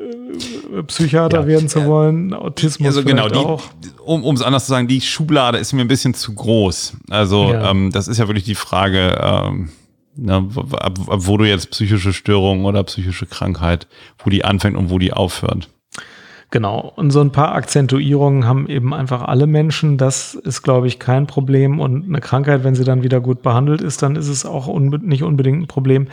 Psychiater 0.86 1.40
ja. 1.40 1.46
werden 1.46 1.68
zu 1.68 1.84
wollen. 1.86 2.34
Autismus 2.34 2.86
also 2.88 3.04
genau, 3.04 3.28
die, 3.28 3.36
auch. 3.36 3.62
Um 4.04 4.34
es 4.34 4.42
anders 4.42 4.66
zu 4.66 4.70
sagen, 4.70 4.88
die 4.88 5.00
Schublade 5.00 5.58
ist 5.58 5.72
mir 5.72 5.80
ein 5.80 5.88
bisschen 5.88 6.14
zu 6.14 6.34
groß. 6.34 6.96
Also 7.10 7.52
ja. 7.52 7.70
ähm, 7.70 7.90
das 7.92 8.08
ist 8.08 8.18
ja 8.18 8.28
wirklich 8.28 8.44
die 8.44 8.54
Frage. 8.54 9.18
Ähm, 9.20 9.70
na, 10.16 10.40
ne, 10.40 10.48
ab, 10.72 10.98
ab 11.08 11.20
wo 11.20 11.36
du 11.36 11.44
jetzt 11.44 11.70
psychische 11.70 12.12
Störungen 12.12 12.64
oder 12.64 12.84
psychische 12.84 13.26
Krankheit, 13.26 13.88
wo 14.22 14.30
die 14.30 14.44
anfängt 14.44 14.76
und 14.76 14.90
wo 14.90 14.98
die 14.98 15.12
aufhört. 15.12 15.68
Genau. 16.54 16.92
Und 16.94 17.10
so 17.10 17.20
ein 17.20 17.32
paar 17.32 17.52
Akzentuierungen 17.56 18.46
haben 18.46 18.68
eben 18.68 18.94
einfach 18.94 19.22
alle 19.22 19.48
Menschen. 19.48 19.98
Das 19.98 20.34
ist, 20.34 20.62
glaube 20.62 20.86
ich, 20.86 21.00
kein 21.00 21.26
Problem. 21.26 21.80
Und 21.80 22.04
eine 22.04 22.20
Krankheit, 22.20 22.62
wenn 22.62 22.76
sie 22.76 22.84
dann 22.84 23.02
wieder 23.02 23.20
gut 23.20 23.42
behandelt 23.42 23.80
ist, 23.80 24.02
dann 24.02 24.14
ist 24.14 24.28
es 24.28 24.46
auch 24.46 24.68
unbe 24.68 25.00
nicht 25.00 25.24
unbedingt 25.24 25.62
ein 25.62 25.66
Problem. 25.66 26.06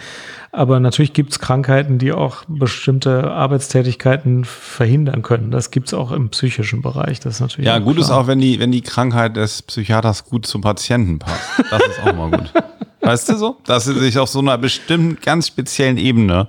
Aber 0.51 0.79
natürlich 0.79 1.13
gibt 1.13 1.31
es 1.31 1.37
Krankheiten, 1.37 1.99
die 1.99 2.11
auch 2.11 2.43
bestimmte 2.47 3.29
Arbeitstätigkeiten 3.29 4.43
verhindern 4.43 5.21
können. 5.21 5.51
Das 5.51 5.69
gibt 5.69 5.89
es 5.89 5.93
auch 5.93 6.11
im 6.11 6.29
psychischen 6.29 6.81
Bereich. 6.81 7.19
Das 7.19 7.35
ist 7.35 7.41
natürlich. 7.41 7.67
Ja, 7.67 7.77
gut 7.77 7.97
klar. 7.97 8.05
ist 8.07 8.11
auch, 8.11 8.25
wenn 8.25 8.39
die, 8.39 8.59
wenn 8.59 8.71
die 8.71 8.81
Krankheit 8.81 9.35
des 9.35 9.61
Psychiaters 9.61 10.25
gut 10.25 10.47
zum 10.47 10.61
Patienten 10.61 11.19
passt. 11.19 11.51
Das 11.69 11.83
ist 11.83 12.03
auch 12.03 12.15
mal 12.15 12.31
gut. 12.31 12.51
Weißt 13.01 13.29
du 13.29 13.37
so? 13.37 13.57
Dass 13.65 13.85
sie 13.85 13.93
sich 13.93 14.17
auf 14.17 14.29
so 14.29 14.39
einer 14.39 14.57
bestimmten, 14.57 15.19
ganz 15.21 15.45
speziellen 15.45 15.97
Ebene 15.97 16.47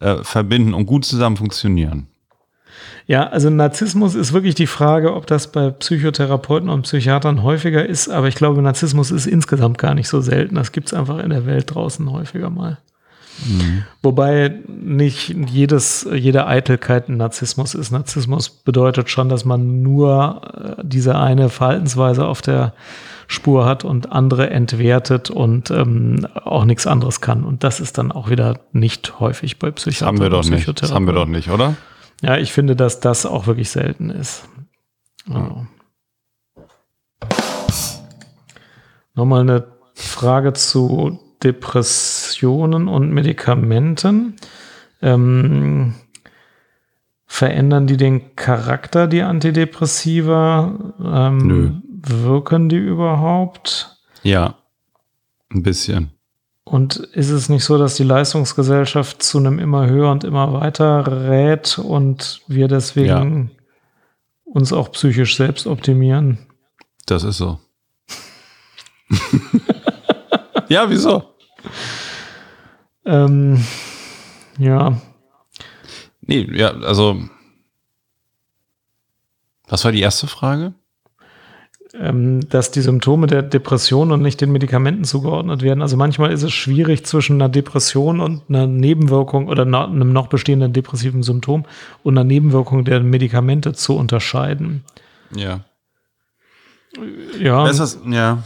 äh, 0.00 0.24
verbinden 0.24 0.72
und 0.72 0.86
gut 0.86 1.04
zusammen 1.04 1.36
funktionieren. 1.36 2.08
Ja, 3.06 3.26
also 3.28 3.50
Narzissmus 3.50 4.14
ist 4.14 4.32
wirklich 4.32 4.54
die 4.54 4.66
Frage, 4.66 5.14
ob 5.14 5.26
das 5.26 5.52
bei 5.52 5.70
Psychotherapeuten 5.70 6.70
und 6.70 6.82
Psychiatern 6.82 7.42
häufiger 7.42 7.84
ist, 7.84 8.08
aber 8.08 8.28
ich 8.28 8.34
glaube, 8.34 8.62
Narzissmus 8.62 9.10
ist 9.10 9.26
insgesamt 9.26 9.76
gar 9.76 9.94
nicht 9.94 10.08
so 10.08 10.20
selten. 10.22 10.54
Das 10.54 10.72
gibt 10.72 10.88
es 10.88 10.94
einfach 10.94 11.18
in 11.18 11.30
der 11.30 11.44
Welt 11.44 11.74
draußen 11.74 12.10
häufiger 12.10 12.48
mal. 12.48 12.78
Mhm. 13.46 13.84
Wobei 14.02 14.54
nicht 14.68 15.34
jedes, 15.50 16.08
jede 16.10 16.46
Eitelkeit 16.46 17.08
ein 17.08 17.16
Narzissmus 17.16 17.74
ist. 17.74 17.90
Narzissmus 17.90 18.48
bedeutet 18.48 19.10
schon, 19.10 19.28
dass 19.28 19.44
man 19.44 19.82
nur 19.82 20.76
äh, 20.78 20.82
diese 20.82 21.18
eine 21.18 21.48
Verhaltensweise 21.48 22.26
auf 22.26 22.42
der 22.42 22.72
Spur 23.26 23.64
hat 23.64 23.84
und 23.84 24.12
andere 24.12 24.50
entwertet 24.50 25.30
und 25.30 25.70
ähm, 25.70 26.26
auch 26.44 26.64
nichts 26.64 26.86
anderes 26.86 27.20
kann. 27.20 27.44
Und 27.44 27.64
das 27.64 27.80
ist 27.80 27.98
dann 27.98 28.12
auch 28.12 28.30
wieder 28.30 28.60
nicht 28.72 29.18
häufig 29.18 29.58
bei 29.58 29.70
Psychiatern. 29.70 30.16
Das 30.16 30.22
haben 30.22 30.22
wir 30.22 30.30
doch 30.30 30.48
nicht. 30.48 30.82
Das 30.82 30.92
haben 30.92 31.06
wir 31.06 31.14
doch 31.14 31.26
nicht, 31.26 31.50
oder? 31.50 31.74
Ja, 32.22 32.38
ich 32.38 32.52
finde, 32.52 32.76
dass 32.76 33.00
das 33.00 33.26
auch 33.26 33.46
wirklich 33.46 33.70
selten 33.70 34.10
ist. 34.10 34.48
Also. 35.30 35.66
Nochmal 39.14 39.42
eine 39.42 39.66
Frage 39.94 40.52
zu 40.54 41.20
Depressionen 41.42 42.88
und 42.88 43.10
Medikamenten. 43.12 44.36
Ähm, 45.02 45.94
verändern 47.26 47.86
die 47.86 47.96
den 47.96 48.36
Charakter, 48.36 49.06
die 49.06 49.22
Antidepressiva? 49.22 50.94
Ähm, 51.02 51.38
Nö. 51.38 51.70
Wirken 52.06 52.68
die 52.68 52.76
überhaupt? 52.76 53.98
Ja, 54.22 54.56
ein 55.50 55.62
bisschen. 55.62 56.13
Und 56.64 56.96
ist 56.96 57.30
es 57.30 57.48
nicht 57.48 57.64
so, 57.64 57.76
dass 57.78 57.94
die 57.96 58.04
Leistungsgesellschaft 58.04 59.22
zu 59.22 59.38
einem 59.38 59.58
immer 59.58 59.86
höher 59.86 60.10
und 60.10 60.24
immer 60.24 60.52
weiter 60.54 61.06
rät 61.28 61.78
und 61.78 62.40
wir 62.48 62.68
deswegen 62.68 63.50
uns 64.44 64.72
auch 64.72 64.90
psychisch 64.92 65.36
selbst 65.36 65.66
optimieren? 65.66 66.38
Das 67.06 67.22
ist 67.22 67.36
so. 67.36 67.58
ja, 70.68 70.88
wieso? 70.88 71.34
Ähm, 73.04 73.62
ja, 74.56 74.98
Nee, 76.26 76.48
ja, 76.52 76.70
also. 76.70 77.22
Was 79.66 79.84
war 79.84 79.92
die 79.92 80.00
erste 80.00 80.26
Frage? 80.26 80.74
Ähm, 82.00 82.48
dass 82.48 82.70
die 82.70 82.80
Symptome 82.80 83.26
der 83.26 83.42
Depression 83.42 84.10
und 84.10 84.20
nicht 84.20 84.40
den 84.40 84.50
Medikamenten 84.50 85.04
zugeordnet 85.04 85.62
werden. 85.62 85.80
Also 85.80 85.96
manchmal 85.96 86.32
ist 86.32 86.42
es 86.42 86.52
schwierig 86.52 87.06
zwischen 87.06 87.36
einer 87.36 87.48
Depression 87.48 88.20
und 88.20 88.42
einer 88.48 88.66
Nebenwirkung 88.66 89.48
oder 89.48 89.62
einem 89.62 90.12
noch 90.12 90.26
bestehenden 90.26 90.72
depressiven 90.72 91.22
Symptom 91.22 91.64
und 92.02 92.18
einer 92.18 92.24
Nebenwirkung 92.24 92.84
der 92.84 93.00
Medikamente 93.00 93.74
zu 93.74 93.96
unterscheiden. 93.96 94.82
Ja. 95.34 95.60
Ja, 97.40 97.68
ist, 97.68 97.98
ja. 98.08 98.42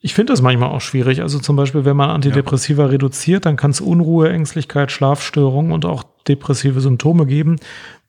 ich 0.00 0.14
finde 0.14 0.32
das 0.32 0.42
manchmal 0.42 0.70
auch 0.70 0.80
schwierig. 0.80 1.22
Also 1.22 1.38
zum 1.40 1.56
Beispiel, 1.56 1.84
wenn 1.84 1.96
man 1.96 2.10
Antidepressiva 2.10 2.86
reduziert, 2.86 3.46
dann 3.46 3.56
kann 3.56 3.72
es 3.72 3.80
Unruhe, 3.80 4.30
Ängstlichkeit, 4.30 4.92
Schlafstörungen 4.92 5.72
und 5.72 5.84
auch 5.84 6.04
depressive 6.28 6.80
Symptome 6.80 7.26
geben, 7.26 7.56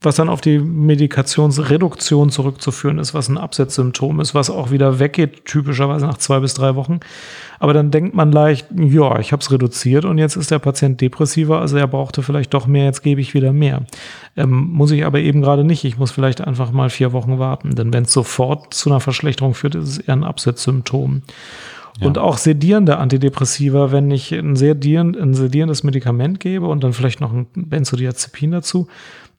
was 0.01 0.15
dann 0.15 0.29
auf 0.29 0.39
die 0.39 0.59
Medikationsreduktion 0.59 2.29
zurückzuführen 2.29 2.99
ist, 2.99 3.13
was 3.13 3.27
ein 3.27 3.37
Absetzsymptom 3.37 4.21
ist, 4.21 4.33
was 4.33 4.49
auch 4.49 4.71
wieder 4.71 4.99
weggeht, 4.99 5.43
typischerweise 5.43 6.05
nach 6.05 6.17
zwei 6.17 6.39
bis 6.39 6.53
drei 6.53 6.75
Wochen. 6.75 7.01
Aber 7.59 7.73
dann 7.73 7.91
denkt 7.91 8.15
man 8.15 8.31
leicht, 8.31 8.67
ja, 8.73 9.19
ich 9.19 9.33
habe 9.33 9.41
es 9.41 9.51
reduziert 9.51 10.05
und 10.05 10.17
jetzt 10.17 10.37
ist 10.37 10.51
der 10.51 10.59
Patient 10.59 11.01
depressiver, 11.01 11.59
also 11.59 11.75
er 11.75 11.87
brauchte 11.87 12.23
vielleicht 12.23 12.53
doch 12.53 12.65
mehr, 12.65 12.85
jetzt 12.85 13.03
gebe 13.03 13.19
ich 13.19 13.33
wieder 13.33 13.51
mehr. 13.51 13.83
Ähm, 14.37 14.69
muss 14.71 14.91
ich 14.91 15.03
aber 15.03 15.19
eben 15.19 15.41
gerade 15.41 15.65
nicht. 15.65 15.83
Ich 15.83 15.97
muss 15.97 16.11
vielleicht 16.11 16.39
einfach 16.39 16.71
mal 16.71 16.89
vier 16.89 17.11
Wochen 17.11 17.37
warten, 17.37 17.75
denn 17.75 17.91
wenn 17.91 18.03
es 18.03 18.13
sofort 18.13 18.73
zu 18.73 18.89
einer 18.89 19.01
Verschlechterung 19.01 19.53
führt, 19.53 19.75
ist 19.75 19.89
es 19.89 19.97
eher 19.97 20.13
ein 20.13 20.23
Absetzsymptom. 20.23 21.23
Und 22.01 22.17
auch 22.17 22.37
sedierende 22.37 22.97
Antidepressiva, 22.97 23.91
wenn 23.91 24.09
ich 24.09 24.31
ein, 24.31 24.55
sedierend, 24.55 25.17
ein 25.17 25.33
sedierendes 25.33 25.83
Medikament 25.83 26.39
gebe 26.39 26.67
und 26.67 26.81
dann 26.81 26.93
vielleicht 26.93 27.19
noch 27.19 27.33
ein 27.33 27.47
Benzodiazepin 27.53 28.51
dazu, 28.51 28.87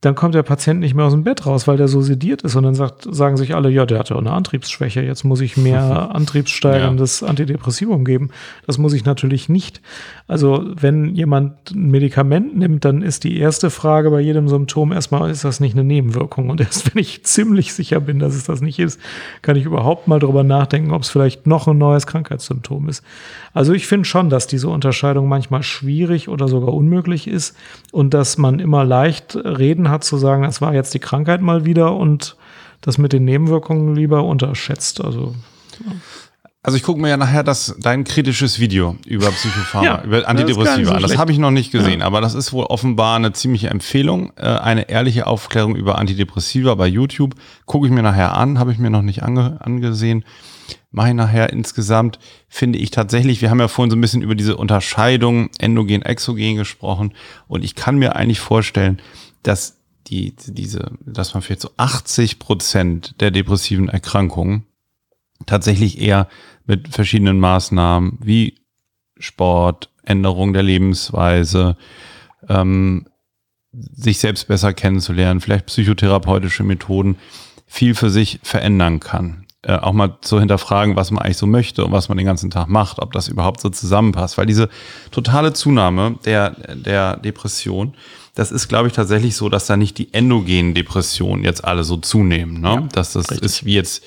dann 0.01 0.15
kommt 0.15 0.35
der 0.35 0.43
Patient 0.43 0.81
nicht 0.81 0.95
mehr 0.95 1.05
aus 1.05 1.13
dem 1.13 1.25
Bett 1.25 1.45
raus, 1.45 1.69
weil 1.69 1.77
der 1.77 1.87
so 1.87 2.01
sediert 2.01 2.41
ist. 2.41 2.57
Und 2.57 2.63
dann 2.63 2.75
sagt, 2.75 3.07
sagen 3.15 3.37
sich 3.37 3.55
alle, 3.55 3.69
ja, 3.69 3.85
der 3.85 3.99
hat 3.99 4.09
ja 4.09 4.17
auch 4.17 4.21
eine 4.21 4.33
Antriebsschwäche, 4.33 5.03
jetzt 5.03 5.25
muss 5.25 5.43
ich 5.43 5.59
mehr 5.59 6.11
antriebssteigerndes 6.15 7.23
Antidepressivum 7.23 8.07
geben. 8.07 8.31
Das 8.67 8.79
muss 8.79 8.95
ich 8.95 9.05
natürlich 9.05 9.51
nicht. 9.51 9.83
Also 10.27 10.65
wenn 10.75 11.15
jemand 11.15 11.73
ein 11.73 11.91
Medikament 11.91 12.57
nimmt, 12.57 12.87
dann 12.87 13.03
ist 13.03 13.25
die 13.25 13.39
erste 13.39 13.69
Frage 13.69 14.11
bei 14.11 14.21
jedem 14.21 14.49
Symptom 14.49 14.91
erstmal, 14.91 15.31
ist 15.31 15.45
das 15.45 15.61
nicht 15.61 15.75
eine 15.75 15.85
Nebenwirkung? 15.85 16.49
Und 16.49 16.63
erst 16.63 16.95
wenn 16.95 17.03
ich 17.03 17.25
ziemlich 17.27 17.75
sicher 17.75 18.01
bin, 18.01 18.21
dass 18.21 18.35
es 18.35 18.45
das 18.45 18.63
nicht 18.63 18.79
ist, 18.79 18.99
kann 19.43 19.57
ich 19.57 19.67
überhaupt 19.67 20.09
mal 20.09 20.19
drüber 20.19 20.45
nachdenken, 20.45 20.93
ob 20.93 21.03
es 21.03 21.11
vielleicht 21.11 21.47
noch 21.47 21.69
ein 21.69 21.77
neues 21.77 22.07
Krankheitssymptom 22.07 22.89
ist. 22.89 23.05
Also 23.53 23.75
ich 23.75 23.87
finde 23.87 24.07
schon, 24.07 24.31
dass 24.31 24.47
diese 24.47 24.69
Unterscheidung 24.69 25.29
manchmal 25.29 25.63
schwierig 25.63 26.29
oder 26.31 26.49
sogar 26.49 26.73
unmöglich 26.73 27.27
ist 27.27 27.55
und 27.93 28.15
dass 28.15 28.39
man 28.39 28.61
immer 28.61 28.85
leicht 28.85 29.37
reden 29.37 29.90
hat 29.91 30.05
zu 30.05 30.17
sagen, 30.17 30.43
das 30.43 30.61
war 30.61 30.75
jetzt 30.75 30.95
die 30.95 30.99
Krankheit 30.99 31.41
mal 31.43 31.65
wieder 31.65 31.95
und 31.97 32.37
das 32.81 32.99
mit 32.99 33.13
den 33.13 33.25
Nebenwirkungen 33.25 33.95
lieber 33.95 34.25
unterschätzt. 34.25 35.03
Also 35.05 35.35
Also 36.63 36.77
ich 36.77 36.83
gucke 36.83 37.01
mir 37.01 37.09
ja 37.09 37.17
nachher 37.17 37.43
das 37.43 37.75
dein 37.81 38.05
kritisches 38.05 38.61
Video 38.61 38.97
über 39.07 39.31
Psychopharma, 39.31 39.87
Ja, 39.87 40.03
über 40.05 40.19
das 40.19 40.27
Antidepressiva. 40.27 40.85
so 40.85 40.91
an. 40.93 40.97
das 41.01 41.11
schlecht. 41.11 41.19
habe 41.19 41.33
ich 41.33 41.39
noch 41.39 41.51
nicht 41.51 41.73
gesehen, 41.73 42.03
aber 42.03 42.21
das 42.21 42.35
ist 42.35 42.53
wohl 42.53 42.65
offenbar 42.67 43.17
eine 43.17 43.33
ziemliche 43.33 43.69
Empfehlung, 43.71 44.33
äh, 44.37 44.43
eine 44.47 44.89
ehrliche 44.91 45.27
Aufklärung 45.27 45.75
über 45.75 45.99
Antidepressiva 45.99 46.75
bei 46.75 46.87
YouTube. 46.87 47.35
Gucke 47.65 47.87
ich 47.87 47.93
mir 47.93 48.03
nachher 48.03 48.37
an, 48.37 48.59
habe 48.59 48.73
ich 48.73 48.79
mir 48.79 48.91
noch 48.91 49.01
nicht 49.03 49.23
ange 49.23 49.57
angesehen. 49.61 50.25
Mache 50.93 51.09
ich 51.09 51.15
nachher 51.15 51.51
insgesamt, 51.51 52.19
finde 52.49 52.79
ich 52.79 52.91
tatsächlich, 52.91 53.41
wir 53.41 53.49
haben 53.51 53.61
ja 53.61 53.69
vorhin 53.69 53.91
so 53.91 53.97
ein 53.97 54.01
bisschen 54.01 54.23
über 54.23 54.35
diese 54.35 54.57
Unterscheidung 54.57 55.49
endogen, 55.59 56.03
exogen 56.03 56.57
gesprochen 56.57 57.13
und 57.49 57.65
ich 57.65 57.75
kann 57.75 57.97
mir 57.97 58.17
eigentlich 58.17 58.41
vorstellen, 58.41 59.01
dass 59.43 59.79
die, 60.11 60.35
diese, 60.47 60.91
dass 61.01 61.35
man 61.35 61.43
vielleicht 61.43 61.63
so 61.63 61.71
80 61.77 62.39
Prozent 62.39 63.21
der 63.21 63.31
depressiven 63.31 63.89
Erkrankungen 63.89 64.67
tatsächlich 65.47 66.01
eher 66.01 66.29
mit 66.67 66.89
verschiedenen 66.89 67.39
Maßnahmen 67.39 68.19
wie 68.21 68.59
Sport, 69.19 69.91
Änderung 70.03 70.53
der 70.53 70.63
Lebensweise, 70.63 71.77
ähm, 72.49 73.07
sich 73.73 74.19
selbst 74.19 74.49
besser 74.49 74.73
kennenzulernen, 74.73 75.41
vielleicht 75.41 75.67
psychotherapeutische 75.67 76.65
Methoden, 76.65 77.17
viel 77.67 77.95
für 77.95 78.11
sich 78.11 78.41
verändern 78.43 78.99
kann. 78.99 79.47
Äh, 79.63 79.77
auch 79.77 79.93
mal 79.93 80.19
zu 80.23 80.41
hinterfragen, 80.41 80.97
was 80.97 81.11
man 81.11 81.23
eigentlich 81.23 81.37
so 81.37 81.47
möchte 81.47 81.85
und 81.85 81.93
was 81.93 82.09
man 82.09 82.19
den 82.19 82.27
ganzen 82.27 82.51
Tag 82.51 82.69
macht, 82.69 82.99
ob 82.99 83.13
das 83.13 83.29
überhaupt 83.29 83.61
so 83.61 83.69
zusammenpasst. 83.69 84.39
Weil 84.39 84.47
diese 84.47 84.69
totale 85.11 85.53
Zunahme 85.53 86.19
der, 86.25 86.51
der 86.75 87.19
Depression, 87.19 87.95
das 88.35 88.53
ist, 88.53 88.69
glaube 88.69 88.89
ich, 88.89 88.95
tatsächlich 88.95 89.37
so, 89.37 89.49
dass 89.49 89.67
da 89.67 89.77
nicht 89.77 89.99
die 89.99 90.15
endogenen 90.15 90.75
Depressionen 90.75 91.45
jetzt 91.45 91.65
alle 91.65 91.85
so 91.85 91.97
zunehmen. 91.97 92.61
Ne? 92.61 92.89
dass 92.93 93.13
das 93.13 93.31
ist 93.31 93.65
wie 93.65 93.75
jetzt 93.75 94.05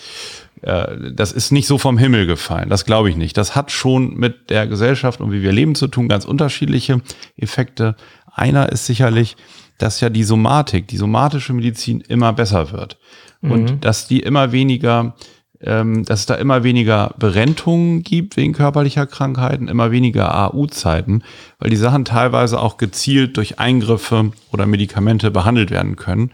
äh, 0.62 1.12
das 1.14 1.32
ist 1.32 1.52
nicht 1.52 1.68
so 1.68 1.78
vom 1.78 1.98
Himmel 1.98 2.26
gefallen. 2.26 2.70
Das 2.70 2.86
glaube 2.86 3.10
ich 3.10 3.16
nicht. 3.16 3.38
Das 3.38 3.56
hat 3.56 3.72
schon 3.72 4.16
mit 4.16 4.50
der 4.50 4.68
Gesellschaft 4.68 5.22
und 5.22 5.32
wie 5.32 5.42
wir 5.42 5.52
leben 5.52 5.76
zu 5.76 5.88
tun, 5.88 6.08
ganz 6.08 6.26
unterschiedliche 6.26 7.02
Effekte. 7.38 7.96
Einer 8.32 8.72
ist 8.72 8.86
sicherlich, 8.86 9.36
dass 9.78 10.00
ja 10.00 10.10
die 10.10 10.24
Somatik, 10.24 10.88
die 10.88 10.98
somatische 10.98 11.54
Medizin 11.54 12.02
immer 12.02 12.34
besser 12.34 12.72
wird. 12.72 12.98
Und 13.42 13.84
dass 13.84 14.08
die 14.08 14.22
immer 14.22 14.54
weniger, 14.54 15.16
dass 15.64 16.20
es 16.20 16.26
da 16.26 16.36
immer 16.36 16.64
weniger 16.64 17.14
Berentungen 17.18 18.04
gibt 18.04 18.36
wegen 18.36 18.52
körperlicher 18.52 19.08
Krankheiten, 19.08 19.70
immer 19.70 19.92
weniger 19.92 20.36
AU-Zeiten, 20.36 21.24
weil 21.60 21.70
die 21.70 21.78
Sachen 21.78 22.04
teilweise 22.04 22.60
auch 22.60 22.78
gezielt 22.78 23.38
durch 23.38 23.60
Eingriffe 23.60 24.32
oder 24.52 24.66
Medikamente 24.66 25.32
behandelt 25.32 25.72
werden 25.72 25.96
können. 25.96 26.32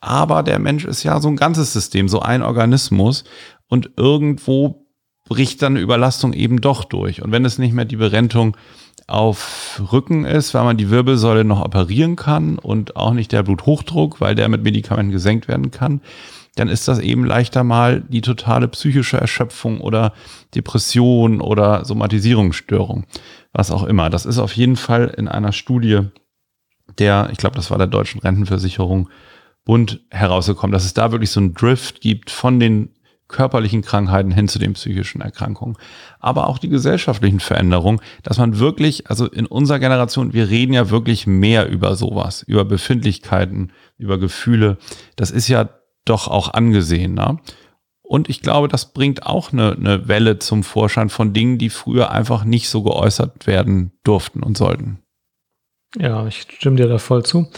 Aber 0.00 0.42
der 0.42 0.58
Mensch 0.58 0.84
ist 0.84 1.02
ja 1.04 1.20
so 1.20 1.28
ein 1.28 1.36
ganzes 1.36 1.72
System, 1.72 2.08
so 2.08 2.20
ein 2.20 2.42
Organismus 2.42 3.24
und 3.68 3.90
irgendwo 3.96 4.86
bricht 5.28 5.62
dann 5.62 5.74
eine 5.74 5.80
Überlastung 5.80 6.32
eben 6.32 6.60
doch 6.60 6.84
durch. 6.84 7.22
Und 7.22 7.32
wenn 7.32 7.44
es 7.44 7.58
nicht 7.58 7.72
mehr 7.72 7.84
die 7.84 7.96
Berentung 7.96 8.56
auf 9.06 9.80
Rücken 9.92 10.24
ist, 10.24 10.54
weil 10.54 10.64
man 10.64 10.76
die 10.76 10.90
Wirbelsäule 10.90 11.44
noch 11.44 11.64
operieren 11.64 12.16
kann 12.16 12.58
und 12.58 12.96
auch 12.96 13.12
nicht 13.12 13.32
der 13.32 13.42
Bluthochdruck, 13.42 14.20
weil 14.20 14.34
der 14.34 14.48
mit 14.48 14.62
Medikamenten 14.62 15.12
gesenkt 15.12 15.48
werden 15.48 15.70
kann, 15.70 16.00
dann 16.60 16.68
ist 16.68 16.88
das 16.88 16.98
eben 16.98 17.24
leichter 17.24 17.64
mal 17.64 18.02
die 18.02 18.20
totale 18.20 18.68
psychische 18.68 19.16
Erschöpfung 19.16 19.80
oder 19.80 20.12
Depression 20.54 21.40
oder 21.40 21.86
Somatisierungsstörung, 21.86 23.06
was 23.52 23.70
auch 23.70 23.84
immer. 23.84 24.10
Das 24.10 24.26
ist 24.26 24.38
auf 24.38 24.52
jeden 24.52 24.76
Fall 24.76 25.14
in 25.16 25.26
einer 25.26 25.52
Studie 25.52 26.00
der, 26.98 27.30
ich 27.32 27.38
glaube, 27.38 27.56
das 27.56 27.70
war 27.70 27.78
der 27.78 27.86
deutschen 27.86 28.20
Rentenversicherung, 28.20 29.08
Bund 29.64 30.00
herausgekommen, 30.10 30.72
dass 30.72 30.84
es 30.84 30.92
da 30.92 31.12
wirklich 31.12 31.30
so 31.30 31.40
einen 31.40 31.54
Drift 31.54 32.02
gibt 32.02 32.30
von 32.30 32.60
den 32.60 32.90
körperlichen 33.28 33.80
Krankheiten 33.80 34.30
hin 34.30 34.48
zu 34.48 34.58
den 34.58 34.74
psychischen 34.74 35.22
Erkrankungen. 35.22 35.76
Aber 36.18 36.46
auch 36.48 36.58
die 36.58 36.68
gesellschaftlichen 36.68 37.40
Veränderungen, 37.40 38.00
dass 38.22 38.38
man 38.38 38.58
wirklich, 38.58 39.08
also 39.08 39.26
in 39.26 39.46
unserer 39.46 39.78
Generation, 39.78 40.34
wir 40.34 40.50
reden 40.50 40.74
ja 40.74 40.90
wirklich 40.90 41.26
mehr 41.26 41.70
über 41.70 41.94
sowas, 41.94 42.42
über 42.42 42.64
Befindlichkeiten, 42.64 43.72
über 43.96 44.18
Gefühle. 44.18 44.76
Das 45.16 45.30
ist 45.30 45.48
ja 45.48 45.70
doch 46.04 46.28
auch 46.28 46.52
angesehener. 46.52 47.40
Und 48.02 48.28
ich 48.28 48.42
glaube, 48.42 48.68
das 48.68 48.92
bringt 48.92 49.24
auch 49.24 49.52
eine, 49.52 49.72
eine 49.72 50.08
Welle 50.08 50.38
zum 50.38 50.64
Vorschein 50.64 51.10
von 51.10 51.32
Dingen, 51.32 51.58
die 51.58 51.70
früher 51.70 52.10
einfach 52.10 52.44
nicht 52.44 52.68
so 52.68 52.82
geäußert 52.82 53.46
werden 53.46 53.92
durften 54.02 54.42
und 54.42 54.56
sollten. 54.56 55.00
Ja, 55.98 56.24
ich 56.26 56.46
stimme 56.58 56.76
dir 56.76 56.86
da 56.86 56.98
voll 56.98 57.24
zu. 57.24 57.48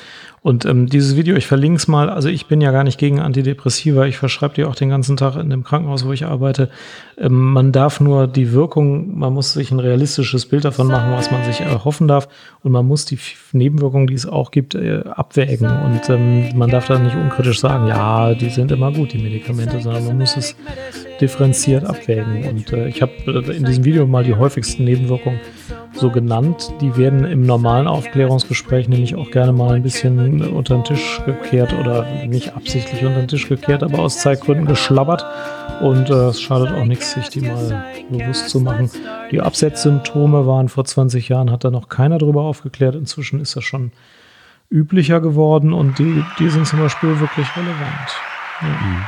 Und 0.40 0.64
ähm, 0.64 0.88
dieses 0.88 1.16
Video, 1.16 1.36
ich 1.36 1.46
verlinke 1.46 1.76
es 1.76 1.86
mal, 1.86 2.10
also 2.10 2.28
ich 2.28 2.46
bin 2.46 2.60
ja 2.60 2.72
gar 2.72 2.82
nicht 2.82 2.98
gegen 2.98 3.20
Antidepressiva, 3.20 4.06
ich 4.06 4.16
verschreibe 4.16 4.54
die 4.54 4.64
auch 4.64 4.74
den 4.74 4.88
ganzen 4.88 5.16
Tag 5.16 5.36
in 5.36 5.50
dem 5.50 5.62
Krankenhaus, 5.62 6.04
wo 6.04 6.12
ich 6.12 6.24
arbeite. 6.24 6.68
Ähm, 7.16 7.52
man 7.52 7.70
darf 7.70 8.00
nur 8.00 8.26
die 8.26 8.52
Wirkung, 8.52 9.16
man 9.16 9.34
muss 9.34 9.52
sich 9.52 9.70
ein 9.70 9.78
realistisches 9.78 10.46
Bild 10.46 10.64
davon 10.64 10.88
machen, 10.88 11.12
was 11.12 11.30
man 11.30 11.44
sich 11.44 11.60
erhoffen 11.60 12.08
darf. 12.08 12.26
Und 12.64 12.72
man 12.72 12.88
muss 12.88 13.04
die 13.04 13.18
Nebenwirkungen, 13.52 14.08
die 14.08 14.14
es 14.14 14.26
auch 14.26 14.50
gibt, 14.50 14.74
äh, 14.74 15.02
abwägen. 15.04 15.68
Und 15.68 16.08
ähm, 16.08 16.56
man 16.56 16.70
darf 16.70 16.88
da 16.88 16.98
nicht 16.98 17.14
unkritisch 17.14 17.60
sagen, 17.60 17.86
ja, 17.86 18.34
die 18.34 18.50
sind 18.50 18.72
immer 18.72 18.90
gut, 18.92 19.12
die 19.12 19.18
Medikamente, 19.18 19.80
sondern 19.80 20.06
man 20.06 20.18
muss 20.18 20.36
es 20.36 20.56
differenziert 21.20 21.84
abwägen. 21.84 22.48
Und 22.48 22.72
äh, 22.72 22.88
ich 22.88 23.00
habe 23.00 23.12
äh, 23.26 23.56
in 23.56 23.64
diesem 23.64 23.84
Video 23.84 24.06
mal 24.06 24.24
die 24.24 24.34
häufigsten 24.34 24.84
Nebenwirkungen 24.84 25.38
so 25.94 26.10
genannt. 26.10 26.72
Die 26.80 26.96
werden 26.96 27.24
im 27.24 27.46
normalen 27.46 27.86
Aufklärungsgespräch 27.86 28.88
nämlich 28.88 29.14
auch 29.14 29.30
gerne 29.30 29.52
mal 29.52 29.74
ein 29.74 29.82
bisschen 29.82 30.42
unter 30.52 30.76
den 30.76 30.84
Tisch 30.84 31.20
gekehrt 31.24 31.72
oder 31.72 32.06
nicht 32.26 32.54
absichtlich 32.56 33.04
unter 33.04 33.20
den 33.20 33.28
Tisch 33.28 33.48
gekehrt, 33.48 33.82
aber 33.82 34.00
aus 34.00 34.18
Zeitgründen 34.18 34.66
geschlabbert. 34.66 35.24
Und 35.80 36.10
äh, 36.10 36.28
es 36.28 36.40
schadet 36.40 36.72
auch 36.72 36.84
nichts, 36.84 37.12
sich 37.12 37.28
die 37.28 37.40
mal 37.40 37.84
bewusst 38.10 38.48
zu 38.48 38.60
machen. 38.60 38.90
Die 39.30 39.40
Absetzsymptome 39.40 40.46
waren 40.46 40.68
vor 40.68 40.84
20 40.84 41.28
Jahren, 41.28 41.50
hat 41.50 41.64
da 41.64 41.70
noch 41.70 41.88
keiner 41.88 42.18
drüber 42.18 42.42
aufgeklärt. 42.42 42.94
Inzwischen 42.94 43.40
ist 43.40 43.56
das 43.56 43.64
schon 43.64 43.92
üblicher 44.70 45.20
geworden 45.20 45.72
und 45.72 45.98
die, 45.98 46.24
die 46.38 46.48
sind 46.48 46.66
zum 46.66 46.78
Beispiel 46.78 47.20
wirklich 47.20 47.46
relevant. 47.56 48.20
Ja. 48.60 48.68
Mhm. 48.68 49.04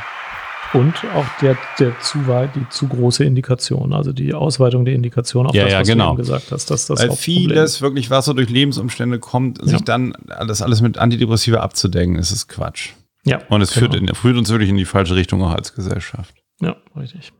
Und 0.75 0.93
auch 1.15 1.25
der, 1.41 1.57
der 1.79 1.97
zu 2.01 2.27
weit, 2.27 2.55
die 2.55 2.67
zu 2.69 2.87
große 2.87 3.23
Indikation, 3.23 3.93
also 3.93 4.11
die 4.11 4.33
Ausweitung 4.33 4.83
der 4.83 4.93
Indikation 4.93 5.47
auf 5.47 5.55
ja, 5.55 5.63
das, 5.63 5.73
was 5.73 5.87
ja, 5.87 5.93
genau. 5.93 6.05
du 6.07 6.11
eben 6.11 6.17
gesagt 6.17 6.51
hast. 6.51 6.69
Dass 6.69 6.87
das 6.87 6.99
Weil 6.99 7.11
vieles 7.11 7.81
wirklich, 7.81 8.09
was 8.09 8.25
so 8.25 8.33
durch 8.33 8.49
Lebensumstände 8.49 9.19
kommt, 9.19 9.59
ja. 9.59 9.67
sich 9.67 9.81
dann 9.83 10.13
das 10.47 10.61
alles 10.61 10.81
mit 10.81 10.97
Antidepressiva 10.97 11.59
abzudecken, 11.59 12.17
ist 12.17 12.31
es 12.31 12.47
Quatsch. 12.49 12.89
Ja. 13.23 13.39
Und 13.47 13.61
es 13.61 13.73
genau. 13.73 13.91
führt, 13.91 14.01
in, 14.01 14.13
führt 14.13 14.37
uns 14.37 14.49
wirklich 14.49 14.69
in 14.69 14.77
die 14.77 14.85
falsche 14.85 15.15
Richtung 15.15 15.41
auch 15.43 15.53
als 15.53 15.73
Gesellschaft. 15.73 16.35
Ja, 16.61 16.75
richtig. 16.97 17.31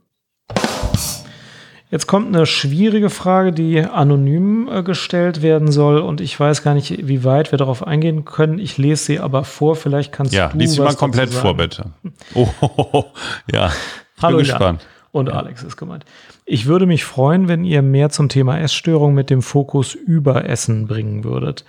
Jetzt 1.96 2.08
kommt 2.08 2.36
eine 2.36 2.46
schwierige 2.46 3.10
Frage, 3.10 3.54
die 3.54 3.80
anonym 3.80 4.68
äh, 4.70 4.84
gestellt 4.84 5.42
werden 5.42 5.72
soll 5.72 6.00
und 6.00 6.20
ich 6.20 6.38
weiß 6.38 6.62
gar 6.62 6.74
nicht, 6.74 7.08
wie 7.08 7.24
weit 7.24 7.54
wir 7.54 7.58
darauf 7.58 7.88
eingehen 7.88 8.26
können. 8.26 8.60
Ich 8.60 8.78
lese 8.78 9.06
sie 9.06 9.20
aber 9.22 9.46
vor, 9.46 9.78
vielleicht 9.78 10.12
kannst 10.12 10.34
ja, 10.34 10.50
du 10.50 10.58
lies 10.58 10.74
sie 10.74 10.82
mal 10.82 10.94
komplett 10.94 11.34
vor, 11.34 11.56
bitte. 11.56 11.92
Oh, 12.34 12.50
oh, 12.60 12.70
oh, 12.92 13.04
ja. 13.50 13.72
Ich 14.18 14.24
Hallo, 14.24 14.36
bin 14.36 14.46
gespannt. 14.46 14.82
Jan. 14.82 14.92
Und 15.14 15.32
Alex 15.32 15.64
ist 15.64 15.78
gemeint. 15.78 16.04
Ich 16.44 16.66
würde 16.66 16.86
mich 16.86 17.06
freuen, 17.06 17.48
wenn 17.48 17.64
ihr 17.64 17.82
mehr 17.82 18.10
zum 18.10 18.28
Thema 18.28 18.60
Essstörung 18.60 19.14
mit 19.14 19.30
dem 19.30 19.42
Fokus 19.42 19.94
Überessen 19.96 20.88
bringen 20.88 21.24
würdet. 21.24 21.64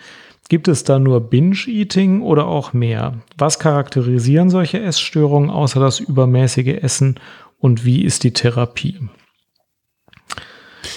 Gibt 0.49 0.67
es 0.67 0.83
da 0.83 0.99
nur 0.99 1.21
Binge-Eating 1.21 2.23
oder 2.23 2.49
auch 2.49 2.73
mehr? 2.73 3.15
Was 3.39 3.61
charakterisieren 3.61 4.51
solche 4.51 4.81
Essstörungen 4.81 5.51
außer 5.51 5.79
das 5.79 6.01
übermäßige 6.01 6.83
Essen 6.83 7.21
und 7.61 7.85
wie 7.85 8.03
ist 8.03 8.25
die 8.25 8.33
Therapie? 8.33 8.99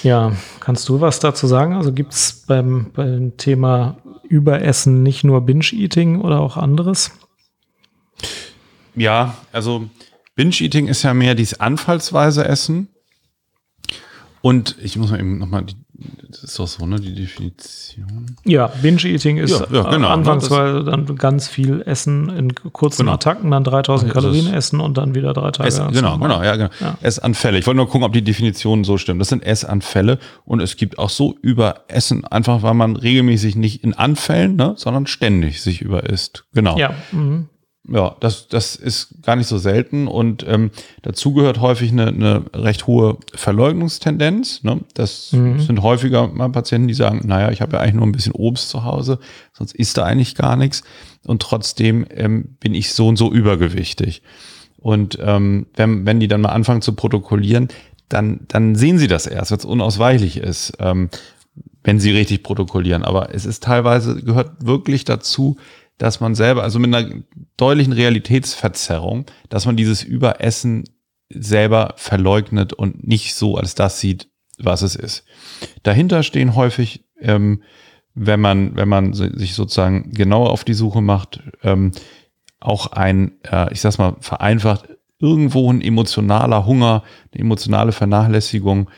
Ja, 0.02 0.32
kannst 0.60 0.88
du 0.88 1.00
was 1.00 1.20
dazu 1.20 1.46
sagen? 1.46 1.74
Also 1.74 1.92
gibt 1.92 2.14
es 2.14 2.44
beim, 2.46 2.90
beim 2.92 3.36
Thema 3.36 3.98
Überessen 4.28 5.02
nicht 5.02 5.24
nur 5.24 5.42
Binge-Eating 5.42 6.20
oder 6.20 6.40
auch 6.40 6.56
anderes? 6.56 7.10
Ja, 8.94 9.36
also 9.52 9.88
Binge-Eating 10.36 10.88
ist 10.88 11.02
ja 11.02 11.12
mehr 11.14 11.34
dieses 11.34 11.60
anfallsweise 11.60 12.44
Essen. 12.44 12.88
Und 14.40 14.76
ich 14.80 14.96
muss 14.96 15.10
mal 15.10 15.20
eben 15.20 15.38
nochmal 15.38 15.64
die 15.64 15.76
das 16.30 16.44
ist 16.44 16.58
doch 16.58 16.66
so, 16.66 16.86
ne, 16.86 17.00
die 17.00 17.14
Definition. 17.14 18.36
Ja, 18.44 18.68
Binge-Eating 18.68 19.38
ist 19.38 19.50
ja, 19.50 19.66
ja, 19.70 19.90
genau, 19.90 20.08
anfangsweise 20.08 20.78
ne, 20.78 20.84
dann 20.84 21.16
ganz 21.16 21.48
viel 21.48 21.82
Essen 21.82 22.30
in 22.30 22.54
kurzen 22.54 23.02
genau. 23.02 23.14
Attacken, 23.14 23.50
dann 23.50 23.64
3000 23.64 24.12
Kalorien 24.12 24.52
essen 24.52 24.80
und 24.80 24.96
dann 24.96 25.14
wieder 25.14 25.32
drei 25.32 25.50
Tage. 25.50 25.68
Ess, 25.68 25.80
genau, 25.92 26.18
genau, 26.18 26.42
ja, 26.42 26.56
genau. 26.56 26.70
Ja. 26.80 26.96
Essanfälle. 27.02 27.58
Ich 27.58 27.66
wollte 27.66 27.76
nur 27.76 27.88
gucken, 27.88 28.04
ob 28.04 28.12
die 28.12 28.22
Definitionen 28.22 28.84
so 28.84 28.96
stimmen. 28.96 29.18
Das 29.18 29.28
sind 29.28 29.44
Essanfälle 29.44 30.18
und 30.44 30.60
es 30.60 30.76
gibt 30.76 30.98
auch 30.98 31.10
so 31.10 31.36
Überessen, 31.42 32.24
einfach 32.24 32.62
weil 32.62 32.74
man 32.74 32.96
regelmäßig 32.96 33.56
nicht 33.56 33.84
in 33.84 33.92
Anfällen, 33.94 34.56
ne, 34.56 34.74
sondern 34.76 35.06
ständig 35.06 35.60
sich 35.60 35.82
überisst. 35.82 36.44
Genau. 36.54 36.78
Ja. 36.78 36.94
Mhm. 37.12 37.49
Ja, 37.88 38.14
das, 38.20 38.46
das 38.48 38.76
ist 38.76 39.22
gar 39.22 39.36
nicht 39.36 39.46
so 39.46 39.56
selten 39.56 40.06
und 40.06 40.44
ähm, 40.46 40.70
dazu 41.02 41.32
gehört 41.32 41.60
häufig 41.60 41.90
eine, 41.90 42.08
eine 42.08 42.44
recht 42.54 42.86
hohe 42.86 43.16
Verleugnungstendenz. 43.34 44.62
Ne? 44.62 44.80
Das 44.94 45.32
mhm. 45.32 45.60
sind 45.60 45.82
häufiger 45.82 46.28
mal 46.28 46.50
Patienten, 46.50 46.88
die 46.88 46.94
sagen, 46.94 47.22
naja, 47.24 47.50
ich 47.50 47.62
habe 47.62 47.76
ja 47.76 47.82
eigentlich 47.82 47.94
nur 47.94 48.06
ein 48.06 48.12
bisschen 48.12 48.34
Obst 48.34 48.68
zu 48.68 48.84
Hause, 48.84 49.18
sonst 49.54 49.74
isst 49.74 49.96
da 49.96 50.04
eigentlich 50.04 50.34
gar 50.34 50.56
nichts 50.56 50.82
und 51.24 51.40
trotzdem 51.40 52.06
ähm, 52.10 52.56
bin 52.60 52.74
ich 52.74 52.92
so 52.92 53.08
und 53.08 53.16
so 53.16 53.32
übergewichtig. 53.32 54.22
Und 54.76 55.18
ähm, 55.20 55.66
wenn, 55.74 56.06
wenn 56.06 56.20
die 56.20 56.28
dann 56.28 56.42
mal 56.42 56.50
anfangen 56.50 56.82
zu 56.82 56.94
protokollieren, 56.94 57.68
dann, 58.08 58.40
dann 58.48 58.74
sehen 58.74 58.98
sie 58.98 59.08
das 59.08 59.26
erst, 59.26 59.50
wenn 59.50 59.58
es 59.58 59.64
unausweichlich 59.64 60.36
ist, 60.36 60.74
ähm, 60.80 61.08
wenn 61.82 62.00
sie 62.00 62.10
richtig 62.10 62.42
protokollieren. 62.42 63.04
Aber 63.04 63.34
es 63.34 63.46
ist 63.46 63.62
teilweise, 63.62 64.22
gehört 64.22 64.66
wirklich 64.66 65.04
dazu, 65.04 65.56
dass 66.00 66.18
man 66.18 66.34
selber, 66.34 66.62
also 66.62 66.78
mit 66.78 66.94
einer 66.94 67.10
deutlichen 67.58 67.92
Realitätsverzerrung, 67.92 69.26
dass 69.50 69.66
man 69.66 69.76
dieses 69.76 70.02
Überessen 70.02 70.84
selber 71.28 71.92
verleugnet 71.96 72.72
und 72.72 73.06
nicht 73.06 73.34
so 73.34 73.56
als 73.56 73.74
das 73.74 74.00
sieht, 74.00 74.30
was 74.58 74.80
es 74.80 74.96
ist. 74.96 75.26
Dahinter 75.82 76.22
stehen 76.22 76.54
häufig, 76.54 77.04
ähm, 77.20 77.62
wenn 78.14 78.40
man, 78.40 78.76
wenn 78.76 78.88
man 78.88 79.12
sich 79.12 79.52
sozusagen 79.52 80.10
genauer 80.12 80.50
auf 80.50 80.64
die 80.64 80.72
Suche 80.72 81.02
macht, 81.02 81.42
ähm, 81.62 81.92
auch 82.60 82.86
ein, 82.92 83.32
äh, 83.42 83.70
ich 83.70 83.82
sag's 83.82 83.98
mal, 83.98 84.16
vereinfacht, 84.20 84.88
irgendwo 85.18 85.70
ein 85.70 85.82
emotionaler 85.82 86.64
Hunger, 86.64 87.04
eine 87.30 87.42
emotionale 87.42 87.92
Vernachlässigung, 87.92 88.88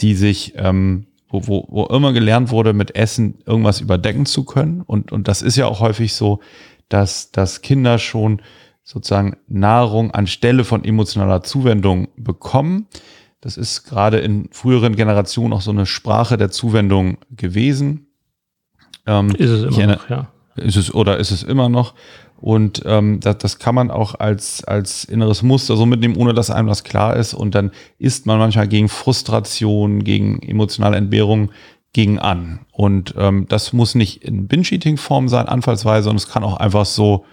die 0.00 0.14
sich 0.14 0.52
ähm, 0.54 1.08
wo, 1.34 1.46
wo, 1.46 1.66
wo 1.68 1.86
immer 1.86 2.12
gelernt 2.12 2.50
wurde, 2.50 2.72
mit 2.72 2.94
Essen 2.94 3.38
irgendwas 3.44 3.80
überdecken 3.80 4.24
zu 4.24 4.44
können. 4.44 4.82
Und, 4.82 5.10
und 5.10 5.26
das 5.26 5.42
ist 5.42 5.56
ja 5.56 5.66
auch 5.66 5.80
häufig 5.80 6.14
so, 6.14 6.40
dass, 6.88 7.32
dass 7.32 7.60
Kinder 7.60 7.98
schon 7.98 8.40
sozusagen 8.84 9.36
Nahrung 9.48 10.12
anstelle 10.12 10.62
von 10.62 10.84
emotionaler 10.84 11.42
Zuwendung 11.42 12.08
bekommen. 12.16 12.86
Das 13.40 13.56
ist 13.56 13.84
gerade 13.84 14.18
in 14.18 14.48
früheren 14.52 14.94
Generationen 14.94 15.52
auch 15.52 15.60
so 15.60 15.70
eine 15.70 15.86
Sprache 15.86 16.36
der 16.36 16.50
Zuwendung 16.50 17.18
gewesen. 17.30 18.06
Ähm, 19.06 19.30
ist 19.36 19.50
es 19.50 19.76
immer 19.76 19.86
noch, 19.86 20.08
ja. 20.08 20.28
Ist 20.56 20.76
es, 20.76 20.94
oder 20.94 21.18
ist 21.18 21.32
es 21.32 21.42
immer 21.42 21.68
noch? 21.68 21.94
Und 22.44 22.82
ähm, 22.84 23.20
das, 23.20 23.38
das 23.38 23.58
kann 23.58 23.74
man 23.74 23.90
auch 23.90 24.16
als, 24.16 24.62
als 24.64 25.04
inneres 25.04 25.42
Muster 25.42 25.78
so 25.78 25.86
mitnehmen, 25.86 26.14
ohne 26.14 26.34
dass 26.34 26.50
einem 26.50 26.68
das 26.68 26.84
klar 26.84 27.16
ist. 27.16 27.32
Und 27.32 27.54
dann 27.54 27.70
isst 27.98 28.26
man 28.26 28.38
manchmal 28.38 28.68
gegen 28.68 28.90
Frustration, 28.90 30.04
gegen 30.04 30.42
emotionale 30.42 30.98
Entbehrung 30.98 31.52
gegen 31.94 32.18
an. 32.18 32.60
Und 32.70 33.14
ähm, 33.16 33.46
das 33.48 33.72
muss 33.72 33.94
nicht 33.94 34.22
in 34.24 34.46
Binge-Eating-Form 34.46 35.30
sein, 35.30 35.48
anfallsweise, 35.48 36.04
sondern 36.04 36.18
es 36.18 36.28
kann 36.28 36.44
auch 36.44 36.58
einfach 36.58 36.84
so 36.84 37.24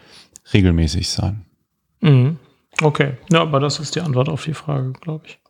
regelmäßig 0.54 1.10
sein. 1.10 1.46
Mhm. 2.00 2.38
Okay, 2.82 3.16
ja, 3.30 3.42
aber 3.42 3.60
das 3.60 3.82
ist 3.82 3.98
die 3.98 4.02
Antwort 4.02 4.30
auf 4.30 4.46
die 4.46 4.54
Frage, 4.54 4.94
glaube 4.94 5.26
ich. 5.28 5.41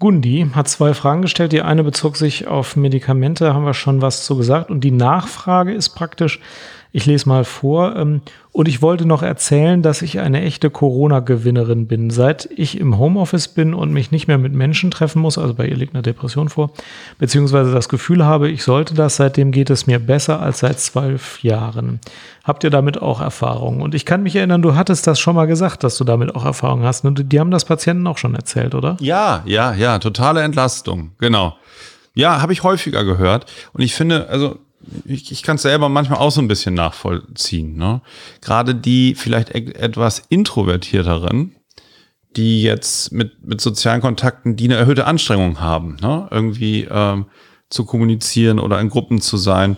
Gundi 0.00 0.46
hat 0.54 0.68
zwei 0.68 0.92
Fragen 0.94 1.22
gestellt. 1.22 1.52
Die 1.52 1.62
eine 1.62 1.84
bezog 1.84 2.16
sich 2.16 2.46
auf 2.46 2.76
Medikamente, 2.76 3.54
haben 3.54 3.64
wir 3.64 3.74
schon 3.74 4.02
was 4.02 4.24
zu 4.24 4.36
gesagt. 4.36 4.70
Und 4.70 4.82
die 4.82 4.90
Nachfrage 4.90 5.72
ist 5.72 5.90
praktisch, 5.90 6.40
ich 6.94 7.06
lese 7.06 7.28
mal 7.28 7.42
vor. 7.44 7.96
Ähm, 7.96 8.22
und 8.52 8.68
ich 8.68 8.80
wollte 8.80 9.04
noch 9.04 9.24
erzählen, 9.24 9.82
dass 9.82 10.00
ich 10.00 10.20
eine 10.20 10.42
echte 10.42 10.70
Corona-Gewinnerin 10.70 11.88
bin. 11.88 12.10
Seit 12.10 12.48
ich 12.54 12.78
im 12.78 12.98
Homeoffice 12.98 13.48
bin 13.48 13.74
und 13.74 13.92
mich 13.92 14.12
nicht 14.12 14.28
mehr 14.28 14.38
mit 14.38 14.52
Menschen 14.52 14.92
treffen 14.92 15.20
muss, 15.20 15.36
also 15.36 15.54
bei 15.54 15.66
ihr 15.66 15.76
liegt 15.76 15.94
eine 15.94 16.02
Depression 16.02 16.48
vor, 16.48 16.70
beziehungsweise 17.18 17.72
das 17.72 17.88
Gefühl 17.88 18.24
habe, 18.24 18.48
ich 18.48 18.62
sollte 18.62 18.94
das, 18.94 19.16
seitdem 19.16 19.50
geht 19.50 19.70
es 19.70 19.88
mir 19.88 19.98
besser 19.98 20.40
als 20.40 20.60
seit 20.60 20.78
zwölf 20.78 21.42
Jahren. 21.42 21.98
Habt 22.44 22.62
ihr 22.62 22.70
damit 22.70 23.02
auch 23.02 23.20
Erfahrungen? 23.20 23.82
Und 23.82 23.96
ich 23.96 24.04
kann 24.04 24.22
mich 24.22 24.36
erinnern, 24.36 24.62
du 24.62 24.76
hattest 24.76 25.08
das 25.08 25.18
schon 25.18 25.34
mal 25.34 25.46
gesagt, 25.46 25.82
dass 25.82 25.98
du 25.98 26.04
damit 26.04 26.36
auch 26.36 26.44
Erfahrungen 26.44 26.84
hast. 26.84 27.04
Und 27.04 27.32
die 27.32 27.40
haben 27.40 27.50
das 27.50 27.64
Patienten 27.64 28.06
auch 28.06 28.18
schon 28.18 28.36
erzählt, 28.36 28.72
oder? 28.72 28.96
Ja, 29.00 29.42
ja, 29.46 29.74
ja, 29.74 29.98
totale 29.98 30.42
Entlastung, 30.42 31.10
genau. 31.18 31.56
Ja, 32.14 32.40
habe 32.40 32.52
ich 32.52 32.62
häufiger 32.62 33.02
gehört. 33.02 33.50
Und 33.72 33.82
ich 33.82 33.96
finde, 33.96 34.28
also 34.28 34.58
ich, 35.04 35.32
ich 35.32 35.42
kann 35.42 35.56
es 35.56 35.62
selber 35.62 35.88
manchmal 35.88 36.18
auch 36.18 36.30
so 36.30 36.40
ein 36.40 36.48
bisschen 36.48 36.74
nachvollziehen. 36.74 37.76
Ne? 37.76 38.00
Gerade 38.40 38.74
die 38.74 39.14
vielleicht 39.14 39.54
e 39.54 39.72
etwas 39.72 40.22
introvertierteren, 40.28 41.56
die 42.36 42.62
jetzt 42.62 43.12
mit, 43.12 43.44
mit 43.44 43.60
sozialen 43.60 44.00
Kontakten, 44.00 44.56
die 44.56 44.64
eine 44.64 44.76
erhöhte 44.76 45.06
Anstrengung 45.06 45.60
haben, 45.60 45.96
ne? 46.00 46.28
irgendwie 46.30 46.86
ähm, 46.90 47.26
zu 47.70 47.84
kommunizieren 47.84 48.58
oder 48.58 48.80
in 48.80 48.90
Gruppen 48.90 49.20
zu 49.20 49.36
sein, 49.36 49.76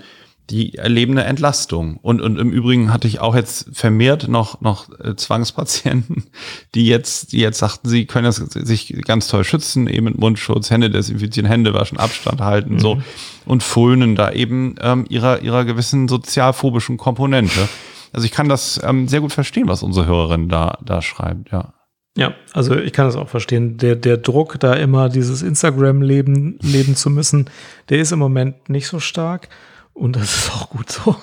die 0.51 0.74
erleben 0.74 1.12
eine 1.12 1.24
Entlastung. 1.24 1.97
Und, 1.97 2.20
und 2.20 2.38
im 2.38 2.51
Übrigen 2.51 2.92
hatte 2.92 3.09
ich 3.09 3.20
auch 3.20 3.34
jetzt 3.34 3.68
vermehrt 3.72 4.28
noch, 4.28 4.61
noch 4.61 4.88
äh, 5.01 5.16
Zwangspatienten, 5.16 6.24
die 6.74 6.86
jetzt, 6.86 7.32
die 7.32 7.40
jetzt 7.40 7.59
sagten, 7.59 7.88
sie 7.88 8.07
können 8.07 8.24
das, 8.24 8.36
sich 8.36 8.94
ganz 9.05 9.28
toll 9.28 9.44
schützen, 9.44 9.88
eben 9.88 10.05
mit 10.05 10.18
Mundschutz, 10.18 10.70
Hände 10.70 10.90
desinfizieren, 10.90 11.49
Hände 11.49 11.74
waschen, 11.74 11.99
Abstand 11.99 12.40
halten, 12.40 12.74
mhm. 12.74 12.80
so, 12.80 13.03
und 13.44 13.62
frönen 13.62 14.14
da 14.14 14.30
eben 14.30 14.76
ähm, 14.80 15.07
ihrer, 15.09 15.42
ihrer 15.42 15.64
gewissen 15.64 16.09
sozialphobischen 16.09 16.97
Komponente. 16.97 17.68
Also 18.12 18.24
ich 18.24 18.32
kann 18.32 18.49
das 18.49 18.80
ähm, 18.84 19.09
sehr 19.09 19.20
gut 19.20 19.32
verstehen, 19.32 19.68
was 19.68 19.82
unsere 19.82 20.07
Hörerin 20.07 20.49
da, 20.49 20.78
da 20.84 21.03
schreibt, 21.03 21.51
ja. 21.51 21.72
Ja, 22.18 22.34
also 22.55 22.74
ich 22.74 22.94
kann 22.94 23.05
das 23.05 23.16
auch 23.16 23.28
verstehen. 23.28 23.76
Der, 23.76 23.94
der 23.94 24.16
Druck, 24.16 24.59
da 24.59 24.72
immer 24.72 25.11
dieses 25.11 25.42
Instagram-Leben 25.42 26.59
leben 26.62 26.97
zu 26.97 27.11
müssen, 27.11 27.51
der 27.90 27.99
ist 27.99 28.11
im 28.11 28.18
Moment 28.18 28.70
nicht 28.70 28.86
so 28.86 29.01
stark. 29.01 29.51
Und 29.97 30.16
das 30.16 30.24
ist 30.24 30.53
auch 30.53 30.70
gut 30.70 30.90
so. 30.90 31.16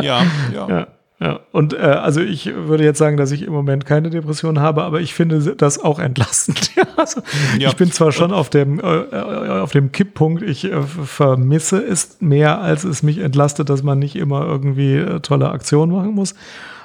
ja, 0.00 0.24
ja. 0.52 0.68
ja. 0.68 0.86
Ja, 1.20 1.40
und 1.52 1.74
äh, 1.74 1.76
also 1.76 2.20
ich 2.20 2.52
würde 2.52 2.82
jetzt 2.82 2.98
sagen, 2.98 3.16
dass 3.16 3.30
ich 3.30 3.42
im 3.42 3.52
Moment 3.52 3.86
keine 3.86 4.10
Depression 4.10 4.58
habe, 4.58 4.82
aber 4.82 5.00
ich 5.00 5.14
finde 5.14 5.54
das 5.54 5.78
auch 5.78 6.00
entlastend. 6.00 6.72
also 6.96 7.22
ja. 7.56 7.68
Ich 7.68 7.76
bin 7.76 7.92
zwar 7.92 8.10
schon 8.10 8.32
auf 8.32 8.50
dem, 8.50 8.80
äh, 8.80 8.82
äh, 8.82 9.60
auf 9.60 9.70
dem 9.70 9.92
Kipppunkt, 9.92 10.42
ich 10.42 10.64
äh, 10.64 10.82
vermisse 10.82 11.78
es 11.82 12.20
mehr, 12.20 12.60
als 12.60 12.82
es 12.82 13.04
mich 13.04 13.18
entlastet, 13.18 13.70
dass 13.70 13.84
man 13.84 14.00
nicht 14.00 14.16
immer 14.16 14.44
irgendwie 14.44 14.96
äh, 14.96 15.20
tolle 15.20 15.50
Aktionen 15.50 15.92
machen 15.92 16.14
muss. 16.14 16.34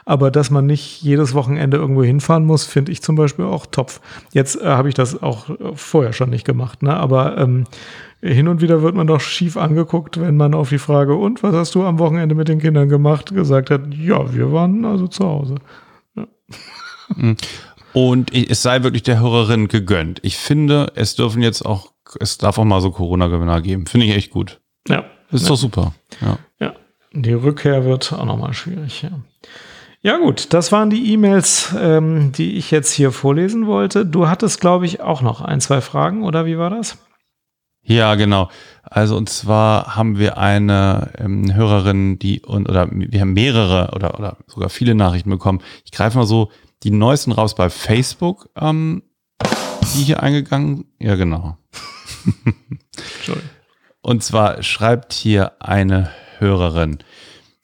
Aber 0.05 0.31
dass 0.31 0.49
man 0.49 0.65
nicht 0.65 1.01
jedes 1.01 1.33
Wochenende 1.33 1.77
irgendwo 1.77 2.03
hinfahren 2.03 2.45
muss, 2.45 2.65
finde 2.65 2.91
ich 2.91 3.01
zum 3.01 3.15
Beispiel 3.15 3.45
auch 3.45 3.65
Topf. 3.65 3.99
Jetzt 4.31 4.61
äh, 4.61 4.65
habe 4.65 4.89
ich 4.89 4.95
das 4.95 5.21
auch 5.21 5.49
vorher 5.75 6.13
schon 6.13 6.29
nicht 6.29 6.45
gemacht, 6.45 6.81
ne? 6.81 6.95
aber 6.95 7.37
ähm, 7.37 7.65
hin 8.21 8.47
und 8.47 8.61
wieder 8.61 8.81
wird 8.81 8.95
man 8.95 9.07
doch 9.07 9.21
schief 9.21 9.55
angeguckt, 9.57 10.19
wenn 10.19 10.35
man 10.35 10.53
auf 10.53 10.69
die 10.69 10.77
Frage, 10.77 11.15
und 11.15 11.41
was 11.43 11.53
hast 11.53 11.75
du 11.75 11.83
am 11.85 11.99
Wochenende 11.99 12.35
mit 12.35 12.47
den 12.47 12.59
Kindern 12.59 12.89
gemacht, 12.89 13.33
gesagt 13.33 13.69
hat, 13.69 13.93
ja, 13.93 14.33
wir 14.33 14.51
waren 14.51 14.83
also 14.85 15.07
zu 15.07 15.23
Hause. 15.25 15.55
Ja. 16.15 16.27
Mhm. 17.15 17.37
Und 17.93 18.35
es 18.35 18.61
sei 18.61 18.83
wirklich 18.83 19.03
der 19.03 19.19
Hörerin 19.19 19.67
gegönnt. 19.67 20.19
Ich 20.23 20.37
finde, 20.37 20.91
es 20.95 21.15
dürfen 21.15 21.41
jetzt 21.41 21.65
auch, 21.65 21.93
es 22.19 22.37
darf 22.37 22.57
auch 22.57 22.65
mal 22.65 22.81
so 22.81 22.91
Corona-Gewinner 22.91 23.61
geben. 23.61 23.87
Finde 23.87 24.05
ich 24.05 24.15
echt 24.15 24.31
gut. 24.31 24.59
Ja. 24.87 25.05
Das 25.31 25.41
ist 25.41 25.47
ja. 25.47 25.53
doch 25.53 25.59
super. 25.59 25.93
Ja. 26.21 26.37
ja. 26.59 26.73
Die 27.13 27.33
Rückkehr 27.33 27.85
wird 27.85 28.13
auch 28.13 28.25
nochmal 28.25 28.53
schwierig, 28.53 29.01
ja. 29.01 29.11
Ja 30.01 30.17
gut, 30.17 30.53
das 30.53 30.71
waren 30.71 30.89
die 30.89 31.11
E-Mails, 31.11 31.75
ähm, 31.77 32.31
die 32.31 32.57
ich 32.57 32.71
jetzt 32.71 32.93
hier 32.93 33.11
vorlesen 33.11 33.67
wollte. 33.67 34.05
Du 34.05 34.29
hattest, 34.29 34.61
glaube 34.61 34.85
ich, 34.85 35.01
auch 35.01 35.21
noch 35.21 35.41
ein, 35.41 35.59
zwei 35.59 35.81
Fragen, 35.81 36.23
oder 36.23 36.45
wie 36.45 36.57
war 36.57 36.69
das? 36.69 36.97
Ja, 37.89 38.13
genau. 38.13 38.49
Also 38.83 39.17
und 39.17 39.29
zwar 39.29 39.95
haben 39.95 40.19
wir 40.19 40.37
eine 40.37 41.11
ähm, 41.17 41.51
Hörerin, 41.51 42.19
die 42.19 42.39
und 42.41 42.69
oder 42.69 42.87
wir 42.91 43.19
haben 43.19 43.33
mehrere 43.33 43.95
oder 43.95 44.19
oder 44.19 44.37
sogar 44.45 44.69
viele 44.69 44.93
Nachrichten 44.93 45.31
bekommen. 45.31 45.61
Ich 45.85 45.91
greife 45.91 46.19
mal 46.19 46.27
so 46.27 46.51
die 46.83 46.91
neuesten 46.91 47.31
raus 47.31 47.55
bei 47.55 47.71
Facebook, 47.71 48.47
ähm, 48.55 49.01
die 49.95 50.03
hier 50.03 50.21
eingegangen. 50.21 50.85
Ja, 50.99 51.15
genau. 51.15 51.57
und 54.01 54.23
zwar 54.23 54.61
schreibt 54.61 55.13
hier 55.13 55.53
eine 55.59 56.11
Hörerin. 56.37 56.99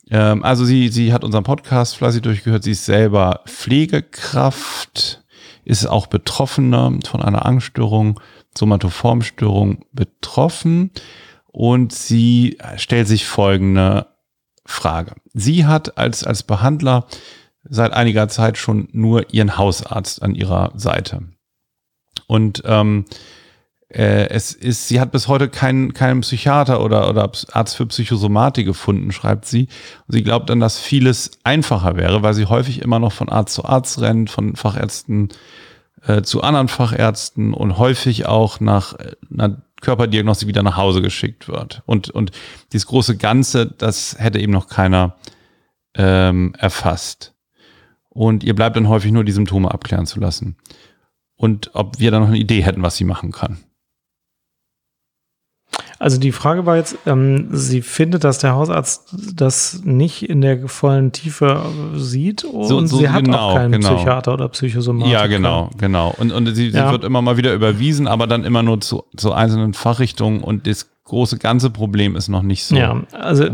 Ähm, 0.09 0.43
also 0.43 0.65
sie 0.65 0.87
sie 0.87 1.13
hat 1.13 1.23
unseren 1.23 1.43
Podcast 1.43 1.97
fleißig 1.97 2.23
durchgehört. 2.23 2.63
Sie 2.63 2.71
ist 2.71 2.85
selber 2.85 3.41
Pflegekraft, 3.45 5.23
ist 5.65 5.85
auch 5.85 6.07
Betroffene 6.07 6.97
von 7.05 7.21
einer 7.21 7.45
Angststörung 7.45 8.19
Somatoformstörung 8.57 9.85
betroffen 9.91 10.91
und 11.47 11.93
sie 11.93 12.57
stellt 12.77 13.07
sich 13.07 13.25
folgende 13.25 14.07
Frage. 14.65 15.13
Sie 15.33 15.65
hat 15.65 15.97
als, 15.97 16.23
als 16.23 16.43
Behandler 16.43 17.05
seit 17.63 17.93
einiger 17.93 18.27
Zeit 18.27 18.57
schon 18.57 18.87
nur 18.91 19.33
ihren 19.33 19.57
Hausarzt 19.57 20.21
an 20.21 20.35
ihrer 20.35 20.71
Seite. 20.75 21.23
Und 22.27 22.63
ähm, 22.65 23.05
äh, 23.89 24.29
es 24.29 24.51
ist, 24.51 24.87
sie 24.87 24.99
hat 24.99 25.11
bis 25.11 25.27
heute 25.27 25.47
keinen, 25.47 25.93
keinen 25.93 26.21
Psychiater 26.21 26.83
oder, 26.83 27.09
oder 27.09 27.31
Arzt 27.51 27.75
für 27.75 27.85
Psychosomatik 27.85 28.65
gefunden, 28.65 29.11
schreibt 29.11 29.45
sie. 29.45 29.67
Und 30.07 30.13
sie 30.13 30.23
glaubt 30.23 30.49
dann, 30.49 30.59
dass 30.59 30.79
vieles 30.79 31.31
einfacher 31.43 31.95
wäre, 31.95 32.23
weil 32.23 32.33
sie 32.33 32.45
häufig 32.45 32.81
immer 32.81 32.99
noch 32.99 33.13
von 33.13 33.29
Arzt 33.29 33.53
zu 33.53 33.65
Arzt 33.65 34.01
rennt, 34.01 34.29
von 34.29 34.55
Fachärzten 34.55 35.29
äh, 36.07 36.21
zu 36.21 36.41
anderen 36.41 36.67
Fachärzten 36.67 37.53
und 37.53 37.77
häufig 37.77 38.25
auch 38.25 38.59
nach 38.59 38.93
äh, 38.93 39.15
einer 39.31 39.61
Körperdiagnostik 39.81 40.47
wieder 40.47 40.63
nach 40.63 40.77
Hause 40.77 41.01
geschickt 41.01 41.47
wird. 41.47 41.83
Und, 41.85 42.09
und 42.09 42.31
dieses 42.71 42.87
große 42.87 43.17
Ganze, 43.17 43.67
das 43.67 44.15
hätte 44.17 44.39
eben 44.39 44.53
noch 44.53 44.67
keiner 44.67 45.15
ähm, 45.95 46.55
erfasst. 46.57 47.33
Und 48.09 48.43
ihr 48.43 48.55
bleibt 48.55 48.75
dann 48.75 48.87
häufig 48.87 49.11
nur 49.11 49.23
die 49.23 49.31
Symptome 49.31 49.71
abklären 49.71 50.05
zu 50.05 50.19
lassen. 50.19 50.57
Und 51.35 51.71
ob 51.73 51.99
wir 51.99 52.11
dann 52.11 52.21
noch 52.21 52.29
eine 52.29 52.37
Idee 52.37 52.61
hätten, 52.61 52.81
was 52.81 52.95
sie 52.95 53.03
machen 53.03 53.31
kann. 53.31 53.57
Also 56.05 56.19
die 56.19 56.31
Frage 56.31 56.67
war 56.67 56.75
jetzt, 56.75 56.95
ähm, 57.07 57.47
sie 57.49 57.81
findet, 57.81 58.23
dass 58.23 58.37
der 58.37 58.53
Hausarzt 58.53 59.15
das 59.33 59.81
nicht 59.85 60.29
in 60.29 60.39
der 60.39 60.67
vollen 60.67 61.11
Tiefe 61.11 61.65
sieht 61.95 62.43
und 62.43 62.67
so, 62.67 62.85
so 62.85 62.97
sie 62.97 63.09
hat 63.09 63.25
genau, 63.25 63.39
auch 63.39 63.55
keinen 63.55 63.71
genau. 63.71 63.95
Psychiater 63.95 64.35
oder 64.35 64.47
Psychosomatiker. 64.49 65.21
Ja, 65.21 65.25
genau, 65.25 65.71
genau. 65.79 66.13
Und, 66.15 66.31
und 66.31 66.45
sie, 66.53 66.69
sie 66.69 66.77
ja. 66.77 66.91
wird 66.91 67.05
immer 67.05 67.23
mal 67.23 67.37
wieder 67.37 67.55
überwiesen, 67.55 68.05
aber 68.07 68.27
dann 68.27 68.43
immer 68.43 68.61
nur 68.61 68.81
zu, 68.81 69.05
zu 69.17 69.33
einzelnen 69.33 69.73
Fachrichtungen 69.73 70.43
und 70.43 70.67
das 70.67 70.91
große 71.05 71.37
ganze 71.37 71.69
Problem 71.69 72.15
ist 72.15 72.29
noch 72.29 72.41
nicht 72.41 72.63
so. 72.63 72.75
Ja, 72.75 72.99
also 73.11 73.45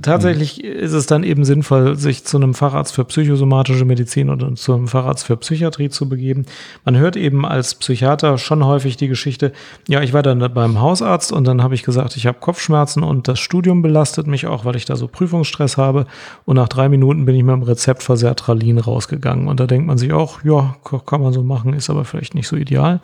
tatsächlich 0.00 0.62
mhm. 0.62 0.70
ist 0.70 0.92
es 0.92 1.04
dann 1.04 1.24
eben 1.24 1.44
sinnvoll, 1.44 1.96
sich 1.96 2.24
zu 2.24 2.38
einem 2.38 2.54
Facharzt 2.54 2.94
für 2.94 3.04
psychosomatische 3.04 3.84
Medizin 3.84 4.30
oder 4.30 4.54
zu 4.54 4.72
einem 4.72 4.88
Facharzt 4.88 5.26
für 5.26 5.36
Psychiatrie 5.36 5.90
zu 5.90 6.08
begeben. 6.08 6.46
Man 6.86 6.96
hört 6.96 7.16
eben 7.16 7.44
als 7.44 7.74
Psychiater 7.74 8.38
schon 8.38 8.64
häufig 8.64 8.96
die 8.96 9.08
Geschichte, 9.08 9.52
ja, 9.88 10.00
ich 10.00 10.14
war 10.14 10.22
dann 10.22 10.38
beim 10.54 10.80
Hausarzt 10.80 11.32
und 11.32 11.46
dann 11.46 11.62
habe 11.62 11.74
ich 11.74 11.82
gesagt, 11.82 12.16
ich 12.16 12.26
habe 12.26 12.38
Kopfschmerzen 12.40 13.02
und 13.02 13.28
das 13.28 13.40
Studium 13.40 13.82
belastet 13.82 14.26
mich 14.26 14.46
auch, 14.46 14.64
weil 14.64 14.76
ich 14.76 14.86
da 14.86 14.96
so 14.96 15.06
Prüfungsstress 15.06 15.76
habe. 15.76 16.06
Und 16.46 16.56
nach 16.56 16.68
drei 16.68 16.88
Minuten 16.88 17.26
bin 17.26 17.34
ich 17.34 17.42
mit 17.42 17.54
dem 17.54 17.62
Rezept 17.62 18.04
für 18.04 18.16
Sertralin 18.16 18.78
rausgegangen. 18.78 19.48
Und 19.48 19.60
da 19.60 19.66
denkt 19.66 19.86
man 19.86 19.98
sich 19.98 20.14
auch, 20.14 20.42
ja, 20.44 20.76
kann 21.04 21.20
man 21.20 21.34
so 21.34 21.42
machen, 21.42 21.74
ist 21.74 21.90
aber 21.90 22.06
vielleicht 22.06 22.34
nicht 22.34 22.48
so 22.48 22.56
ideal. 22.56 23.00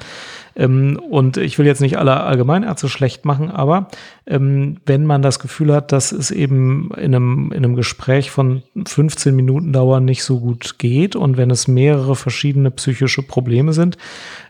Ähm, 0.56 1.00
und 1.10 1.36
ich 1.36 1.58
will 1.58 1.66
jetzt 1.66 1.80
nicht 1.80 1.98
alle 1.98 2.20
Allgemeinärzte 2.20 2.88
schlecht 2.88 3.24
machen, 3.24 3.50
aber 3.50 3.88
ähm, 4.26 4.78
wenn 4.86 5.04
man 5.04 5.22
das 5.22 5.38
Gefühl 5.38 5.74
hat, 5.74 5.90
dass 5.92 6.12
es 6.12 6.30
eben 6.30 6.90
in 6.96 7.14
einem, 7.14 7.52
in 7.52 7.64
einem 7.64 7.76
Gespräch 7.76 8.30
von 8.30 8.62
15 8.86 9.34
Minuten 9.34 9.72
dauern 9.72 10.04
nicht 10.04 10.22
so 10.22 10.40
gut 10.40 10.78
geht 10.78 11.16
und 11.16 11.36
wenn 11.36 11.50
es 11.50 11.66
mehrere 11.66 12.14
verschiedene 12.14 12.70
psychische 12.70 13.22
Probleme 13.22 13.72
sind, 13.72 13.96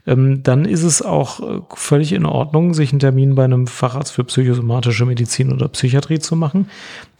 ähm, 0.06 0.42
dann 0.42 0.64
ist 0.64 0.82
es 0.82 1.00
auch 1.00 1.40
äh, 1.40 1.60
völlig 1.74 2.12
in 2.12 2.26
Ordnung, 2.26 2.74
sich 2.74 2.90
einen 2.90 2.98
Termin 2.98 3.36
bei 3.36 3.44
einem 3.44 3.68
Facharzt 3.68 4.12
für 4.12 4.24
psychosomatische 4.24 5.06
Medizin 5.06 5.52
oder 5.52 5.68
Psychiatrie 5.68 6.18
zu 6.18 6.34
machen, 6.34 6.68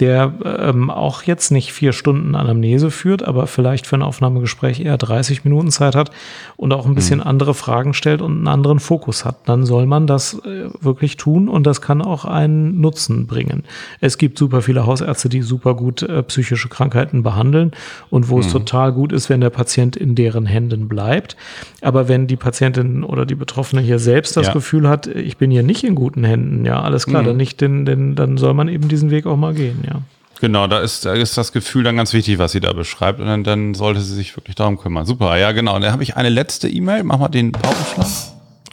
der 0.01 0.35
ähm, 0.45 0.91
auch 0.91 1.23
jetzt 1.23 1.53
nicht 1.53 1.73
vier 1.73 1.93
Stunden 1.93 2.35
Anamnese 2.35 2.91
führt, 2.91 3.23
aber 3.23 3.47
vielleicht 3.47 3.87
für 3.87 3.97
ein 3.97 4.03
Aufnahmegespräch 4.03 4.81
eher 4.81 4.99
30 4.99 5.45
Minuten 5.45 5.71
Zeit 5.71 5.95
hat 5.95 6.11
und 6.57 6.73
auch 6.73 6.85
ein 6.85 6.97
bisschen 6.97 7.21
mhm. 7.21 7.27
andere 7.27 7.55
Fragen 7.55 7.95
stellt 7.95 8.21
und 8.21 8.33
einen 8.33 8.49
anderen 8.49 8.81
Fokus 8.81 9.25
hat. 9.25 9.49
Dann 9.49 9.65
soll 9.65 9.87
man 9.87 10.09
das 10.09 10.35
äh, 10.45 10.69
wirklich 10.81 11.17
tun 11.17 11.49
und 11.49 11.65
das 11.67 11.81
kann 11.81 12.03
auch 12.03 12.25
einen 12.43 12.81
Nutzen 12.81 13.27
bringen. 13.27 13.65
Es 14.01 14.19
gibt 14.19 14.39
super 14.39 14.63
viele 14.63 14.87
Hausärzte, 14.87 15.29
die 15.29 15.43
super 15.43 15.75
gut 15.75 16.03
äh, 16.03 16.23
psychische 16.23 16.69
Krankheiten 16.69 17.23
behandeln 17.23 17.73
und 18.11 18.29
wo 18.29 18.37
mhm. 18.37 18.43
es 18.43 18.53
total 18.53 18.93
gut 18.93 19.13
ist, 19.13 19.29
wenn 19.29 19.41
der 19.41 19.51
Patient 19.51 19.97
in 19.97 20.15
deren 20.15 20.47
Händen 20.47 20.89
bleibt. 20.89 21.37
Aber 21.81 22.09
wenn 22.09 22.27
die 22.27 22.37
Patientin 22.37 23.05
oder 23.05 23.27
die 23.27 23.35
Betroffene 23.35 23.83
hier 23.83 23.99
selbst 23.99 24.37
das 24.37 24.49
ja. 24.49 24.53
Gefühl 24.53 24.89
hat, 24.89 25.07
ich 25.07 25.37
bin 25.37 25.51
hier 25.51 25.63
nicht 25.63 25.85
in 25.85 25.95
guten 25.95 26.25
Händen, 26.25 26.65
ja, 26.65 26.81
alles 26.83 27.07
klar, 27.07 27.23
mhm. 27.23 27.27
dann 27.27 27.37
nicht, 27.37 27.61
denn, 27.61 27.85
denn 27.85 28.15
dann 28.15 28.37
soll 28.37 28.55
man 28.55 28.69
eben 28.69 28.89
diesen 28.89 29.11
Weg 29.11 29.27
auch 29.27 29.37
mal 29.37 29.55
gehen, 29.55 29.85
ja. 29.87 30.03
Genau, 30.43 30.67
da 30.67 30.81
ist, 30.81 31.07
da 31.07 31.13
ist 31.13 31.39
das 31.39 31.53
Gefühl 31.53 31.85
dann 31.85 31.97
ganz 31.97 32.13
wichtig, 32.13 32.41
was 32.41 32.51
sie 32.51 32.59
da 32.59 32.73
beschreibt. 32.73 33.21
Und 33.21 33.27
dann, 33.27 33.45
dann 33.45 33.75
sollte 33.75 34.01
sie 34.01 34.13
sich 34.13 34.37
wirklich 34.37 34.57
darum 34.57 34.77
kümmern. 34.77 35.07
Super, 35.07 35.37
ja, 35.37 35.53
genau. 35.53 35.77
Und 35.77 35.83
dann 35.83 35.93
habe 35.93 36.03
ich 36.03 36.17
eine 36.17 36.31
letzte 36.31 36.69
E-Mail. 36.69 37.05
Mach 37.05 37.19
mal 37.19 37.29
den 37.29 37.53
Paukenschlag. 37.53 38.09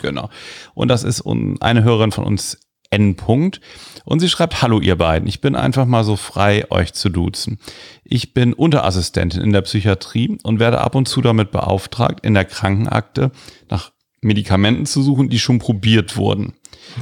Genau. 0.02 0.32
Und 0.74 0.88
das 0.88 1.04
ist 1.04 1.24
eine 1.60 1.84
Hörerin 1.84 2.12
von 2.12 2.24
uns, 2.24 2.58
N. 2.92 3.16
-Punkt. 3.16 3.60
Und 4.06 4.20
sie 4.20 4.30
schreibt, 4.30 4.62
hallo 4.62 4.80
ihr 4.80 4.96
beiden, 4.96 5.28
ich 5.28 5.42
bin 5.42 5.56
einfach 5.56 5.86
mal 5.86 6.04
so 6.04 6.16
frei, 6.16 6.70
euch 6.72 6.94
zu 6.94 7.10
duzen. 7.10 7.60
Ich 8.04 8.34
bin 8.34 8.54
Unterassistentin 8.54 9.42
in 9.42 9.54
der 9.54 9.62
Psychiatrie 9.62 10.38
und 10.44 10.60
werde 10.60 10.82
ab 10.82 10.96
und 10.96 11.08
zu 11.08 11.22
damit 11.22 11.52
beauftragt, 11.52 12.26
in 12.26 12.34
der 12.34 12.46
Krankenakte 12.46 13.32
nach 13.70 13.92
Medikamenten 14.22 14.86
zu 14.86 15.02
suchen, 15.02 15.30
die 15.30 15.40
schon 15.40 15.60
probiert 15.60 16.18
wurden. 16.18 16.54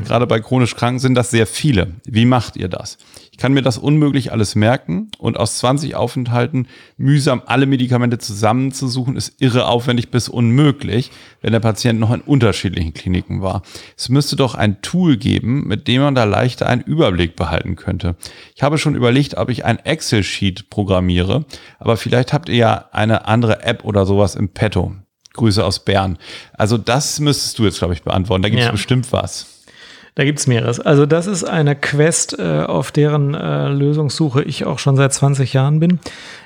Gerade 0.06 0.28
bei 0.28 0.40
chronisch 0.40 0.76
Kranken 0.76 1.00
sind 1.00 1.16
das 1.16 1.32
sehr 1.32 1.48
viele. 1.48 1.94
Wie 2.06 2.26
macht 2.26 2.56
ihr 2.56 2.68
das? 2.68 2.98
Ich 3.32 3.38
kann 3.38 3.54
mir 3.54 3.62
das 3.62 3.78
unmöglich 3.78 4.32
alles 4.32 4.56
merken 4.56 5.12
und 5.20 5.38
aus 5.38 5.60
20 5.60 5.96
Aufenthalten 5.96 6.68
mühsam 6.98 7.44
alle 7.46 7.68
Medikamente 7.68 8.18
zusammenzusuchen, 8.18 9.16
ist 9.16 9.40
irre 9.40 9.68
aufwendig 9.68 10.10
bis 10.10 10.28
unmöglich, 10.28 11.12
wenn 11.42 11.52
der 11.52 11.60
Patient 11.60 12.00
noch 12.00 12.12
in 12.12 12.22
unterschiedlichen 12.22 12.96
Kliniken 12.96 13.44
war. 13.44 13.62
Es 13.96 14.10
müsste 14.10 14.36
doch 14.38 14.56
ein 14.56 14.82
Tool 14.82 15.18
geben, 15.18 15.68
mit 15.68 15.88
dem 15.88 16.02
man 16.02 16.16
da 16.16 16.24
leichter 16.24 16.66
einen 16.68 16.82
Überblick 16.82 17.36
behalten 17.36 17.76
könnte. 17.76 18.16
Ich 18.56 18.64
habe 18.64 18.80
schon 18.80 18.96
überlegt, 18.96 19.38
ob 19.38 19.50
ich 19.50 19.66
ein 19.66 19.78
Excel-Sheet 19.78 20.72
programmiere, 20.72 21.46
aber 21.78 21.96
vielleicht 21.98 22.34
habt 22.34 22.50
ihr 22.50 22.56
ja 22.56 22.86
eine 22.92 23.28
andere 23.28 23.64
App 23.64 23.84
oder 23.86 24.08
sowas 24.08 24.34
im 24.34 24.50
Petto. 24.50 24.96
Grüße 25.34 25.64
aus 25.64 25.86
Bern. 25.86 26.18
Also 26.54 26.80
das 26.80 27.20
müsstest 27.20 27.60
du 27.60 27.66
jetzt, 27.66 27.78
glaube 27.78 27.94
ich, 27.94 28.02
beantworten. 28.02 28.42
Da 28.42 28.50
gibt 28.50 28.62
es 28.62 28.66
Ja. 28.66 28.72
bestimmt 28.72 29.12
was. 29.12 29.57
Da 30.18 30.24
gibt's 30.24 30.48
mehreres. 30.48 30.80
Also 30.80 31.06
das 31.06 31.28
ist 31.28 31.44
eine 31.44 31.76
Quest, 31.76 32.40
äh, 32.40 32.62
auf 32.62 32.92
deren 32.92 33.36
äh, 33.36 33.70
Lösungssuche 33.70 34.42
ich 34.42 34.66
auch 34.66 34.80
schon 34.80 34.96
seit 34.96 35.14
20 35.14 35.54
Jahren 35.54 35.80
bin. 35.80 36.00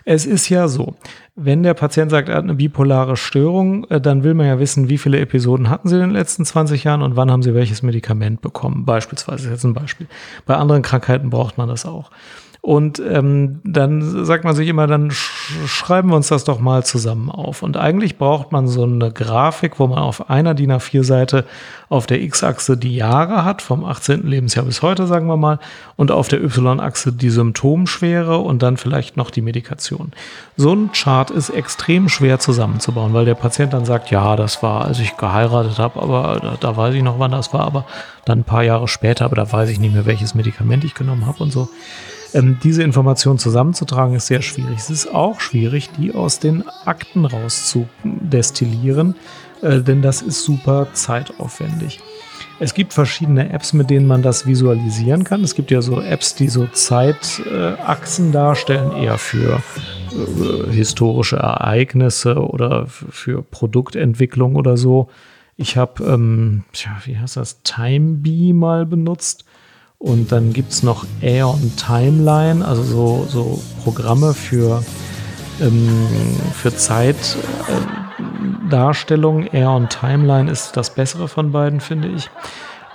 Es 0.04 0.26
ist 0.26 0.50
ja 0.50 0.68
so, 0.68 0.96
wenn 1.38 1.64
der 1.64 1.74
Patient 1.74 2.12
sagt, 2.12 2.28
er 2.28 2.36
hat 2.36 2.44
eine 2.44 2.56
bipolare 2.56 3.16
Störung, 3.16 3.86
äh, 3.86 4.02
dann 4.02 4.26
will 4.26 4.34
man 4.34 4.48
ja 4.48 4.60
wissen, 4.60 4.90
wie 4.90 4.98
viele 4.98 5.22
Episoden 5.22 5.70
hatten 5.70 5.88
Sie 5.88 5.96
in 5.96 6.02
den 6.02 6.12
letzten 6.12 6.44
20 6.44 6.84
Jahren 6.84 7.02
und 7.02 7.16
wann 7.16 7.32
haben 7.32 7.44
Sie 7.44 7.56
welches 7.56 7.82
Medikament 7.82 8.42
bekommen. 8.42 8.84
Beispielsweise, 8.84 9.46
ist 9.46 9.52
jetzt 9.52 9.64
ein 9.64 9.74
Beispiel. 9.74 10.08
Bei 10.46 10.58
anderen 10.58 10.82
Krankheiten 10.82 11.30
braucht 11.30 11.58
man 11.58 11.70
das 11.70 11.86
auch. 11.86 12.12
Und 12.64 13.00
ähm, 13.00 13.60
dann 13.64 14.24
sagt 14.24 14.44
man 14.44 14.54
sich 14.54 14.68
immer, 14.68 14.86
dann 14.86 15.10
sch 15.10 15.42
schreiben 15.66 16.10
wir 16.10 16.16
uns 16.16 16.28
das 16.28 16.44
doch 16.44 16.60
mal 16.60 16.86
zusammen 16.86 17.32
auf. 17.32 17.64
Und 17.64 17.76
eigentlich 17.76 18.20
braucht 18.20 18.52
man 18.52 18.68
so 18.68 18.84
eine 18.84 19.12
Grafik, 19.12 19.80
wo 19.80 19.88
man 19.88 19.98
auf 19.98 20.30
einer 20.30 20.54
DIN 20.54 20.72
A4-Seite 20.72 21.46
auf 21.90 22.06
der 22.06 22.22
X-Achse 22.22 22.78
die 22.78 22.96
Jahre 22.96 23.44
hat, 23.44 23.64
vom 23.64 23.84
18. 23.84 24.28
Lebensjahr 24.28 24.64
bis 24.64 24.84
heute, 24.84 25.08
sagen 25.08 25.26
wir 25.26 25.38
mal, 25.38 25.58
und 25.96 26.12
auf 26.12 26.28
der 26.28 26.44
Y-Achse 26.44 27.12
die 27.12 27.32
Symptomschwere 27.32 28.38
und 28.38 28.62
dann 28.62 28.78
vielleicht 28.78 29.18
noch 29.18 29.32
die 29.32 29.42
Medikation. 29.42 30.12
So 30.56 30.72
ein 30.72 30.92
Chart 30.92 31.32
ist 31.32 31.50
extrem 31.50 32.10
schwer 32.10 32.38
zusammenzubauen, 32.38 33.16
weil 33.16 33.26
der 33.26 33.36
Patient 33.36 33.74
dann 33.74 33.86
sagt, 33.86 34.12
ja, 34.12 34.36
das 34.36 34.62
war, 34.62 34.86
als 34.86 35.00
ich 35.00 35.18
geheiratet 35.18 35.80
habe, 35.80 36.00
aber 36.00 36.40
da, 36.40 36.58
da 36.60 36.78
weiß 36.78 36.94
ich 36.94 37.02
noch, 37.02 37.18
wann 37.18 37.32
das 37.32 37.54
war, 37.54 37.62
aber 37.62 37.86
dann 38.26 38.42
ein 38.42 38.44
paar 38.44 38.64
Jahre 38.64 38.88
später, 38.88 39.26
aber 39.26 39.36
da 39.36 39.52
weiß 39.52 39.70
ich 39.70 39.80
nicht 39.80 39.96
mehr, 39.96 40.06
welches 40.06 40.36
Medikament 40.36 40.84
ich 40.84 40.94
genommen 40.94 41.26
habe 41.26 41.42
und 41.42 41.52
so. 41.52 41.68
Ähm, 42.34 42.58
diese 42.64 42.84
Informationen 42.84 43.40
zusammenzutragen 43.40 44.16
ist 44.16 44.28
sehr 44.28 44.42
schwierig. 44.42 44.78
Es 44.78 44.90
ist 44.90 45.14
auch 45.14 45.40
schwierig, 45.40 45.90
die 45.98 46.14
aus 46.14 46.40
den 46.40 46.64
Akten 46.86 47.26
rauszudestillieren, 47.26 49.16
äh, 49.62 49.82
denn 49.82 50.02
das 50.02 50.22
ist 50.22 50.44
super 50.44 50.88
zeitaufwendig. 50.94 52.00
Es 52.60 52.76
gibt 52.76 52.94
verschiedene 52.94 53.52
Apps, 53.52 53.74
mit 53.74 53.90
denen 53.90 54.06
man 54.06 54.22
das 54.22 54.46
visualisieren 54.46 55.24
kann. 55.24 55.44
Es 55.44 55.56
gibt 55.56 55.72
ja 55.72 55.82
so 55.82 56.00
Apps, 56.00 56.36
die 56.36 56.48
so 56.48 56.68
Zeitachsen 56.68 58.32
darstellen, 58.32 58.92
eher 58.92 59.18
für 59.18 59.64
äh, 60.12 60.72
historische 60.72 61.38
Ereignisse 61.38 62.36
oder 62.36 62.86
für 62.86 63.42
Produktentwicklung 63.42 64.56
oder 64.56 64.78
so. 64.78 65.10
Ich 65.58 65.76
habe, 65.76 66.04
ähm, 66.04 66.64
tja, 66.72 66.92
wie 67.06 67.18
heißt 67.18 67.38
das, 67.38 67.64
Timebee 67.64 68.54
mal 68.54 68.86
benutzt. 68.86 69.44
Und 70.02 70.32
dann 70.32 70.52
gibt 70.52 70.72
es 70.72 70.82
noch 70.82 71.06
Aeon 71.22 71.74
Timeline, 71.78 72.66
also 72.66 72.82
so, 72.82 73.28
so 73.30 73.62
Programme 73.84 74.34
für, 74.34 74.84
ähm, 75.62 75.88
für 76.56 76.76
Zeitdarstellung. 76.76 79.48
Aeon 79.54 79.90
Timeline 79.90 80.50
ist 80.50 80.76
das 80.76 80.96
bessere 80.96 81.28
von 81.28 81.52
beiden, 81.52 81.82
finde 81.82 82.08
ich. 82.08 82.32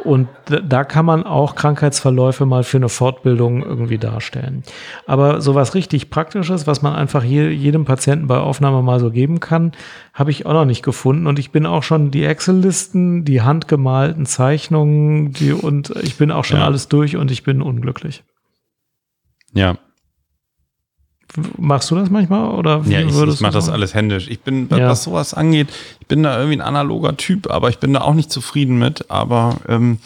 Und 0.05 0.29
da 0.47 0.85
kann 0.85 1.05
man 1.05 1.25
auch 1.25 1.55
Krankheitsverläufe 1.55 2.47
mal 2.47 2.65
für 2.65 2.77
eine 2.77 2.89
Fortbildung 2.89 3.63
irgendwie 3.63 3.99
darstellen. 3.99 4.63
Aber 5.07 5.41
sowas 5.41 5.75
richtig 5.75 6.11
Praktisches, 6.11 6.67
was 6.67 6.83
man 6.83 6.95
einfach 6.95 7.25
je, 7.25 7.49
jedem 7.49 7.85
Patienten 7.85 8.27
bei 8.27 8.39
Aufnahme 8.39 8.83
mal 8.83 9.01
so 9.01 9.11
geben 9.11 9.41
kann, 9.41 9.73
habe 10.15 10.31
ich 10.31 10.47
auch 10.47 10.53
noch 10.53 10.65
nicht 10.65 10.83
gefunden. 10.83 11.27
Und 11.27 11.39
ich 11.39 11.51
bin 11.51 11.67
auch 11.67 11.83
schon 11.83 12.11
die 12.11 12.25
Excel-Listen, 12.25 13.25
die 13.25 13.43
handgemalten 13.43 14.27
Zeichnungen, 14.27 15.33
die, 15.33 15.53
und 15.53 15.91
ich 16.03 16.17
bin 16.17 16.31
auch 16.31 16.45
schon 16.45 16.59
Ja. 16.61 16.67
alles 16.67 16.89
durch 16.89 17.17
und 17.17 17.31
ich 17.31 17.43
bin 17.43 17.63
unglücklich. 17.63 18.23
Ja. 19.55 19.77
Machst 21.59 21.91
du 21.91 21.95
das 21.95 22.11
manchmal? 22.11 22.51
Oder 22.55 22.87
wie 22.87 22.93
Ja, 22.93 23.01
ich, 23.01 23.09
ich 23.09 23.41
mache 23.41 23.53
du 23.53 23.59
das 23.59 23.69
alles 23.69 23.95
händisch. 23.95 24.29
Ich 24.29 24.41
bin, 24.41 24.69
Ja. 24.71 24.89
was 24.89 25.03
sowas 25.05 25.35
angeht, 25.35 25.69
ich 26.01 26.07
bin 26.07 26.23
da 26.23 26.37
irgendwie 26.39 26.57
ein 26.59 26.63
analoger 26.63 27.17
Typ, 27.17 27.51
aber 27.51 27.69
ich 27.69 27.79
bin 27.79 27.93
da 27.93 28.01
auch 28.03 28.15
nicht 28.15 28.31
zufrieden 28.31 28.79
mit. 28.79 29.11
Aber 29.11 29.57
ähm, 29.69 29.99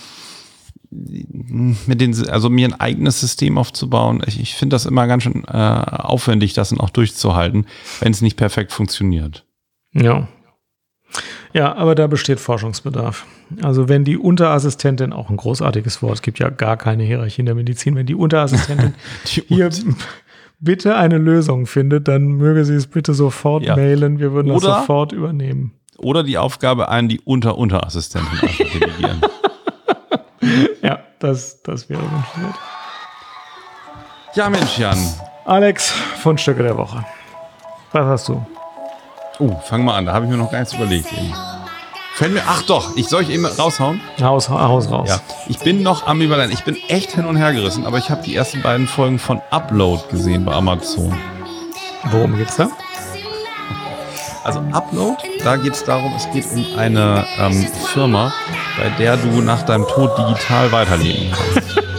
mit 0.90 2.00
den, 2.00 2.28
also 2.30 2.50
mir 2.50 2.66
ein 2.68 2.80
eigenes 2.80 3.20
System 3.20 3.58
aufzubauen, 3.58 4.22
ich, 4.26 4.40
ich 4.40 4.54
finde 4.54 4.74
das 4.74 4.86
immer 4.86 5.06
ganz 5.06 5.22
schön 5.22 5.44
äh, 5.46 5.50
aufwendig, 5.56 6.52
das 6.54 6.70
dann 6.70 6.80
auch 6.80 6.90
durchzuhalten, 6.90 7.66
wenn 8.00 8.12
es 8.12 8.22
nicht 8.22 8.36
perfekt 8.36 8.72
funktioniert. 8.72 9.44
Ja. 9.92 10.26
Ja, 11.52 11.74
aber 11.74 11.96
da 11.96 12.06
besteht 12.06 12.38
Forschungsbedarf. 12.38 13.26
Also 13.62 13.88
wenn 13.88 14.04
die 14.04 14.16
Unterassistentin, 14.16 15.12
auch 15.12 15.30
ein 15.30 15.36
großartiges 15.36 16.02
Wort, 16.02 16.14
es 16.14 16.22
gibt 16.22 16.38
ja 16.38 16.50
gar 16.50 16.76
keine 16.76 17.02
Hierarchie 17.02 17.40
in 17.40 17.46
der 17.46 17.56
Medizin, 17.56 17.96
wenn 17.96 18.06
die 18.06 18.14
Unterassistentin 18.14 18.94
Die 19.26 19.42
hier 19.48 19.70
bitte 20.60 20.96
eine 20.96 21.18
Lösung 21.18 21.66
findet, 21.66 22.06
dann 22.08 22.24
möge 22.32 22.64
sie 22.64 22.74
es 22.74 22.86
bitte 22.86 23.14
sofort 23.14 23.64
Ja. 23.64 23.76
mailen. 23.76 24.18
Wir 24.18 24.32
würden 24.32 24.48
das 24.48 24.62
Oder- 24.62 24.80
sofort 24.80 25.12
übernehmen. 25.12 25.72
Oder 25.98 26.22
die 26.22 26.38
Aufgabe 26.38 26.88
an 26.88 27.08
die 27.08 27.20
Unter-Unterassistentin 27.20 28.38
delegieren. 28.58 29.20
Ja, 30.82 30.98
das, 31.18 31.62
das 31.62 31.90
wäre 31.90 32.00
wünschenswert. 32.00 32.54
Ja, 34.34 34.48
Mensch, 34.48 34.78
Jan. 34.78 34.96
Alex, 35.44 35.90
Fundstücke 35.90 36.62
der 36.62 36.76
Woche. 36.78 37.04
Was 37.92 38.06
hast 38.06 38.28
du? 38.30 38.46
Oh, 39.38 39.54
fang 39.66 39.84
mal 39.84 39.96
an, 39.96 40.06
da 40.06 40.14
habe 40.14 40.24
ich 40.24 40.30
mir 40.30 40.38
noch 40.38 40.50
gar 40.50 40.60
nichts 40.60 40.72
überlegt. 40.74 41.12
Eben. 41.12 41.32
Fällt 42.20 42.34
mir, 42.34 42.42
ach 42.46 42.60
doch, 42.64 42.98
ich 42.98 43.08
soll 43.08 43.22
ich 43.22 43.30
eben 43.30 43.46
raushauen? 43.46 43.98
Haus, 44.20 44.50
Haus 44.50 44.90
raus. 44.90 45.08
Ja, 45.08 45.20
ich 45.48 45.58
bin 45.60 45.82
noch 45.82 46.06
ambivalent. 46.06 46.52
Ich 46.52 46.64
bin 46.64 46.76
echt 46.88 47.12
hin 47.12 47.24
und 47.24 47.36
her 47.36 47.54
gerissen, 47.54 47.86
aber 47.86 47.96
ich 47.96 48.10
habe 48.10 48.22
die 48.22 48.34
ersten 48.36 48.60
beiden 48.60 48.86
Folgen 48.86 49.18
von 49.18 49.40
Upload 49.50 50.02
gesehen 50.10 50.44
bei 50.44 50.52
Amazon. 50.52 51.16
Worum 52.10 52.36
geht's 52.36 52.56
da? 52.56 52.68
Also 54.44 54.58
Upload, 54.70 55.16
da 55.42 55.56
geht 55.56 55.72
es 55.72 55.82
darum, 55.82 56.12
es 56.14 56.30
geht 56.30 56.44
um 56.52 56.66
eine 56.78 57.24
ähm, 57.38 57.66
Firma, 57.86 58.34
bei 58.78 58.90
der 59.02 59.16
du 59.16 59.40
nach 59.40 59.62
deinem 59.62 59.88
Tod 59.88 60.10
digital 60.18 60.70
weiterleben 60.72 61.32
kannst. 61.32 61.70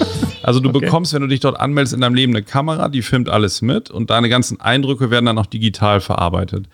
Also 0.43 0.59
du 0.59 0.69
Okay. 0.69 0.79
bekommst, 0.79 1.13
wenn 1.13 1.21
du 1.21 1.27
dich 1.27 1.39
dort 1.39 1.59
anmeldest, 1.59 1.93
in 1.93 2.01
deinem 2.01 2.15
Leben 2.15 2.33
eine 2.33 2.41
Kamera, 2.43 2.89
die 2.89 3.03
filmt 3.03 3.29
alles 3.29 3.61
mit 3.61 3.91
und 3.91 4.09
deine 4.09 4.27
ganzen 4.27 4.59
Eindrücke 4.59 5.11
werden 5.11 5.27
dann 5.27 5.37
auch 5.37 5.45
digital 5.45 6.01
verarbeitet. 6.01 6.65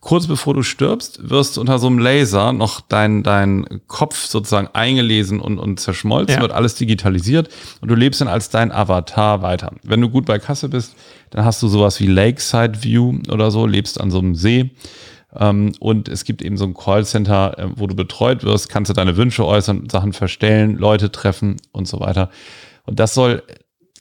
Kurz 0.00 0.26
bevor 0.28 0.54
du 0.54 0.62
stirbst, 0.62 1.28
wirst 1.28 1.56
du 1.56 1.60
unter 1.60 1.78
so 1.78 1.88
einem 1.88 1.98
Laser 1.98 2.52
noch 2.52 2.80
dein, 2.80 3.22
dein 3.24 3.66
Kopf 3.88 4.26
sozusagen 4.26 4.68
eingelesen 4.72 5.40
und, 5.40 5.58
und 5.58 5.80
zerschmolzen, 5.80 6.36
Ja. 6.36 6.40
wird 6.40 6.52
alles 6.52 6.76
digitalisiert 6.76 7.48
und 7.80 7.88
du 7.88 7.94
lebst 7.96 8.20
dann 8.20 8.28
als 8.28 8.48
dein 8.48 8.70
Avatar 8.70 9.42
weiter. 9.42 9.72
Wenn 9.82 10.00
du 10.00 10.08
gut 10.08 10.24
bei 10.26 10.38
Kasse 10.38 10.68
bist, 10.68 10.94
dann 11.30 11.44
hast 11.44 11.60
du 11.62 11.68
sowas 11.68 11.98
wie 12.00 12.06
Lakeside 12.06 12.82
View 12.82 13.18
oder 13.30 13.50
so, 13.50 13.66
lebst 13.66 14.00
an 14.00 14.10
so 14.10 14.18
einem 14.18 14.34
See. 14.36 14.70
Ähm, 15.36 15.72
und 15.80 16.08
es 16.08 16.24
gibt 16.24 16.42
eben 16.42 16.56
so 16.56 16.64
ein 16.64 16.74
Callcenter, 16.74 17.58
äh, 17.58 17.66
wo 17.74 17.86
du 17.86 17.94
betreut 17.94 18.44
wirst, 18.44 18.68
kannst 18.70 18.88
du 18.90 18.94
deine 18.94 19.16
Wünsche 19.16 19.44
äußern, 19.44 19.88
Sachen 19.90 20.12
verstellen, 20.12 20.76
Leute 20.76 21.10
treffen 21.12 21.56
und 21.72 21.86
so 21.88 22.00
weiter. 22.00 22.30
Und 22.86 22.98
das 23.00 23.14
soll 23.14 23.42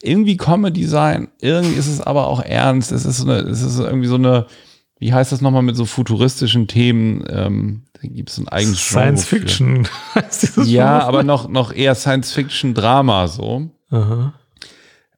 irgendwie 0.01 0.37
Comedy 0.37 0.85
sein, 0.85 1.29
irgendwie 1.41 1.75
ist 1.75 1.87
es 1.87 2.01
aber 2.01 2.27
auch 2.27 2.39
ernst. 2.41 2.91
Es 2.91 3.03
ist, 3.03 3.17
so 3.17 3.23
eine, 3.29 3.39
es 3.39 3.61
ist 3.63 3.79
irgendwie 3.79 4.07
so 4.07 4.15
eine, 4.15 4.45
wie 4.99 5.13
heißt 5.13 5.31
das 5.31 5.41
nochmal 5.41 5.61
mit 5.61 5.75
so 5.75 5.85
futuristischen 5.85 6.67
Themen? 6.67 7.23
Ähm, 7.29 7.83
da 7.93 8.07
gibt 8.07 8.29
es 8.29 8.37
ein 8.37 8.47
eigenes 8.47 8.79
Science 8.79 9.27
Genre. 9.27 9.41
Fiction. 9.41 9.87
Ja, 10.65 10.99
aber 10.99 11.23
noch, 11.23 11.47
noch 11.49 11.73
eher 11.73 11.95
Science-Fiction-Drama 11.95 13.27
so. 13.27 13.69
Aha. 13.89 14.33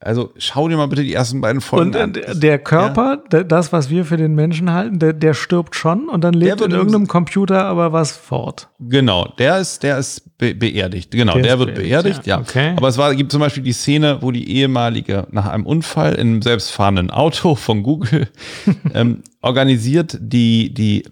Also 0.02 0.32
schau 0.38 0.70
dir 0.70 0.78
mal 0.78 0.88
bitte 0.88 1.04
die 1.04 1.14
ersten 1.14 1.42
beiden 1.42 1.60
Folgen 1.60 1.88
Und 1.88 1.98
an. 1.98 2.16
äh, 2.16 2.34
der 2.34 2.58
Körper, 2.58 3.18
der, 3.32 3.44
das, 3.44 3.74
was 3.74 3.90
wir 3.90 4.06
für 4.06 4.16
den 4.16 4.34
Menschen 4.34 4.72
halten, 4.72 4.98
der, 4.98 5.12
der 5.12 5.34
stirbt 5.34 5.76
schon 5.76 6.08
und 6.08 6.24
dann 6.24 6.34
lebt 6.34 6.62
in 6.62 6.72
irgendeinem 6.72 7.08
Computer 7.08 7.66
aber 7.66 7.92
was 7.92 8.14
fort. 8.14 8.70
Genau, 8.80 9.28
der 9.38 9.60
ist, 9.60 9.84
der 9.84 9.98
ist 9.98 10.38
be 10.38 10.56
beerdigt. 10.56 11.12
Genau, 11.12 11.34
Der 11.34 11.44
der, 11.44 11.60
wird 11.60 11.76
beerdigt, 11.76 12.24
beerdigt, 12.24 12.28
ja. 12.28 12.38
ja. 12.38 12.42
Okay. 12.42 12.74
Aber 12.78 12.88
es 12.88 12.98
war, 12.98 13.14
gibt 13.14 13.30
zum 13.34 13.42
Beispiel 13.42 13.62
die 13.62 13.74
Szene, 13.74 14.20
wo 14.22 14.32
die 14.32 14.50
ehemalige 14.50 15.28
nach 15.32 15.48
einem 15.48 15.66
Unfall 15.66 16.14
in 16.14 16.28
einem 16.28 16.42
selbstfahrenden 16.42 17.12
Auto 17.12 17.56
von 17.56 17.84
Google 17.84 18.30
ähm, 18.94 19.22
organisiert 19.42 20.18
die, 20.22 20.74
die 20.74 21.04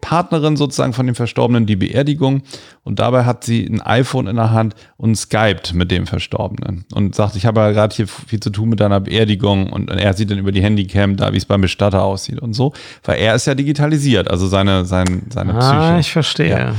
Partnerin 0.00 0.56
sozusagen 0.56 0.92
von 0.92 1.06
dem 1.06 1.14
Verstorbenen 1.14 1.66
die 1.66 1.76
Beerdigung 1.76 2.42
und 2.84 2.98
dabei 2.98 3.24
hat 3.24 3.44
sie 3.44 3.66
ein 3.66 3.80
iPhone 3.80 4.26
in 4.26 4.36
der 4.36 4.50
Hand 4.50 4.74
und 4.96 5.16
skypt 5.16 5.74
mit 5.74 5.90
dem 5.90 6.06
Verstorbenen 6.06 6.84
und 6.94 7.14
sagt, 7.14 7.36
ich 7.36 7.46
habe 7.46 7.60
ja 7.60 7.70
gerade 7.72 7.94
hier 7.94 8.06
viel 8.08 8.40
zu 8.40 8.50
tun 8.50 8.68
mit 8.68 8.80
deiner 8.80 9.00
Beerdigung 9.00 9.72
und 9.72 9.90
er 9.90 10.14
sieht 10.14 10.30
dann 10.30 10.38
über 10.38 10.52
die 10.52 10.62
Handycam 10.62 11.16
da, 11.16 11.32
wie 11.32 11.36
es 11.38 11.44
beim 11.44 11.60
Bestatter 11.60 12.02
aussieht 12.04 12.40
und 12.40 12.54
so, 12.54 12.72
weil 13.04 13.18
er 13.18 13.34
ist 13.34 13.46
ja 13.46 13.54
digitalisiert, 13.54 14.30
also 14.30 14.46
seine, 14.46 14.84
sein, 14.84 15.22
seine 15.32 15.54
Ah, 15.54 15.58
Psyche. 15.88 16.00
ich 16.00 16.12
verstehe. 16.12 16.48
Ja. 16.50 16.74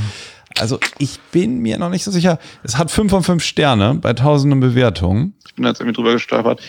Also 0.58 0.78
ich 0.98 1.20
bin 1.30 1.58
mir 1.60 1.78
noch 1.78 1.90
nicht 1.90 2.02
so 2.02 2.10
sicher. 2.10 2.38
Es 2.64 2.76
hat 2.76 2.90
fünf 2.90 3.12
von 3.12 3.22
fünf 3.22 3.44
Sterne 3.44 3.94
bei 3.94 4.12
tausenden 4.14 4.58
Bewertungen. 4.58 5.34
Ich 5.46 5.54
bin 5.54 5.64
jetzt 5.64 5.80
irgendwie 5.80 5.94
drüber 5.94 6.12
gestolpert. 6.14 6.60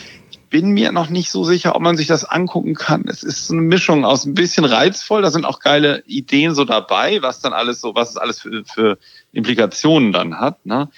Bin 0.51 0.71
mir 0.71 0.91
noch 0.91 1.09
nicht 1.09 1.31
so 1.31 1.43
sicher, 1.43 1.75
ob 1.75 1.81
man 1.81 1.97
sich 1.97 2.07
das 2.07 2.25
angucken 2.25 2.75
kann. 2.75 3.05
Es 3.07 3.23
ist 3.23 3.47
so 3.47 3.53
eine 3.53 3.63
Mischung 3.63 4.05
aus 4.05 4.25
ein 4.25 4.33
bisschen 4.33 4.65
reizvoll. 4.65 5.21
Da 5.21 5.31
sind 5.31 5.45
auch 5.45 5.59
geile 5.59 6.03
Ideen 6.05 6.53
so 6.53 6.65
dabei, 6.65 7.21
was 7.21 7.39
dann 7.39 7.53
alles 7.53 7.81
so, 7.81 7.95
was 7.95 8.11
es 8.11 8.17
alles 8.17 8.41
für, 8.41 8.63
für 8.65 8.97
Implikationen 9.31 10.11
dann 10.11 10.39
hat. 10.39 10.65
Ne? 10.65 10.89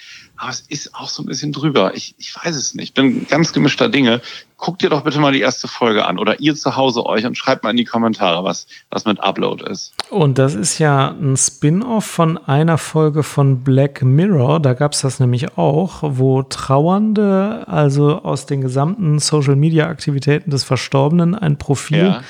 Aber 0.44 0.52
es 0.52 0.60
ist 0.60 0.94
auch 0.94 1.08
so 1.08 1.22
ein 1.22 1.26
bisschen 1.26 1.52
drüber. 1.52 1.92
Ich, 1.94 2.14
ich 2.18 2.36
weiß 2.36 2.54
es 2.54 2.74
nicht. 2.74 2.92
Bin 2.92 3.26
ganz 3.26 3.54
gemischter 3.54 3.88
Dinge. 3.88 4.20
Guckt 4.58 4.82
dir 4.82 4.90
doch 4.90 5.00
bitte 5.00 5.18
mal 5.18 5.32
die 5.32 5.40
erste 5.40 5.68
Folge 5.68 6.04
an 6.04 6.18
oder 6.18 6.38
ihr 6.38 6.54
zu 6.54 6.76
Hause 6.76 7.06
euch 7.06 7.24
und 7.24 7.38
schreibt 7.38 7.64
mal 7.64 7.70
in 7.70 7.78
die 7.78 7.86
Kommentare, 7.86 8.44
was, 8.44 8.66
was 8.90 9.06
mit 9.06 9.18
Upload 9.20 9.64
ist. 9.64 9.94
Und 10.10 10.36
das 10.36 10.54
ist 10.54 10.78
ja 10.78 11.12
ein 11.18 11.38
Spin-off 11.38 12.04
von 12.04 12.36
einer 12.36 12.76
Folge 12.76 13.22
von 13.22 13.64
Black 13.64 14.02
Mirror. 14.02 14.60
Da 14.60 14.74
gab 14.74 14.92
es 14.92 15.00
das 15.00 15.18
nämlich 15.18 15.56
auch, 15.56 16.00
wo 16.02 16.42
Trauernde, 16.42 17.64
also 17.66 18.20
aus 18.22 18.44
den 18.44 18.60
gesamten 18.60 19.20
Social-Media-Aktivitäten 19.20 20.50
des 20.50 20.62
Verstorbenen, 20.62 21.34
ein 21.34 21.56
Profil 21.56 22.04
Ja. 22.04 22.22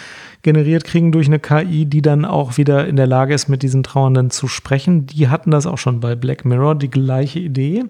Generiert 0.45 0.84
kriegen 0.84 1.11
durch 1.11 1.26
eine 1.26 1.40
KI, 1.40 1.86
die 1.86 2.03
dann 2.03 2.24
auch 2.24 2.57
wieder 2.57 2.86
in 2.86 2.95
der 2.95 3.09
Lage 3.09 3.34
ist, 3.34 3.49
mit 3.49 3.64
diesen 3.64 3.82
Trauernden 3.82 4.30
zu 4.30 4.47
sprechen. 4.47 5.07
Die 5.07 5.28
hatten 5.28 5.51
das 5.51 5.66
auch 5.66 5.78
schon 5.78 5.99
bei 5.99 6.14
Black 6.14 6.45
Mirror, 6.45 6.76
die 6.76 6.90
gleiche 6.90 7.40
Idee. 7.40 7.84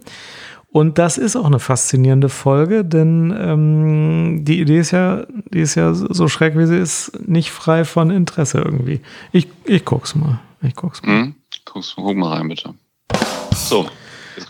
Und 0.71 0.99
das 0.99 1.19
ist 1.19 1.37
auch 1.37 1.45
eine 1.45 1.61
faszinierende 1.61 2.29
Folge, 2.29 2.85
denn 2.85 3.35
ähm, 3.39 4.45
die 4.45 4.61
Idee 4.61 4.79
ist 4.79 4.91
ja, 4.91 5.27
die 5.53 5.61
ist 5.61 5.75
ja 5.75 5.95
so 5.95 6.27
schräg 6.27 6.57
wie 6.57 6.67
sie 6.67 6.79
ist, 6.79 7.29
nicht 7.29 7.51
frei 7.51 7.85
von 7.85 8.11
Interesse 8.11 8.59
irgendwie. 8.59 9.01
Ich, 9.31 9.49
ich 9.67 9.85
guck's 9.85 10.15
mal. 10.15 10.41
Ich 10.63 10.75
guck's 10.75 11.03
mal. 11.03 11.13
Hm? 11.13 11.35
Guck's, 11.65 11.95
guck 11.95 12.17
mal 12.17 12.37
rein, 12.37 12.49
bitte. 12.49 12.75
So. 13.55 13.87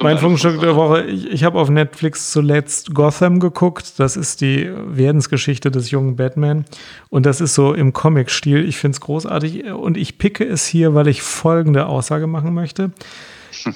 Mein 0.01 0.18
Funkstück 0.18 0.61
der. 0.61 0.76
Woche, 0.76 1.03
ich, 1.03 1.30
ich 1.30 1.45
habe 1.45 1.59
auf 1.59 1.70
Netflix 1.70 2.32
zuletzt 2.32 2.95
Gotham 2.95 3.41
geguckt. 3.41 3.99
Das 3.99 4.16
ist 4.16 4.41
die 4.41 4.70
Werdensgeschichte 4.72 5.70
des 5.70 5.91
jungen 5.91 6.16
Batman. 6.16 6.64
Und 7.11 7.26
das 7.26 7.41
ist 7.41 7.55
so 7.55 7.74
im 7.74 7.93
Comic-Stil. 7.93 8.66
Ich 8.68 8.76
finde 8.78 8.97
es 8.97 9.01
großartig. 9.01 9.64
Und 9.72 9.97
ich 9.97 10.18
picke 10.18 10.45
es 10.45 10.66
hier, 10.66 10.95
weil 10.95 11.09
ich 11.09 11.22
folgende 11.22 11.87
Aussage 11.87 12.26
machen 12.26 12.55
möchte. 12.55 12.93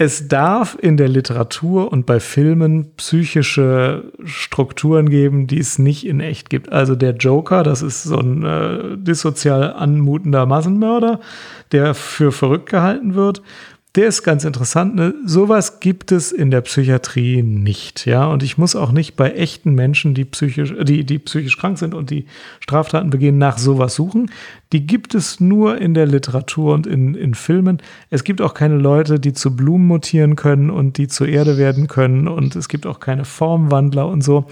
Es 0.00 0.28
darf 0.28 0.78
in 0.80 0.96
der 0.96 1.08
Literatur 1.08 1.90
und 1.90 2.06
bei 2.06 2.20
Filmen 2.20 2.92
psychische 2.96 4.12
Strukturen 4.24 5.10
geben, 5.10 5.48
die 5.48 5.58
es 5.58 5.80
nicht 5.80 6.06
in 6.06 6.20
echt 6.20 6.50
gibt. 6.50 6.70
Also 6.70 6.94
der 6.94 7.16
Joker, 7.16 7.64
das 7.64 7.82
ist 7.82 8.04
so 8.04 8.16
ein 8.16 8.44
äh, 8.44 8.96
dissozial 8.96 9.72
anmutender 9.72 10.46
Massenmörder, 10.46 11.18
der 11.72 11.94
für 11.94 12.30
verrückt 12.30 12.70
gehalten 12.70 13.16
wird. 13.16 13.42
Der 13.98 14.06
ist 14.06 14.22
ganz 14.22 14.44
interessant. 14.44 14.94
Ne? 14.94 15.12
Sowas 15.26 15.80
gibt 15.80 16.12
es 16.12 16.30
in 16.30 16.52
der 16.52 16.60
Psychiatrie 16.60 17.42
nicht, 17.42 18.06
ja. 18.06 18.26
Und 18.26 18.44
ich 18.44 18.56
muss 18.56 18.76
auch 18.76 18.92
nicht 18.92 19.16
bei 19.16 19.32
echten 19.32 19.74
Menschen, 19.74 20.14
die 20.14 20.24
psychisch, 20.24 20.72
die, 20.84 21.02
die 21.02 21.18
psychisch 21.18 21.58
krank 21.58 21.78
sind 21.78 21.94
und 21.94 22.10
die 22.10 22.26
Straftaten 22.60 23.10
begehen, 23.10 23.38
nach 23.38 23.58
sowas 23.58 23.96
suchen. 23.96 24.30
Die 24.70 24.86
gibt 24.86 25.16
es 25.16 25.40
nur 25.40 25.78
in 25.78 25.94
der 25.94 26.06
Literatur 26.06 26.74
und 26.74 26.86
in, 26.86 27.16
in 27.16 27.34
Filmen. 27.34 27.78
Es 28.08 28.22
gibt 28.22 28.40
auch 28.40 28.54
keine 28.54 28.76
Leute, 28.76 29.18
die 29.18 29.32
zu 29.32 29.56
Blumen 29.56 29.88
mutieren 29.88 30.36
können 30.36 30.70
und 30.70 30.96
die 30.96 31.08
zur 31.08 31.26
Erde 31.26 31.58
werden 31.58 31.88
können. 31.88 32.28
Und 32.28 32.54
es 32.54 32.68
gibt 32.68 32.86
auch 32.86 33.00
keine 33.00 33.24
Formwandler 33.24 34.06
und 34.06 34.22
so. 34.22 34.44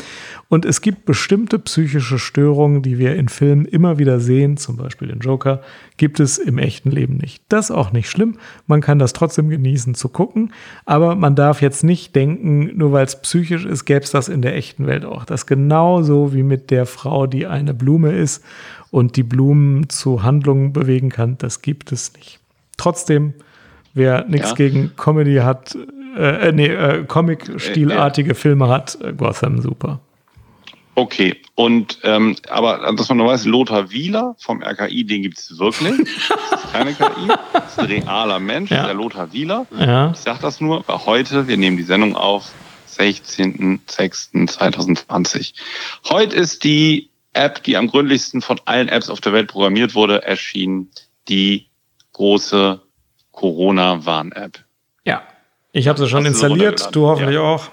Und 0.49 0.65
es 0.65 0.81
gibt 0.81 1.05
bestimmte 1.05 1.61
psychische 1.61 2.19
Störungen, 2.19 2.83
die 2.83 2.99
wir 2.99 3.15
in 3.15 3.29
Filmen 3.29 3.65
immer 3.65 3.99
wieder 3.99 4.19
sehen, 4.19 4.57
zum 4.57 4.77
Beispiel 4.77 5.07
den 5.07 5.21
Joker, 5.21 5.63
gibt 5.97 6.21
es 6.21 6.39
im 6.39 6.59
echten 6.59 6.91
Leben 6.91 7.17
nicht. 7.17 7.43
Das 7.49 7.71
ist 7.71 7.77
auch 7.77 7.93
nicht 7.93 8.11
schlimm. 8.11 8.37
Man 8.67 8.81
kann 8.81 8.99
das 8.99 9.13
trotzdem 9.13 9.49
genießen 9.49 9.95
zu 9.95 10.09
gucken. 10.09 10.53
Aber 10.85 11.15
man 11.15 11.35
darf 11.35 11.63
jetzt 11.63 11.85
nicht 11.85 12.15
denken, 12.15 12.77
nur 12.77 12.93
weil 12.93 13.05
es 13.07 13.21
psychisch 13.21 13.65
ist, 13.65 13.85
gäbe 13.85 14.05
es 14.05 14.11
das 14.11 14.29
in 14.29 14.43
der 14.43 14.55
echten 14.57 14.87
Welt 14.87 15.05
auch. 15.05 15.25
Das 15.25 15.43
ist 15.43 15.47
genauso 15.47 16.35
wie 16.35 16.43
mit 16.43 16.71
der 16.71 16.87
Frau, 16.87 17.27
die 17.27 17.47
eine 17.47 17.75
Blume 17.75 18.13
ist 18.13 18.45
und 18.91 19.17
die 19.17 19.23
Blumen 19.23 19.89
zu 19.89 20.23
Handlungen 20.23 20.73
bewegen 20.73 21.09
kann. 21.11 21.37
Das 21.39 21.63
gibt 21.63 21.93
es 21.93 22.13
nicht. 22.15 22.41
Trotzdem, 22.77 23.33
wer 23.95 24.27
nichts 24.27 24.51
Ja. 24.51 24.55
gegen 24.57 24.93
Comedy 24.97 25.37
hat, 25.37 25.77
äh, 26.17 26.49
äh, 26.49 26.53
nee, 26.53 26.67
äh, 26.69 27.05
Comic-stilartige 27.05 28.35
Filme 28.35 28.69
hat, 28.69 28.99
äh, 29.03 29.13
Gotham 29.13 29.61
super. 29.61 30.01
Okay, 30.99 31.37
und 31.57 31.99
ähm, 32.05 32.37
aber 32.49 32.91
dass 32.97 33.09
man 33.11 33.19
nur 33.19 33.27
weiß, 33.29 33.45
Lothar 33.45 33.91
Wieler 33.91 34.35
vom 34.39 34.63
RKI, 34.63 35.05
den 35.05 35.23
gibt's 35.23 35.59
wirklich. 35.59 35.93
Das 36.51 36.65
ist 36.65 36.73
keine 36.73 36.95
KI, 36.95 37.29
das 37.53 37.73
ist 37.73 37.79
ein 37.79 37.85
realer 37.87 38.39
Mensch, 38.41 38.71
Ja. 38.71 38.87
der 38.87 38.95
Lothar 38.95 39.31
Wieler. 39.33 39.67
Ja. 39.79 40.11
Ich 40.13 40.19
sag 40.19 40.41
das 40.41 40.59
nur, 40.61 40.85
weil 40.89 41.05
heute, 41.05 41.47
wir 41.49 41.57
nehmen 41.59 41.77
die 41.77 41.83
Sendung 41.83 42.17
auf, 42.17 42.51
16.06.2020. 42.99 45.53
Heute 46.09 46.35
ist 46.37 46.65
die 46.65 47.11
App, 47.35 47.63
die 47.65 47.77
am 47.77 47.89
gründlichsten 47.89 48.41
von 48.41 48.59
allen 48.65 48.89
Apps 48.89 49.11
auf 49.11 49.21
der 49.21 49.35
Welt 49.35 49.49
programmiert 49.49 49.95
wurde, 49.95 50.23
erschienen, 50.25 50.91
die 51.29 51.67
große 52.15 52.81
Corona-Warn-App. 53.33 54.65
Ja. 55.05 55.23
Ich 55.73 55.89
habe 55.89 55.99
sie 55.99 56.09
schon 56.09 56.21
Hast 56.21 56.29
installiert, 56.29 56.89
du 56.97 57.07
hoffentlich 57.07 57.35
Ja. 57.35 57.43
auch. 57.43 57.69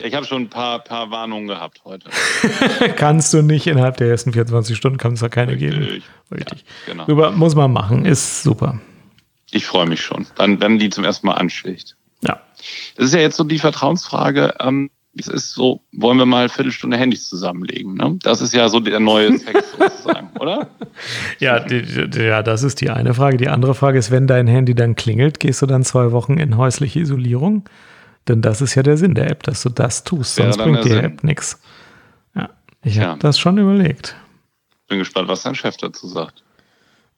Ich 0.00 0.14
habe 0.14 0.24
schon 0.24 0.42
ein 0.42 0.48
paar, 0.48 0.78
paar 0.78 1.10
Warnungen 1.10 1.48
gehabt 1.48 1.82
heute. 1.84 2.08
Kannst 2.96 3.34
du 3.34 3.42
nicht 3.42 3.66
innerhalb 3.66 3.96
der 3.96 4.08
ersten 4.08 4.32
24 4.32 4.76
Stunden, 4.76 4.96
kann 4.96 5.14
es 5.14 5.20
da 5.20 5.28
keine 5.28 5.56
geben. 5.56 5.78
Richtig. 5.78 6.04
Richtig. 6.30 6.64
Ja, 6.86 6.92
genau. 6.92 7.06
Über, 7.06 7.32
muss 7.32 7.54
man 7.54 7.72
machen, 7.72 8.04
ist 8.04 8.42
super. 8.42 8.80
Ich 9.50 9.66
freue 9.66 9.86
mich 9.86 10.00
schon. 10.00 10.26
Dann, 10.36 10.60
wenn 10.60 10.78
die 10.78 10.90
zum 10.90 11.04
ersten 11.04 11.26
Mal 11.26 11.34
anschlägt. 11.34 11.96
Ja. 12.22 12.40
Das 12.96 13.06
ist 13.06 13.14
ja 13.14 13.20
jetzt 13.20 13.36
so 13.36 13.44
die 13.44 13.58
Vertrauensfrage. 13.58 14.54
Ähm, 14.60 14.90
es 15.16 15.26
ist 15.26 15.52
so, 15.52 15.80
wollen 15.92 16.18
wir 16.18 16.26
mal 16.26 16.40
eine 16.40 16.48
Viertelstunde 16.48 16.96
Handys 16.96 17.28
zusammenlegen? 17.28 17.94
Ne? 17.94 18.18
Das 18.22 18.40
ist 18.40 18.54
ja 18.54 18.68
so 18.68 18.78
der 18.78 19.00
neue 19.00 19.36
Sex 19.38 19.72
sozusagen, 19.78 20.30
oder? 20.38 20.68
Ja, 21.40 21.60
die, 21.60 21.82
die, 22.08 22.20
ja, 22.20 22.42
das 22.42 22.62
ist 22.62 22.80
die 22.80 22.90
eine 22.90 23.14
Frage. 23.14 23.36
Die 23.36 23.48
andere 23.48 23.74
Frage 23.74 23.98
ist, 23.98 24.10
wenn 24.10 24.26
dein 24.26 24.46
Handy 24.46 24.74
dann 24.74 24.94
klingelt, 24.94 25.40
gehst 25.40 25.62
du 25.62 25.66
dann 25.66 25.82
zwei 25.82 26.12
Wochen 26.12 26.34
in 26.34 26.56
häusliche 26.56 27.00
Isolierung? 27.00 27.64
Denn 28.28 28.42
das 28.42 28.60
ist 28.60 28.74
ja 28.74 28.82
der 28.82 28.96
Sinn 28.96 29.14
der 29.14 29.30
App, 29.30 29.42
dass 29.42 29.62
du 29.62 29.70
das 29.70 30.04
tust, 30.04 30.34
sonst 30.36 30.58
bringt 30.58 30.84
die 30.84 30.88
der 30.90 30.96
Sinn. 30.98 31.04
App 31.04 31.24
nichts. 31.24 31.60
Ja, 32.34 32.50
ich 32.82 32.96
Ja. 32.96 33.08
habe 33.08 33.20
das 33.20 33.38
schon 33.38 33.58
überlegt. 33.58 34.16
Bin 34.88 34.98
gespannt, 34.98 35.28
was 35.28 35.42
dein 35.42 35.54
Chef 35.54 35.76
dazu 35.76 36.06
sagt. 36.06 36.44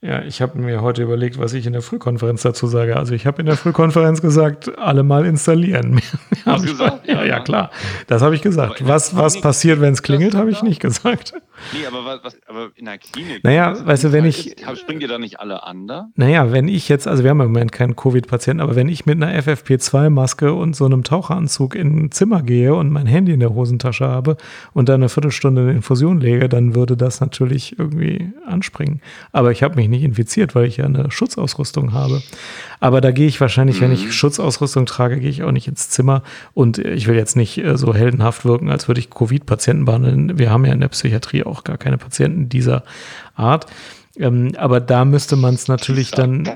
Ja, 0.03 0.23
ich 0.23 0.41
habe 0.41 0.59
mir 0.59 0.81
heute 0.81 1.03
überlegt, 1.03 1.39
was 1.39 1.53
ich 1.53 1.67
in 1.67 1.75
der 1.75 1.83
Frühkonferenz 1.83 2.41
dazu 2.41 2.67
sage. 2.67 2.97
Also 2.97 3.13
ich 3.13 3.27
habe 3.27 3.41
in 3.43 3.47
der 3.47 3.57
Frühkonferenz 3.59 4.23
gesagt, 4.23 4.79
alle 4.79 5.03
mal 5.03 5.27
installieren. 5.27 6.01
Hast 6.47 6.65
du 6.65 6.69
gesagt? 6.71 7.07
Ja, 7.07 7.23
Ja, 7.23 7.39
ne? 7.39 7.45
klar. 7.45 7.71
Das 8.07 8.23
habe 8.23 8.35
ich 8.35 8.41
gesagt. 8.41 8.87
Was, 8.89 9.15
was 9.15 9.41
passiert, 9.43 9.81
wenn 9.83 9.93
es 9.93 10.03
klingelt, 10.03 10.35
habe 10.35 10.51
ich 10.51 10.63
nicht 10.63 10.81
gesagt. 10.81 11.35
Nee, 11.73 11.87
aber 11.87 12.05
was, 12.05 12.21
was 12.25 12.39
aber 12.49 12.71
in 12.75 12.85
der 12.87 12.99
Klinik. 12.99 13.45
Naja, 13.45 13.73
was 13.73 13.87
weißt 13.87 14.05
du, 14.05 14.13
wenn 14.13 14.25
ist- 14.25 14.47
ich- 14.47 14.79
Springen 14.79 15.01
dir 15.01 15.09
da 15.09 15.19
nicht 15.19 15.41
alle 15.41 15.63
an 15.65 15.87
da? 15.87 16.09
Naja, 16.17 16.53
wenn 16.53 16.69
ich 16.69 16.89
jetzt, 16.89 17.07
also 17.07 17.23
wir 17.23 17.31
haben 17.31 17.41
im 17.41 17.49
Moment 17.49 17.73
keinen 17.73 17.97
Covid-Patienten, 17.97 18.61
aber 18.63 18.77
wenn 18.77 18.89
ich 18.89 19.07
mit 19.07 19.23
einer 19.23 19.33
FFP2-Maske 19.35 20.53
und 20.53 20.75
so 20.77 20.85
einem 20.87 21.05
Taucheranzug 21.05 21.75
in 21.75 22.05
ein 22.07 22.11
Zimmer 22.13 22.43
gehe 22.43 22.75
und 22.75 22.91
mein 22.91 23.07
Handy 23.07 23.33
in 23.33 23.41
der 23.41 23.55
Hosentasche 23.55 24.07
habe 24.07 24.37
und 24.73 24.89
dann 24.89 25.01
eine 25.01 25.09
Viertelstunde 25.09 25.63
eine 25.63 25.73
Infusion 25.73 26.21
lege, 26.21 26.49
dann 26.49 26.75
würde 26.75 26.97
das 26.97 27.21
natürlich 27.21 27.79
irgendwie 27.79 28.33
anspringen. 28.47 29.01
Aber 29.33 29.51
ich 29.53 29.63
habe 29.63 29.77
mich 29.77 29.89
nicht 29.89 30.03
infiziert, 30.03 30.55
weil 30.55 30.67
ich 30.67 30.79
ja 30.79 30.85
eine 30.87 31.11
Schutzausrüstung 31.11 31.93
habe. 31.93 32.23
Aber 32.81 33.01
da 33.03 33.11
gehe 33.13 33.27
ich 33.29 33.41
wahrscheinlich, 33.41 33.81
wenn 33.83 33.93
ich 33.93 34.13
Schutzausrüstung 34.15 34.87
trage, 34.87 35.21
gehe 35.21 35.29
ich 35.29 35.43
auch 35.43 35.53
nicht 35.53 35.69
ins 35.69 35.91
Zimmer. 35.91 36.23
Und 36.55 36.79
ich 36.79 37.07
will 37.07 37.15
jetzt 37.17 37.37
nicht 37.37 37.59
äh, 37.59 37.77
so 37.77 37.95
heldenhaft 37.95 38.45
wirken, 38.45 38.71
als 38.71 38.89
würde 38.89 39.01
ich 39.01 39.11
Covid-Patienten 39.11 39.85
behandeln. 39.85 40.39
Wir 40.39 40.51
haben 40.51 40.65
ja 40.65 40.73
in 40.73 40.81
der 40.81 40.89
Psychiatrie 40.89 41.45
auch 41.45 41.63
gar 41.63 41.77
keine 41.77 41.99
Patienten 41.99 42.49
dieser 42.49 42.83
Art. 43.35 43.67
Ähm, 44.17 44.53
aber 44.57 44.81
da 44.81 45.05
müsste 45.05 45.37
man 45.37 45.55
es 45.55 45.69
natürlich 45.69 46.11
dann, 46.11 46.49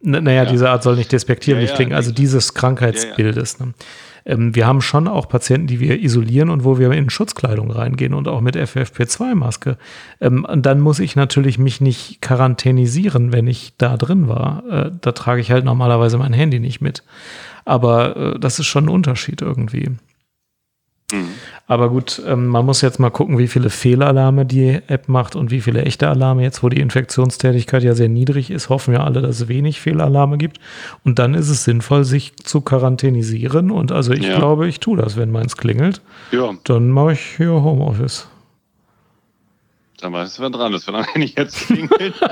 naja, 0.00 0.42
Ja. 0.44 0.50
diese 0.50 0.68
Art 0.68 0.82
soll 0.82 0.96
nicht 0.96 1.12
despektierlich 1.12 1.66
Ja, 1.66 1.70
ja, 1.70 1.76
klingen, 1.76 1.92
also 1.94 2.10
dieses 2.12 2.54
Krankheitsbildes. 2.54 3.60
Ne? 3.60 3.72
Ähm, 4.28 4.54
wir 4.54 4.66
haben 4.66 4.80
schon 4.80 5.08
auch 5.08 5.28
Patienten, 5.28 5.66
die 5.66 5.80
wir 5.80 6.00
isolieren 6.00 6.50
und 6.50 6.62
wo 6.62 6.78
wir 6.78 6.92
in 6.92 7.10
Schutzkleidung 7.10 7.70
reingehen 7.70 8.14
und 8.14 8.28
auch 8.28 8.40
mit 8.40 8.56
FFP2-Maske. 8.56 9.78
Ähm, 10.20 10.44
und 10.44 10.66
dann 10.66 10.80
muss 10.80 11.00
ich 11.00 11.16
natürlich 11.16 11.58
mich 11.58 11.80
nicht 11.80 12.20
quarantänisieren, 12.20 13.32
wenn 13.32 13.48
ich 13.48 13.72
da 13.78 13.96
drin 13.96 14.28
war. 14.28 14.62
Äh, 14.70 14.90
da 15.00 15.12
trage 15.12 15.40
ich 15.40 15.50
halt 15.50 15.64
normalerweise 15.64 16.18
mein 16.18 16.34
Handy 16.34 16.60
nicht 16.60 16.80
mit. 16.80 17.02
Aber 17.64 18.16
äh, 18.16 18.38
das 18.38 18.58
ist 18.58 18.66
schon 18.66 18.84
ein 18.84 18.90
Unterschied 18.90 19.40
irgendwie. 19.40 19.88
Mhm. 21.10 21.34
Aber 21.70 21.90
gut, 21.90 22.22
ähm, 22.26 22.46
man 22.46 22.64
muss 22.64 22.80
jetzt 22.80 22.98
mal 22.98 23.10
gucken, 23.10 23.36
wie 23.36 23.46
viele 23.46 23.68
Fehlalarme 23.68 24.46
die 24.46 24.80
App 24.86 25.06
macht 25.06 25.36
und 25.36 25.50
wie 25.50 25.60
viele 25.60 25.82
echte 25.82 26.08
Alarme. 26.08 26.42
Jetzt, 26.42 26.62
wo 26.62 26.70
die 26.70 26.80
Infektionstätigkeit 26.80 27.82
ja 27.82 27.94
sehr 27.94 28.08
niedrig 28.08 28.50
ist, 28.50 28.70
hoffen 28.70 28.92
wir 28.92 29.04
alle, 29.04 29.20
dass 29.20 29.40
es 29.42 29.48
wenig 29.48 29.78
Fehlalarme 29.80 30.38
gibt. 30.38 30.58
Und 31.04 31.18
dann 31.18 31.34
ist 31.34 31.50
es 31.50 31.64
sinnvoll, 31.64 32.04
sich 32.04 32.34
zu 32.36 32.62
quarantänisieren. 32.62 33.70
Und 33.70 33.92
also 33.92 34.12
ich 34.14 34.24
Ja. 34.24 34.36
glaube, 34.38 34.66
ich 34.66 34.80
tue 34.80 34.96
das, 34.96 35.18
wenn 35.18 35.30
meins 35.30 35.58
klingelt. 35.58 36.00
Ja, 36.32 36.52
Dann 36.64 36.88
mache 36.88 37.12
ich 37.12 37.20
hier 37.36 37.50
Homeoffice. 37.52 38.28
dann 40.00 40.12
weißt 40.14 40.38
du, 40.38 40.42
wer 40.42 40.50
dran 40.50 40.72
ist, 40.72 40.86
wenn 40.88 40.94
er 40.94 41.04
nicht 41.18 41.38
jetzt 41.38 41.66
klingelt. 41.66 42.14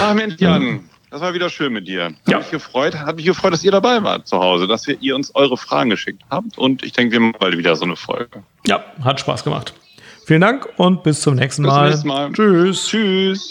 Ach 0.00 0.14
Mensch, 0.14 0.34
Jan, 0.38 0.80
das 1.14 1.20
war 1.22 1.32
wieder 1.32 1.48
schön 1.48 1.72
mit 1.72 1.86
dir. 1.86 2.06
Hat 2.06 2.14
Ja. 2.26 2.38
mich 2.38 2.50
gefreut, 2.50 2.96
hat 2.96 3.14
mich 3.14 3.24
gefreut, 3.24 3.52
dass 3.52 3.62
ihr 3.62 3.70
dabei 3.70 4.02
wart 4.02 4.26
zu 4.26 4.36
Hause, 4.36 4.66
dass 4.66 4.84
wir, 4.88 4.96
ihr 5.00 5.14
uns 5.14 5.32
eure 5.36 5.56
Fragen 5.56 5.90
geschickt 5.90 6.22
habt 6.28 6.58
und 6.58 6.82
ich 6.82 6.92
denke, 6.92 7.12
wir 7.12 7.20
machen 7.20 7.36
bald 7.38 7.56
wieder 7.56 7.76
so 7.76 7.84
eine 7.84 7.94
Folge. 7.94 8.42
Ja, 8.66 8.82
hat 9.04 9.20
Spaß 9.20 9.44
gemacht. 9.44 9.74
Vielen 10.26 10.40
Dank 10.40 10.66
und 10.76 11.04
bis 11.04 11.20
zum 11.20 11.36
nächsten 11.36 11.62
Bis 11.62 11.70
zum 11.72 11.78
Mal. 11.80 11.90
nächsten 11.90 12.08
Mal. 12.08 12.32
Tschüss. 12.32 12.88
Tschüss. 12.88 13.48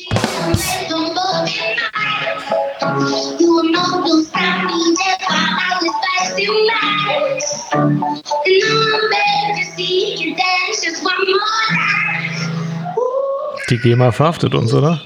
Die 13.70 13.78
GEMA 13.78 14.11
verhaftet 14.11 14.53
uns, 14.53 14.74
oder? 14.74 15.01